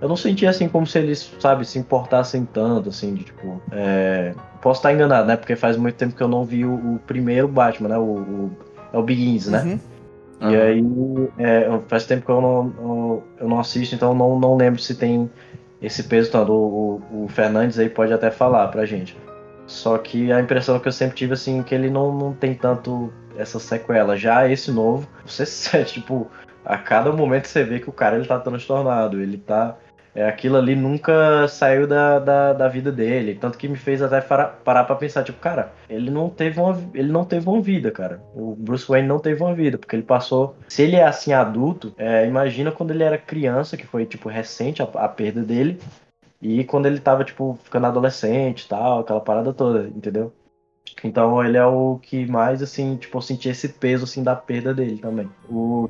[0.00, 3.60] eu não sentia assim como se eles, sabe, se importassem tanto, assim, de tipo.
[3.70, 4.34] É...
[4.62, 5.36] Posso estar enganado, né?
[5.36, 7.98] Porque faz muito tempo que eu não vi o, o primeiro Batman, né?
[7.98, 8.50] O, o,
[8.92, 9.62] é o Begins, né?
[9.62, 9.80] Uhum.
[10.40, 10.62] E uhum.
[10.62, 14.94] aí, é, faz tempo que eu não, eu não assisto, então não, não lembro se
[14.94, 15.30] tem
[15.82, 16.52] esse peso todo.
[16.52, 19.16] O, o, o, Fernandes aí pode até falar pra gente.
[19.70, 23.12] Só que a impressão que eu sempre tive, assim, que ele não, não tem tanto
[23.36, 24.16] essa sequela.
[24.16, 26.28] Já esse novo, você sente, tipo,
[26.64, 29.78] a cada momento você vê que o cara ele tá transtornado, ele tá
[30.12, 33.36] é, aquilo ali nunca saiu da, da, da, vida dele.
[33.40, 37.12] Tanto que me fez até parar pra pensar, tipo, cara, ele não teve uma, ele
[37.12, 38.20] não teve uma vida, cara.
[38.34, 40.56] O Bruce Wayne não teve uma vida, porque ele passou.
[40.68, 44.82] Se ele é assim adulto, é, imagina quando ele era criança, que foi, tipo, recente
[44.82, 45.78] a, a perda dele.
[46.40, 50.32] E quando ele tava, tipo, ficando adolescente e tal, aquela parada toda, entendeu?
[51.04, 54.74] Então ele é o que mais, assim, tipo, eu senti esse peso, assim, da perda
[54.74, 55.28] dele também.
[55.48, 55.88] O,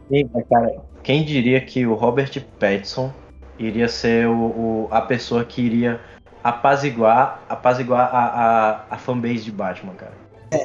[0.48, 3.12] cara, quem diria que o Robert Pattinson
[3.58, 6.00] iria ser o, o, a pessoa que iria
[6.42, 10.12] apaziguar, apaziguar a, a, a fanbase de Batman, cara.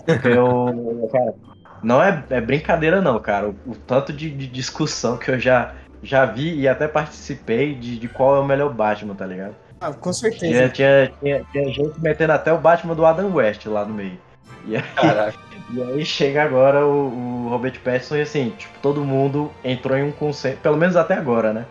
[0.06, 1.36] Porque eu, cara,
[1.84, 3.50] não é, é brincadeira não, cara.
[3.50, 8.00] O, o tanto de, de, discussão que eu já, já vi e até participei de,
[8.00, 9.56] de qual é o melhor Batman, tá ligado?
[9.90, 10.70] Ah, com certeza.
[10.70, 14.18] Tinha, tinha, tinha, tinha gente metendo até o Batman do Adam West lá no meio.
[14.66, 14.84] E aí,
[15.72, 20.04] e aí chega agora o, o Robert Pattinson e assim, tipo, todo mundo entrou em
[20.04, 21.66] um consenso, pelo menos até agora, né?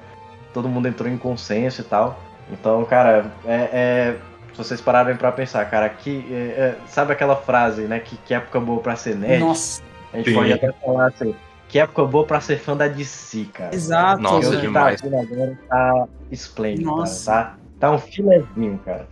[0.54, 2.18] todo mundo entrou em consenso e tal.
[2.50, 4.16] Então, cara, é, é
[4.52, 8.32] se vocês pararem para pensar, cara, que é, é, sabe aquela frase, né, que, que
[8.32, 9.40] época boa para ser nerd?
[9.40, 9.82] Nossa.
[10.12, 10.36] A gente Sim.
[10.36, 11.34] pode até falar assim,
[11.68, 13.74] que época boa para ser fã da DC, cara.
[13.74, 14.22] Exato.
[14.22, 15.00] Nossa, Porque demais.
[15.00, 17.32] Tá agora tá esplêndido, Nossa.
[17.32, 19.06] cara, tá, tá um filezinho, cara.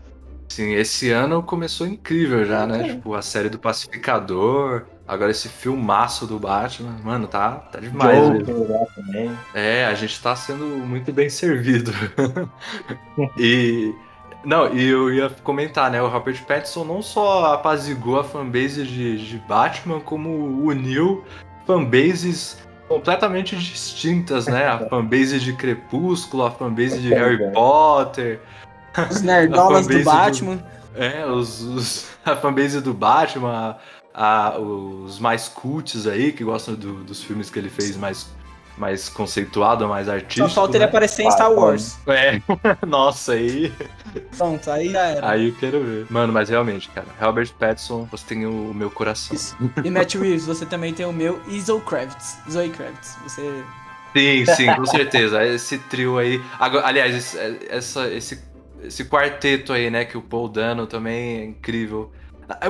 [0.48, 2.84] Sim, esse ano começou incrível já, né?
[2.84, 8.18] Tipo, a série do Pacificador, agora esse filmaço do Batman, mano, tá, tá demais.
[8.94, 9.30] também.
[9.55, 11.90] É, a gente tá sendo muito bem servido.
[13.39, 13.94] e.
[14.44, 16.02] Não, e eu ia comentar, né?
[16.02, 21.24] O Robert Pattinson não só apazigou a fanbase de, de Batman, como uniu
[21.64, 22.59] fanbases
[22.93, 24.66] completamente distintas, né?
[24.66, 28.40] A fanbase de Crepúsculo, a fanbase de Harry Potter.
[29.10, 30.56] Os nerdolas do Batman.
[30.56, 30.64] Do,
[30.94, 33.77] é, os, os, a fanbase do Batman,
[34.14, 38.28] a, a, os mais cults aí, que gostam do, dos filmes que ele fez mais,
[38.77, 40.49] mais conceituado, mais artístico.
[40.49, 40.89] Só falta ele né?
[40.89, 41.99] aparecer em Star Wars.
[42.07, 42.40] É,
[42.86, 43.73] nossa, aí.
[44.36, 45.31] Pronto, aí já era.
[45.31, 46.07] Aí eu quero ver.
[46.11, 49.35] Mano, mas realmente, cara, Robert Pattinson, você tem o meu coração.
[49.35, 49.57] Isso.
[49.85, 51.40] E Matt Reeves, você também tem o meu.
[51.49, 52.39] E Zoe Kravitz.
[52.51, 53.62] Zoe Kravitz, você.
[54.15, 55.44] Sim, sim, com certeza.
[55.44, 56.43] Esse trio aí.
[56.59, 57.39] Agora, aliás, esse,
[57.70, 58.53] essa, esse
[58.85, 60.05] esse quarteto aí, né?
[60.05, 62.11] Que o Paul Dano também é incrível.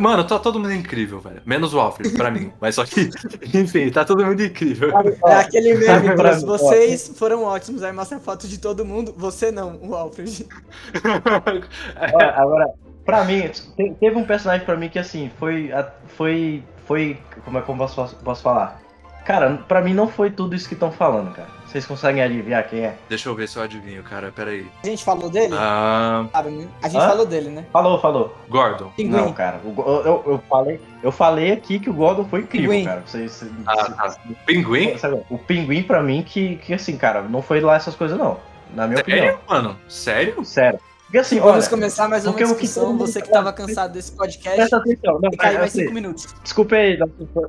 [0.01, 1.43] Mano, tá todo mundo incrível, velho.
[1.47, 2.53] Menos o Alfred, pra mim.
[2.61, 3.11] Mas só que,
[3.55, 4.91] enfim, tá todo mundo incrível.
[5.27, 9.79] É aquele meme, mim, vocês foram ótimos, aí mostra foto de todo mundo, você não,
[9.83, 10.47] o Alfred.
[12.37, 12.67] Agora,
[13.05, 15.73] pra mim, te- teve um personagem pra mim que assim, foi.
[15.73, 16.63] a- Foi.
[16.87, 17.17] Foi.
[17.45, 18.81] Como é que eu posso, posso falar?
[19.25, 21.49] Cara, pra mim não foi tudo isso que estão falando, cara.
[21.67, 22.97] Vocês conseguem adivinhar quem é?
[23.09, 24.31] Deixa eu ver se eu adivinho, cara.
[24.35, 24.67] Peraí.
[24.83, 25.55] A gente falou dele?
[25.57, 26.69] Ah, Sabe, né?
[26.83, 27.09] A gente Hã?
[27.09, 27.65] falou dele, né?
[27.73, 28.37] Falou, falou.
[28.49, 28.91] Gordon.
[28.95, 29.11] Pinguim.
[29.17, 29.59] Não, cara.
[29.65, 32.85] o eu, eu, falei, eu falei aqui que o Gordon foi incrível, Pinguim.
[32.85, 33.03] cara.
[33.07, 34.17] Vocês, vocês- Ah, tá.
[34.45, 34.99] Pinguim?
[34.99, 38.39] sabe, o pinguim pra mim que, que assim, cara, não foi lá essas coisas não.
[38.75, 39.39] Na minha Sério, opinião.
[39.49, 39.79] mano?
[39.89, 40.45] Sério?
[40.45, 40.79] Sério.
[41.13, 42.87] Porque assim, Vamos olha, começar mais uma que discussão.
[42.95, 45.21] mundo Você que fala- tava cansado desse podcast, presta atenção.
[45.21, 46.35] Não, que cair mais 5 minutos.
[46.43, 46.99] Desculpe aí,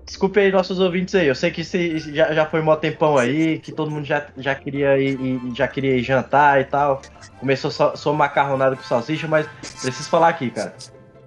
[0.06, 1.28] desculpe aí nossos ouvintes aí.
[1.28, 1.64] Eu sei que
[2.14, 5.96] já, já foi mó tempão aí, que todo mundo já, já, queria ir, já queria
[5.96, 7.02] ir jantar e tal.
[7.40, 9.48] Começou só, só macarronado com salsicha, mas
[9.82, 10.74] preciso falar aqui, cara.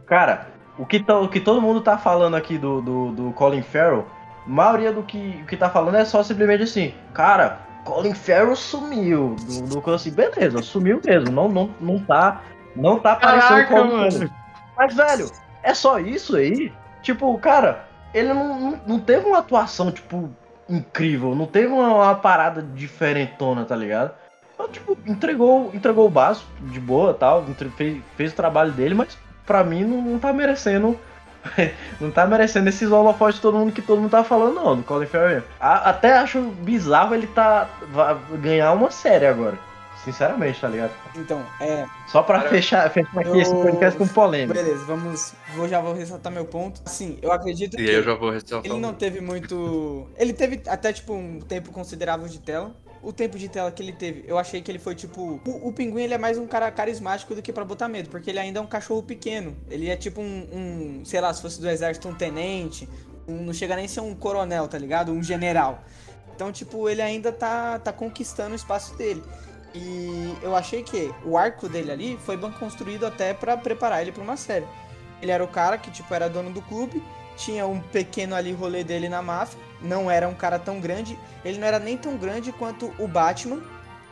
[0.04, 0.46] Cara,
[0.78, 4.04] o que, tá- o que todo mundo tá falando aqui do, do, do Colin Farrell,
[4.46, 8.56] a maioria do que, o que tá falando é só simplesmente assim, cara, Colin Farrell
[8.56, 9.36] sumiu.
[9.68, 11.30] Do, do assim, beleza, sumiu mesmo.
[11.30, 12.42] Não, não, não tá.
[12.74, 14.12] Não tá aparecendo Caraca, mano.
[14.12, 14.30] Farrell.
[14.76, 15.30] Mas, velho,
[15.62, 16.70] é só isso aí?
[17.00, 20.28] Tipo, cara, ele não, não, não teve uma atuação, tipo,
[20.68, 21.34] incrível.
[21.34, 24.12] Não teve uma, uma parada diferentona, tá ligado?
[24.52, 27.44] Então, tipo, entregou, entregou o básico de boa tal,
[27.76, 30.98] fez, fez o trabalho dele, mas pra mim não, não tá merecendo.
[32.00, 34.82] não tá merecendo esses holofotes de todo mundo que todo mundo tá falando, não, do
[34.82, 35.42] Colin Farrell.
[35.60, 37.68] A- até acho bizarro ele tá.
[38.40, 39.58] ganhar uma série agora.
[40.04, 40.92] Sinceramente, tá ligado?
[41.16, 41.84] Então, é.
[42.06, 44.54] Só pra Cara, fechar, fechar aqui eu- esse podcast com polêmica.
[44.62, 45.34] Beleza, vamos.
[45.56, 46.80] Vou, já vou ressaltar meu ponto.
[46.86, 47.90] Assim, eu acredito E que.
[47.90, 48.70] eu já vou ressaltar.
[48.70, 50.06] Ele não teve muito.
[50.16, 52.72] Ele teve até, tipo, um tempo considerável de tela.
[53.06, 55.40] O tempo de tela que ele teve, eu achei que ele foi tipo.
[55.46, 58.30] O, o pinguim ele é mais um cara carismático do que pra botar medo, porque
[58.30, 59.56] ele ainda é um cachorro pequeno.
[59.70, 60.48] Ele é tipo um.
[60.52, 62.88] um, sei lá, se fosse do exército, um tenente.
[63.28, 65.12] um- não chega nem a ser um coronel, tá ligado?
[65.12, 65.84] Um general.
[66.34, 69.22] Então, tipo, ele ainda tá, tá conquistando o espaço dele.
[69.72, 74.10] E eu achei que o arco dele ali foi bem construído até pra preparar ele
[74.10, 74.66] pra uma série.
[75.22, 77.00] Ele era o cara que, tipo, era dono do clube,
[77.36, 81.58] tinha um pequeno ali rolê dele na máfia, não era um cara tão grande, ele
[81.58, 83.62] não era nem tão grande quanto o Batman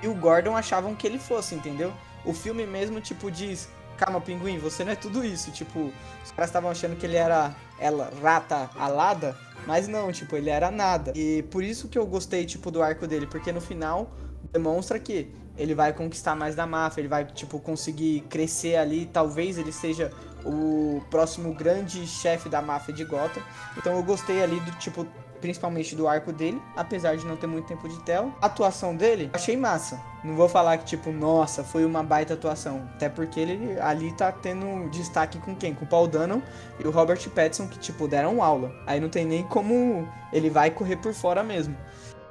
[0.03, 1.93] e o Gordon achavam que ele fosse, entendeu?
[2.25, 5.93] O filme mesmo, tipo, diz, calma, pinguim, você não é tudo isso, tipo,
[6.23, 9.37] os caras estavam achando que ele era ela, rata alada,
[9.67, 11.13] mas não, tipo, ele era nada.
[11.15, 14.11] E por isso que eu gostei, tipo, do arco dele, porque no final
[14.53, 19.57] demonstra que ele vai conquistar mais da máfia, ele vai, tipo, conseguir crescer ali, talvez
[19.57, 20.13] ele seja
[20.45, 23.43] o próximo grande chefe da máfia de Gotham.
[23.77, 25.07] Então eu gostei ali do tipo,
[25.45, 28.33] principalmente do arco dele, apesar de não ter muito tempo de tela.
[28.41, 30.01] A atuação dele, achei massa.
[30.25, 34.33] Não vou falar que tipo, nossa, foi uma baita atuação, até porque ele ali tá
[34.33, 35.75] tendo destaque com quem?
[35.75, 36.43] Com o Paul Dano
[36.83, 38.73] e o Robert Pattinson que tipo deram aula.
[38.87, 41.77] Aí não tem nem como ele vai correr por fora mesmo.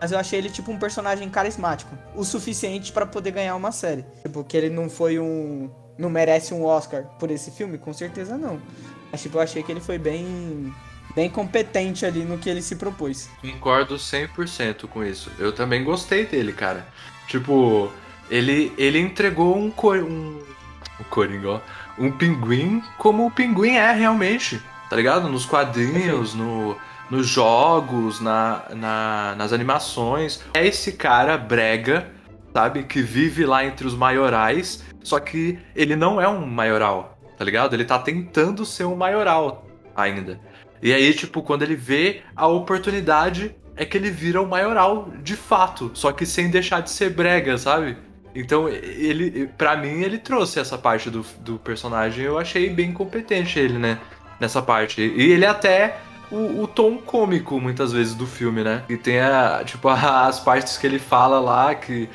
[0.01, 4.03] Mas eu achei ele tipo um personagem carismático, o suficiente pra poder ganhar uma série.
[4.23, 5.69] Tipo, que ele não foi um
[5.99, 7.77] não merece um Oscar por esse filme?
[7.77, 8.59] Com certeza não.
[9.11, 10.73] Mas tipo, eu achei que ele foi bem
[11.15, 13.29] bem competente ali no que ele se propôs.
[13.41, 15.31] Concordo 100% com isso.
[15.37, 16.85] Eu também gostei dele, cara.
[17.27, 17.91] Tipo,
[18.29, 20.39] ele, ele entregou um, cor, um,
[20.99, 21.61] um coringa,
[21.97, 25.29] um pinguim como o pinguim é realmente, tá ligado?
[25.29, 26.75] Nos quadrinhos, no,
[27.09, 30.41] nos jogos, na, na, nas animações.
[30.53, 32.11] É esse cara brega,
[32.53, 32.83] sabe?
[32.83, 37.73] Que vive lá entre os maiorais, só que ele não é um maioral, tá ligado?
[37.73, 40.39] Ele tá tentando ser um maioral ainda.
[40.83, 45.37] E aí, tipo, quando ele vê a oportunidade, é que ele vira o maioral de
[45.37, 47.95] fato, só que sem deixar de ser brega, sabe?
[48.35, 52.25] Então, ele, para mim, ele trouxe essa parte do, do personagem.
[52.25, 53.97] Eu achei bem competente ele, né?
[54.41, 55.01] Nessa parte.
[55.01, 55.99] E ele é até
[56.29, 58.83] o, o tom cômico, muitas vezes, do filme, né?
[58.89, 62.09] E tem, a, tipo, as partes que ele fala lá que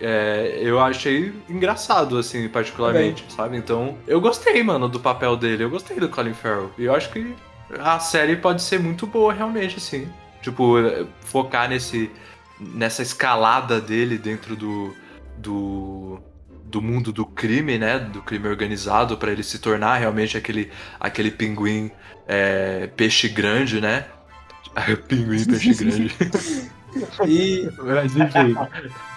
[0.00, 3.58] é, eu achei engraçado, assim, particularmente, sabe?
[3.58, 5.64] Então, eu gostei, mano, do papel dele.
[5.64, 6.70] Eu gostei do Colin Farrell.
[6.78, 7.34] E eu acho que
[7.78, 10.08] a série pode ser muito boa, realmente, assim.
[10.40, 10.76] Tipo,
[11.20, 12.10] focar nesse,
[12.58, 14.94] nessa escalada dele dentro do,
[15.36, 16.20] do,
[16.64, 17.98] do mundo do crime, né?
[17.98, 21.90] Do crime organizado, para ele se tornar realmente aquele, aquele pinguim
[22.26, 24.06] é, peixe grande, né?
[25.08, 26.14] pinguim peixe grande.
[27.26, 28.56] E Mas enfim,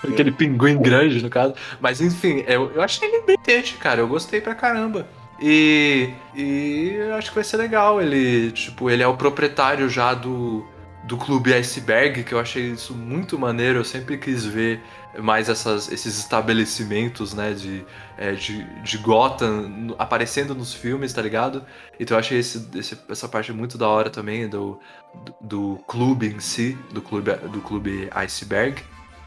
[0.04, 1.56] aquele pinguim grande, no caso.
[1.80, 4.02] Mas enfim, eu, eu achei ele bem tente, cara.
[4.02, 5.08] Eu gostei pra caramba.
[5.42, 8.02] E, e eu acho que vai ser legal.
[8.02, 10.66] Ele, tipo, ele é o proprietário já do,
[11.04, 13.80] do Clube Iceberg, que eu achei isso muito maneiro.
[13.80, 14.80] Eu sempre quis ver
[15.20, 17.84] mais essas, esses estabelecimentos, né, de,
[18.18, 21.66] é, de, de Gotham aparecendo nos filmes, tá ligado?
[22.00, 24.80] Então eu achei esse, esse, essa parte muito da hora também do,
[25.26, 28.82] do, do, clube em si, do clube, do clube Iceberg,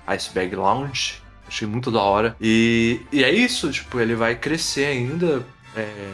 [0.07, 1.23] Iceberg Lounge.
[1.47, 2.35] Achei muito da hora.
[2.41, 5.45] E, e é isso, tipo, ele vai crescer ainda
[5.77, 6.13] é,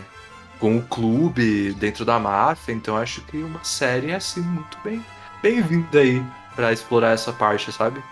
[0.59, 5.03] com o clube dentro da máfia, então acho que uma série é assim muito bem
[5.43, 6.23] bem-vinda aí
[6.55, 8.03] para explorar essa parte, sabe?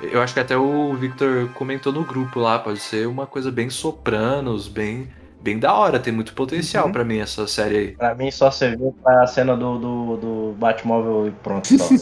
[0.00, 3.70] Eu acho que até o Victor comentou no grupo lá, pode ser uma coisa bem
[3.70, 5.08] sopranos, bem
[5.40, 6.92] bem da hora, tem muito potencial uhum.
[6.92, 7.88] para mim essa série aí.
[7.96, 11.68] Pra mim só serviu pra cena do, do, do Batmóvel e pronto.
[11.68, 11.88] Só.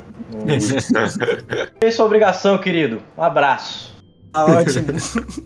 [1.78, 3.02] Fez sua obrigação, querido.
[3.16, 3.94] Um abraço.
[4.32, 4.86] Tá ótimo.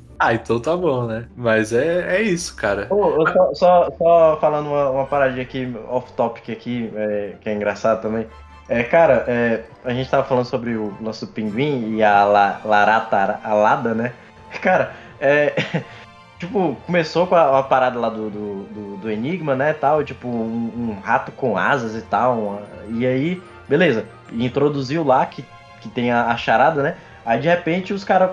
[0.19, 1.27] ah, então tá bom, né?
[1.37, 2.89] Mas é, é isso, cara.
[2.91, 8.03] Oh, só, só, só, falando uma, uma paradinha aqui, off-topic aqui, é, que é engraçado
[8.03, 8.27] também.
[8.69, 13.41] É, cara, é, a gente tava falando sobre o nosso pinguim e a la, larata
[13.43, 14.13] alada, né?
[14.61, 15.55] Cara, é,
[16.39, 20.29] tipo, começou com a, a parada lá do, do, do, do, Enigma, né, tal, tipo,
[20.29, 25.45] um, um, rato com asas e tal, uma, e aí, beleza, introduziu lá que,
[25.81, 28.31] que tem a, a charada, né, aí de repente os caras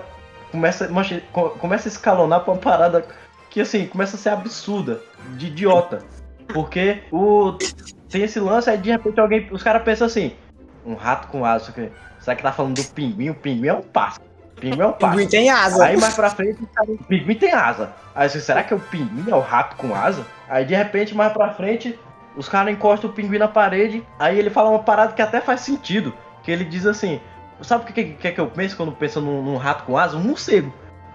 [0.50, 0.88] começam
[1.58, 3.06] começa a escalonar pra uma parada
[3.50, 5.00] que, assim, começa a ser absurda,
[5.36, 6.02] de idiota,
[6.48, 7.56] porque o
[8.08, 9.48] tem esse lance, aí de repente alguém.
[9.50, 10.32] Os caras pensam assim,
[10.84, 13.30] um rato com asa, que, será que tá falando do pinguim?
[13.30, 14.24] O pinguim é um pássaro.
[14.56, 15.12] Pinguim é um pássaro.
[15.12, 15.84] pinguim tem asa.
[15.84, 17.92] Aí mais pra frente, o pinguim tem asa.
[18.14, 20.24] Aí assim, será que é o pinguim, é o rato com asa?
[20.48, 21.98] Aí de repente, mais pra frente,
[22.36, 25.60] os caras encostam o pinguim na parede, aí ele fala uma parada que até faz
[25.60, 26.14] sentido.
[26.42, 27.20] Que ele diz assim,
[27.62, 30.16] sabe o que, que, que, que eu penso quando penso num, num rato com asa?
[30.16, 30.72] Um morcego.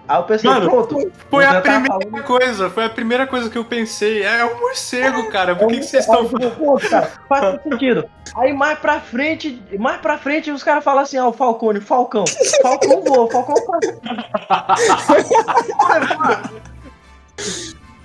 [0.08, 1.12] Aí eu pensei, Mano, pronto.
[1.30, 2.22] Foi a primeira falando...
[2.24, 4.22] coisa, foi a primeira coisa que eu pensei.
[4.22, 5.54] É um morcego, cara.
[5.54, 6.90] Por que, que vocês estão falando?
[6.90, 8.08] cara, faz sentido.
[8.36, 11.80] Aí mais pra frente, mais pra frente, os caras falam assim, ó, ah, o Falcone,
[11.80, 12.24] Falcão.
[12.60, 13.54] Falcão voa, Falcão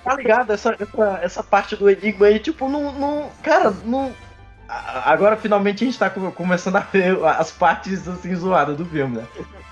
[0.03, 0.53] Tá ligado?
[0.53, 2.93] Essa, essa, essa parte do enigma aí, tipo, não.
[2.93, 4.14] não cara, não.
[4.68, 9.27] Agora finalmente a gente tá começando a ver as partes assim zoadas do filme, né?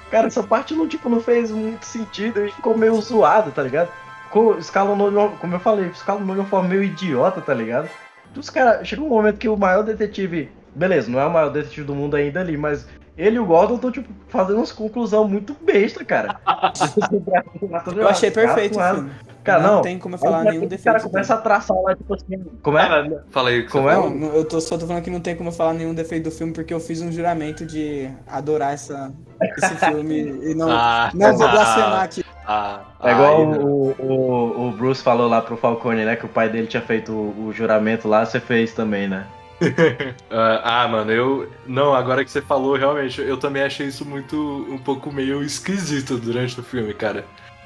[0.09, 3.89] Cara, essa parte não, tipo, não fez muito sentido, ele ficou meio zoado, tá ligado?
[4.26, 7.89] Ficou, escalonou, como eu falei, escalonou de uma forma meio idiota, tá ligado?
[8.35, 11.88] Os caras, chega um momento que o maior detetive, beleza, não é o maior detetive
[11.88, 15.55] do mundo ainda ali, mas ele e o Gordon estão, tipo, fazendo umas conclusões muito
[15.61, 16.39] besta, cara.
[17.95, 19.11] eu achei perfeito o filme.
[19.45, 20.81] Cara, não, não tem como eu falar nenhum defeito.
[20.81, 22.43] O cara começa a traçar lá, tipo assim.
[22.63, 23.22] Como é?
[23.30, 23.95] Falei como é?
[23.95, 26.31] Não, eu tô, só tô falando que não tem como eu falar nenhum defeito do
[26.31, 30.17] filme, porque eu fiz um juramento de adorar essa, esse filme
[30.49, 32.26] e não, ah, não vou blasfemar aqui.
[32.47, 36.15] Ah, é igual o, o, o, Bruce falou lá pro Falcone, né?
[36.15, 39.27] Que o pai dele tinha feito o, o juramento lá, você fez também, né?
[39.61, 40.26] uh,
[40.63, 41.51] ah, mano, eu.
[41.67, 44.35] Não, agora que você falou, realmente, eu também achei isso muito.
[44.69, 47.26] um pouco meio esquisito durante o filme, cara.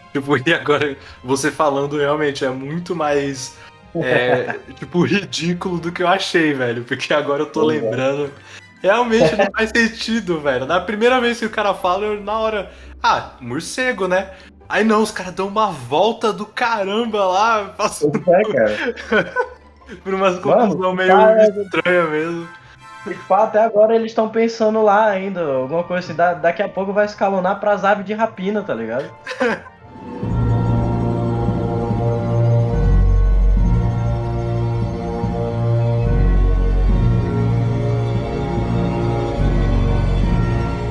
[0.14, 3.56] Tipo, e agora você falando realmente é muito mais.
[3.95, 6.84] É, tipo, ridículo do que eu achei, velho.
[6.84, 8.31] Porque agora eu tô lembrando.
[8.81, 10.66] Realmente não faz sentido, velho.
[10.66, 12.72] Na primeira vez que o cara fala, eu na hora.
[13.03, 14.32] Ah, morcego, né?
[14.67, 17.74] Aí não, os caras dão uma volta do caramba lá.
[17.77, 18.17] Passando...
[18.27, 19.33] É, cara.
[20.03, 22.48] Por uma conclusão meio cara, estranha mesmo.
[23.08, 26.16] De fato, até agora eles estão pensando lá ainda, alguma coisa assim.
[26.16, 29.09] Da, daqui a pouco vai escalonar pras aves de rapina, tá ligado?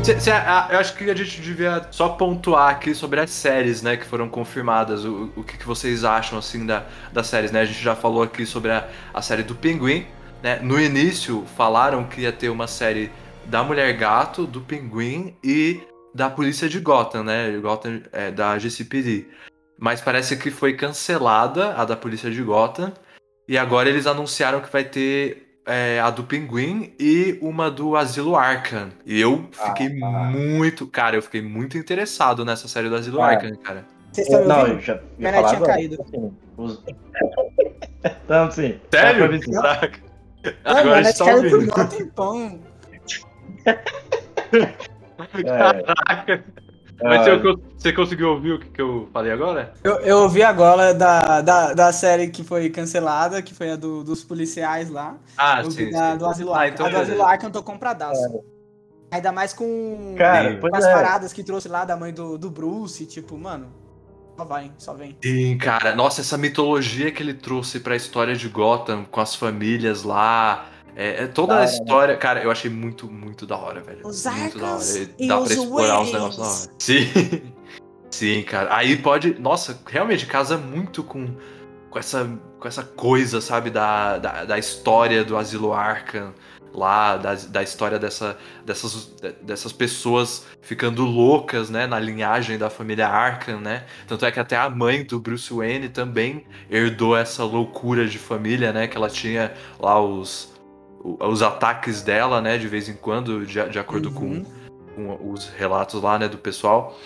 [0.08, 3.82] Cê, cê, a, eu acho que a gente devia só pontuar aqui sobre as séries,
[3.82, 5.04] né, que foram confirmadas.
[5.04, 7.60] O, o que, que vocês acham, assim, da, das séries, né?
[7.60, 10.06] A gente já falou aqui sobre a, a série do Pinguim,
[10.42, 10.60] né?
[10.62, 13.12] No início, falaram que ia ter uma série
[13.44, 15.82] da Mulher Gato, do Pinguim e
[16.14, 17.54] da Polícia de Gotham, né?
[17.58, 19.26] Gotham, é, da GCPD.
[19.78, 22.94] Mas parece que foi cancelada a da Polícia de Gotham.
[23.46, 28.34] E agora eles anunciaram que vai ter é, a do Pinguim e uma do Asilo
[28.34, 28.88] Arkham.
[29.04, 30.86] E eu fiquei ah, muito.
[30.86, 33.84] Cara, eu fiquei muito interessado nessa série do Asilo ah, Arkham, cara.
[34.10, 34.98] Vocês estão Não, eu já.
[35.18, 36.02] Minha net tinha caído.
[36.02, 36.82] Assim, os...
[38.26, 38.80] Não, sim.
[38.90, 39.40] Sério?
[39.52, 40.00] Caraca.
[40.64, 41.72] Agora a gente tá ouvindo.
[41.72, 42.60] Por um tempão.
[45.44, 46.44] Caraca.
[47.02, 49.72] Mas você, você, conseguiu ouvir o que, eu falei agora?
[49.84, 54.02] Eu, eu ouvi agora da, da, da série que foi cancelada, que foi a do,
[54.02, 55.16] dos policiais lá.
[55.36, 56.18] Ah, sim, da, sim.
[56.18, 58.20] Do Asilo ah, então a do Asilo Arkham eu tô compradaço.
[59.12, 59.16] É.
[59.16, 60.92] Ainda mais com, Cara, com as é.
[60.92, 63.72] paradas que trouxe lá da mãe do, do Bruce, tipo, mano,
[64.36, 65.16] só vai, só vem.
[65.22, 65.96] Sim, cara.
[65.96, 70.66] Nossa, essa mitologia que ele trouxe pra história de Gotham, com as famílias lá,
[71.00, 74.04] É, é toda a história, cara, eu achei muito, muito da hora, velho.
[74.04, 74.74] Os muito da hora.
[74.74, 76.12] arcos E Dá os pra explorar whales.
[76.12, 76.74] negócios da hora.
[76.80, 77.42] Sim.
[78.10, 78.74] Sim, cara.
[78.74, 79.38] Aí pode.
[79.38, 81.36] Nossa, realmente casa muito com,
[81.88, 82.28] com, essa,
[82.58, 86.34] com essa coisa, sabe, da, da, da história do Asilo Arkham
[86.72, 88.36] lá, da, da história dessa,
[88.66, 93.84] dessas, dessas pessoas ficando loucas, né, na linhagem da família Arkham, né?
[94.06, 98.72] Tanto é que até a mãe do Bruce Wayne também herdou essa loucura de família,
[98.72, 98.88] né?
[98.88, 100.57] Que ela tinha lá os,
[101.02, 104.44] os ataques dela, né, de vez em quando, de, de acordo Uhum.
[104.96, 106.96] com, com os relatos lá, né, do pessoal.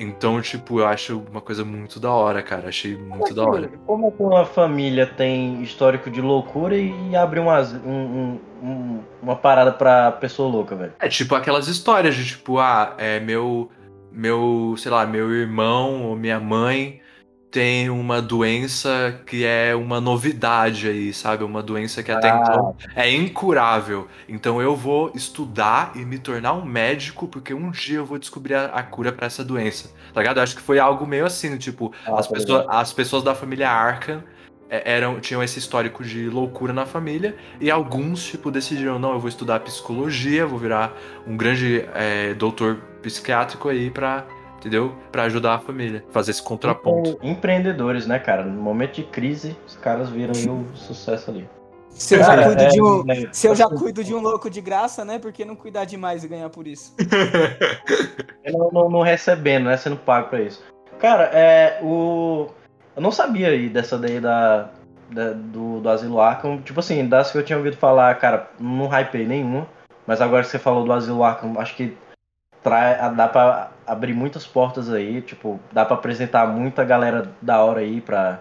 [0.00, 2.68] Então, tipo, eu acho uma coisa muito da hora, cara.
[2.68, 3.68] Achei muito da hora.
[3.84, 9.34] Como é que uma família tem histórico de loucura e abre um- um- um- uma
[9.34, 10.92] parada pra pessoa louca, velho?
[11.00, 13.70] É tipo aquelas histórias de tipo, ah, é meu,
[14.12, 17.00] meu, sei lá, meu irmão ou minha mãe
[17.50, 21.44] tem uma doença que é uma novidade aí, sabe?
[21.44, 22.40] Uma doença que até Ah.
[22.42, 24.06] então é incurável.
[24.28, 28.54] Então eu vou estudar e me tornar um médico porque um dia eu vou descobrir
[28.54, 29.90] a, a cura pra essa doença.
[30.12, 30.36] Tá ligado?
[30.38, 33.34] Eu acho que foi algo meio assim, tipo, Ah, as, tá pessoas, as pessoas da
[33.34, 34.22] família Arkham
[34.70, 39.20] é, eram, tinham esse histórico de loucura na família e alguns, tipo, decidiram, não, eu
[39.20, 40.92] vou estudar psicologia, vou virar
[41.26, 44.26] um grande é, doutor psiquiátrico aí pra,
[44.58, 44.94] entendeu?
[45.10, 47.10] Pra ajudar a família, fazer esse contraponto.
[47.10, 48.44] Empre- Empreendedores, né, cara?
[48.44, 51.48] No momento de crise, os caras viram aí o sucesso ali.
[51.90, 54.48] Se eu, já cuido é, de um, né, se eu já cuido de um louco
[54.48, 55.18] de graça, né?
[55.18, 56.94] Por que não cuidar demais e ganhar por isso?
[58.52, 59.76] não, não, não recebendo, né?
[59.76, 60.62] Sendo pago pra isso.
[60.98, 61.80] Cara, é.
[61.82, 62.48] O.
[62.94, 64.70] Eu não sabia aí dessa daí da.
[65.10, 66.60] da- do, do Asilo Arkham.
[66.62, 69.66] Tipo assim, das que eu tinha ouvido falar, cara, não hypei nenhuma.
[70.06, 71.96] Mas agora que você falou do Asilo Arkham, acho que
[72.62, 75.22] trai, dá pra abrir muitas portas aí.
[75.22, 78.40] Tipo, dá pra apresentar muita galera da hora aí pra,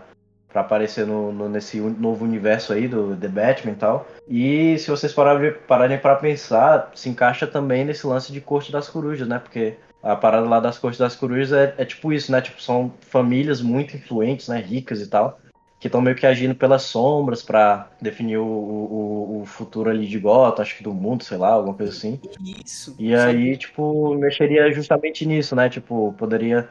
[0.49, 4.07] pra aparecer no, no- nesse novo universo aí do The Batman e tal.
[4.27, 8.89] E se vocês pararem, pararem pra pensar, se encaixa também nesse lance de Corte das
[8.89, 9.39] Corujas, né?
[9.39, 12.41] Porque a parada lá das Cortes das Corujas é, é tipo isso, né?
[12.41, 14.59] Tipo, são famílias muito influentes, né?
[14.59, 15.39] Ricas e tal.
[15.79, 20.17] Que estão meio que agindo pelas sombras pra definir o, o, o futuro ali de
[20.17, 22.19] Gotham, acho que do mundo, sei lá, alguma coisa assim.
[22.65, 22.95] Isso.
[22.97, 25.69] E aí, tipo, mexeria justamente nisso, né?
[25.69, 26.67] Tipo, poderia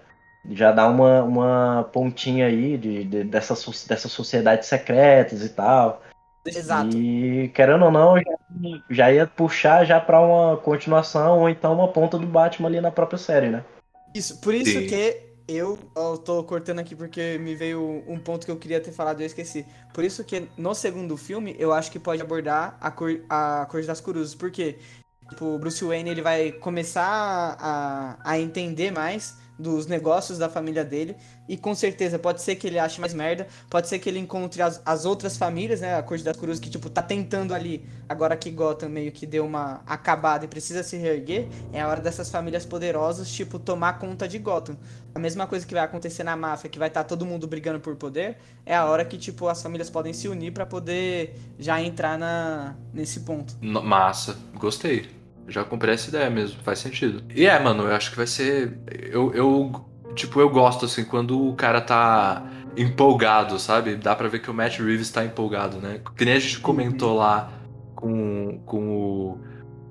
[0.51, 6.03] já dar uma, uma pontinha aí de, de- dessas, dessas sociedades secretas e tal.
[6.45, 6.97] Exato.
[6.97, 8.37] E querendo ou não, já,
[8.91, 12.91] já ia puxar já pra uma continuação ou então uma ponta do Batman ali na
[12.91, 13.65] própria série, né?
[14.15, 14.87] Isso, por isso Sim.
[14.87, 18.93] que eu, eu tô cortando aqui porque me veio um ponto que eu queria ter
[18.93, 19.65] falado e eu esqueci.
[19.95, 23.85] Por isso que no segundo filme eu acho que pode abordar a cor, a cor
[23.85, 24.35] das Cruzes.
[24.35, 24.79] Porque
[25.31, 30.85] tipo, o Bruce Wayne ele vai começar a, a entender mais dos negócios da família
[30.85, 31.17] dele.
[31.49, 33.47] E com certeza pode ser que ele ache mais merda.
[33.71, 35.97] Pode ser que ele encontre as, as outras famílias, né?
[35.97, 37.87] A Corte das Cruzes que, tipo, tá tentando ali.
[38.09, 41.49] Agora que Gotham meio que deu uma acabada e precisa se reerguer.
[41.73, 44.77] É a hora dessas famílias poderosas, tipo, tomar conta de Gotham.
[45.15, 47.97] A mesma coisa que vai acontecer na máfia, que vai estar todo mundo brigando por
[47.97, 48.37] poder,
[48.67, 52.75] é a hora que, tipo, as famílias podem se unir pra poder já entrar na,
[52.93, 53.57] nesse ponto.
[53.63, 55.16] Massa, gostei.
[55.49, 57.23] Já comprei essa ideia mesmo, faz sentido.
[57.35, 58.79] E é, mano, eu acho que vai ser.
[59.11, 62.45] Eu, eu tipo, eu gosto assim quando o cara tá
[62.77, 63.95] empolgado, sabe?
[63.95, 66.01] Dá pra ver que o Matt Reeves tá empolgado, né?
[66.17, 67.53] Que nem a gente comentou lá
[67.95, 69.41] com, com o,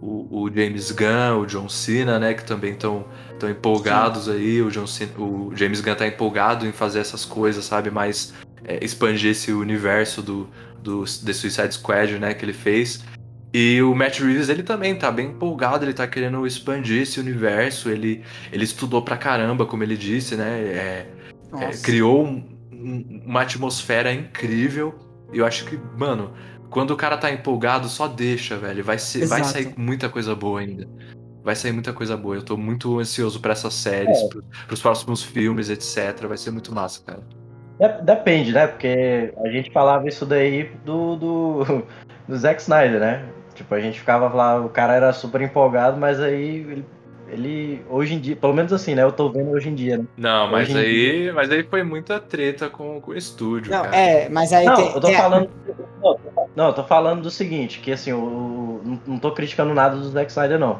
[0.01, 2.33] o, o James Gunn, o John Cena, né?
[2.33, 3.05] Que também estão
[3.39, 4.61] tão empolgados aí.
[4.61, 7.89] O, John Cena, o James Gunn tá empolgado em fazer essas coisas, sabe?
[7.89, 10.49] Mais é, expandir esse universo do,
[10.81, 12.33] do The Suicide Squad, né?
[12.33, 13.03] Que ele fez.
[13.57, 17.89] E o Matt Reeves, ele também tá bem empolgado, ele tá querendo expandir esse universo,
[17.89, 20.59] ele, ele estudou pra caramba, como ele disse, né?
[20.61, 21.07] É,
[21.61, 24.93] é, criou um- um- uma atmosfera incrível.
[25.31, 26.33] E eu acho que, mano,
[26.69, 28.83] quando o cara tá empolgado, só deixa, velho.
[28.83, 30.85] Vai, ser, vai sair muita coisa boa ainda.
[31.41, 32.35] Vai sair muita coisa boa.
[32.35, 34.27] Eu tô muito ansioso pra essas séries, É.
[34.27, 36.25] pro, pros próximos filmes, etc.
[36.27, 37.23] Vai ser muito massa, cara.
[37.79, 38.67] Dep- Depende, né?
[38.67, 41.63] Porque a gente falava isso daí do, do,
[42.27, 43.29] do Zack Snyder, né?
[43.55, 46.85] Tipo, a gente ficava lá, o cara era super empolgado, mas aí ele,
[47.29, 49.01] ele hoje em dia, pelo menos assim, né?
[49.03, 50.05] Eu tô vendo hoje em dia, né?
[50.17, 53.95] Não, mas Hoje aí, mas aí foi muita treta com, com o estúdio, Não, cara.
[53.95, 54.87] é, mas aí Não, tem.
[54.87, 55.49] eu tô tem a- falando.
[56.03, 56.19] Não,
[56.55, 60.09] não, eu tô falando do seguinte, que assim, o, não, não tô criticando nada do
[60.09, 60.79] Zack Snyder, não.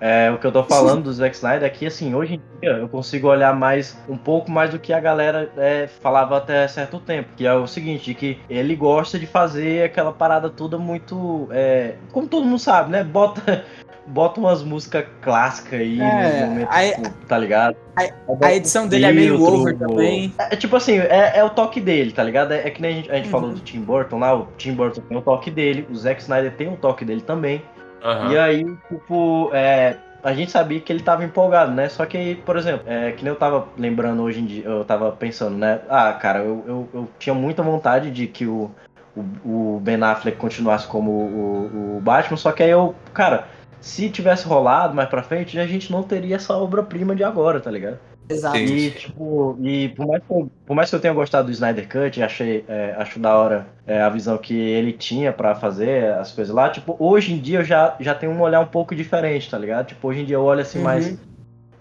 [0.00, 2.72] É, o que eu tô falando do Zack Snyder é que, assim, hoje em dia
[2.72, 6.98] eu consigo olhar mais, um pouco mais do que a galera é, falava até certo
[6.98, 7.30] tempo.
[7.36, 11.48] Que é o seguinte, que ele gosta de fazer aquela parada toda muito.
[11.50, 13.02] é, como todo mundo sabe, né?
[13.02, 13.64] Bota,
[14.06, 17.76] bota umas músicas clássicas aí, é, tá ligado?
[17.96, 20.32] A, a edição dele é meio over também.
[20.38, 22.52] É, é, tipo assim, é, é, o toque dele, tá ligado?
[22.52, 23.30] É, é que nem a gente, a gente uhum.
[23.30, 26.52] falou do Tim Burton lá, o Tim Burton tem o toque dele, o Zack Snyder
[26.52, 27.62] tem o toque dele também.
[28.04, 28.32] Uhum.
[28.32, 31.88] E aí, tipo, é, a gente sabia que ele tava empolgado, né?
[31.88, 35.12] Só que, por exemplo, é, que nem eu tava lembrando hoje em dia, eu tava
[35.12, 35.80] pensando, né?
[35.88, 38.70] Ah, cara, eu, eu, eu tinha muita vontade de que o,
[39.16, 43.46] o, o Ben Affleck continuasse como o, o Batman, só que aí eu, cara,
[43.80, 47.70] se tivesse rolado mais pra frente, a gente não teria essa obra-prima de agora, tá
[47.70, 47.98] ligado?
[48.28, 48.56] Exato.
[48.56, 51.88] E, tipo, e por mais, que eu, por mais que eu tenha gostado do Snyder
[51.88, 56.32] Cut, achei, é, acho da hora é, a visão que ele tinha para fazer as
[56.32, 59.50] coisas lá, tipo, hoje em dia eu já, já tenho um olhar um pouco diferente,
[59.50, 59.86] tá ligado?
[59.86, 60.84] Tipo, hoje em dia eu olho assim uhum.
[60.84, 61.18] mais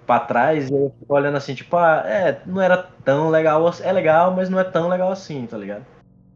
[0.06, 3.92] para trás e eu fico olhando assim, tipo, ah, é, não era tão legal, é
[3.92, 5.84] legal, mas não é tão legal assim, tá ligado?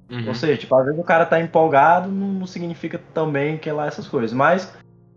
[0.09, 0.27] Uhum.
[0.27, 3.73] Ou seja, tipo, às vezes o cara tá empolgado, não, não significa também que é
[3.73, 4.73] lá essas coisas, mas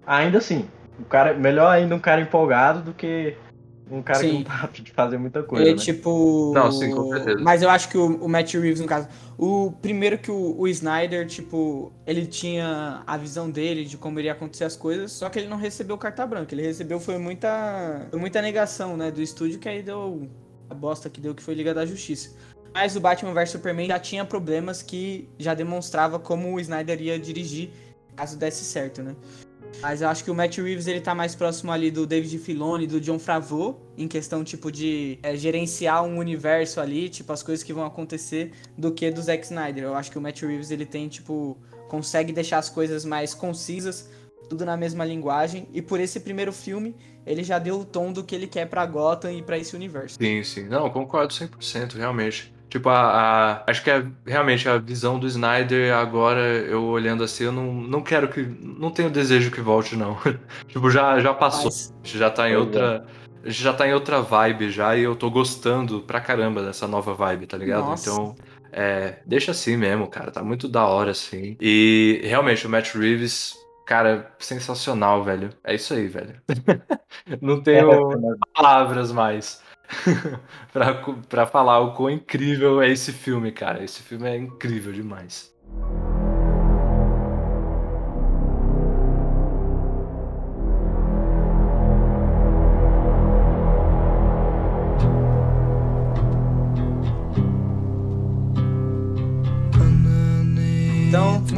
[0.07, 0.69] ainda assim,
[1.01, 3.35] o cara, melhor ainda um cara empolgado do que
[3.93, 4.29] um cara sim.
[4.29, 5.65] que não tá apto de fazer muita coisa.
[5.65, 5.79] Ele, né?
[5.79, 6.53] tipo.
[6.55, 7.41] Não, sim, com certeza.
[7.41, 9.09] Mas eu acho que o, o Matt Reeves, no caso.
[9.37, 14.33] O primeiro que o, o, Snyder, tipo, ele tinha a visão dele de como iria
[14.33, 16.55] acontecer as coisas, só que ele não recebeu carta branca.
[16.55, 18.07] Ele recebeu foi muita.
[18.11, 20.29] Foi muita negação, né, do estúdio, que aí deu
[20.71, 22.35] a bosta que deu, que foi Liga da Justiça.
[22.75, 27.19] Mas o Batman vs Superman já tinha problemas que já demonstrava como o Snyder ia
[27.19, 27.71] dirigir
[28.17, 29.15] caso desse certo, né?
[29.81, 32.87] Mas eu acho que o Matt Reeves ele tá mais próximo ali do David Filoni,
[32.87, 37.63] do John Favreau, em questão tipo de é, gerenciar um universo ali, tipo as coisas
[37.63, 39.85] que vão acontecer, do que do Zack Snyder.
[39.85, 41.57] Eu acho que o Matt Reeves ele tem tipo
[41.89, 44.11] consegue deixar as coisas mais concisas,
[44.49, 46.97] tudo na mesma linguagem, e por esse primeiro filme
[47.27, 50.17] ele já deu o tom do que ele quer para Gotham e para esse universo.
[50.19, 50.65] Sim, sim.
[50.65, 52.53] Não, concordo 100%, realmente.
[52.73, 57.45] Tipo, a, a, acho que é realmente a visão do Snyder agora, eu olhando assim,
[57.45, 58.43] eu não, não quero que.
[58.43, 60.17] Não tenho desejo que volte, não.
[60.69, 61.65] tipo, já, já passou.
[61.65, 61.93] Mas...
[62.03, 62.97] Já tá em outra.
[62.97, 66.87] A gente já tá em outra vibe já e eu tô gostando pra caramba dessa
[66.87, 67.85] nova vibe, tá ligado?
[67.85, 68.11] Nossa.
[68.11, 68.37] Então,
[68.73, 70.31] é, deixa assim mesmo, cara.
[70.31, 71.57] Tá muito da hora, assim.
[71.61, 73.55] E realmente, o Matt Reeves,
[73.87, 75.51] cara, sensacional, velho.
[75.63, 76.41] É isso aí, velho.
[77.41, 79.63] não tenho é, é palavras mais.
[81.29, 83.85] para falar o quão incrível é esse filme, cara.
[83.85, 85.53] Esse filme é incrível demais.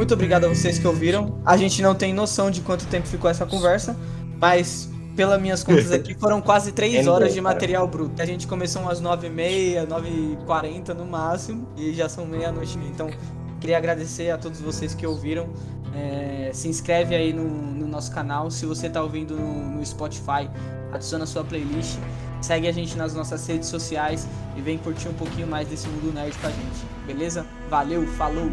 [0.04, 1.40] Muito obrigado a vocês que ouviram.
[1.46, 3.96] A gente não tem noção de quanto tempo ficou essa conversa,
[4.38, 8.20] mas pelas minhas contas aqui, foram quase 3 horas de material bruto.
[8.20, 12.78] A gente começou umas 9h30, 9h40 no máximo, e já são meia-noite.
[12.92, 13.08] Então,
[13.58, 15.48] queria agradecer a todos vocês que ouviram.
[15.94, 18.50] É, se inscreve aí no, no, nosso canal.
[18.50, 20.50] Se você está ouvindo no, no Spotify,
[20.92, 21.96] adiciona a sua playlist.
[22.42, 26.12] Segue a gente nas nossas redes sociais e vem curtir um pouquinho mais desse mundo
[26.12, 26.84] nerd com a gente.
[27.06, 27.46] Beleza?
[27.70, 28.50] Valeu, falou!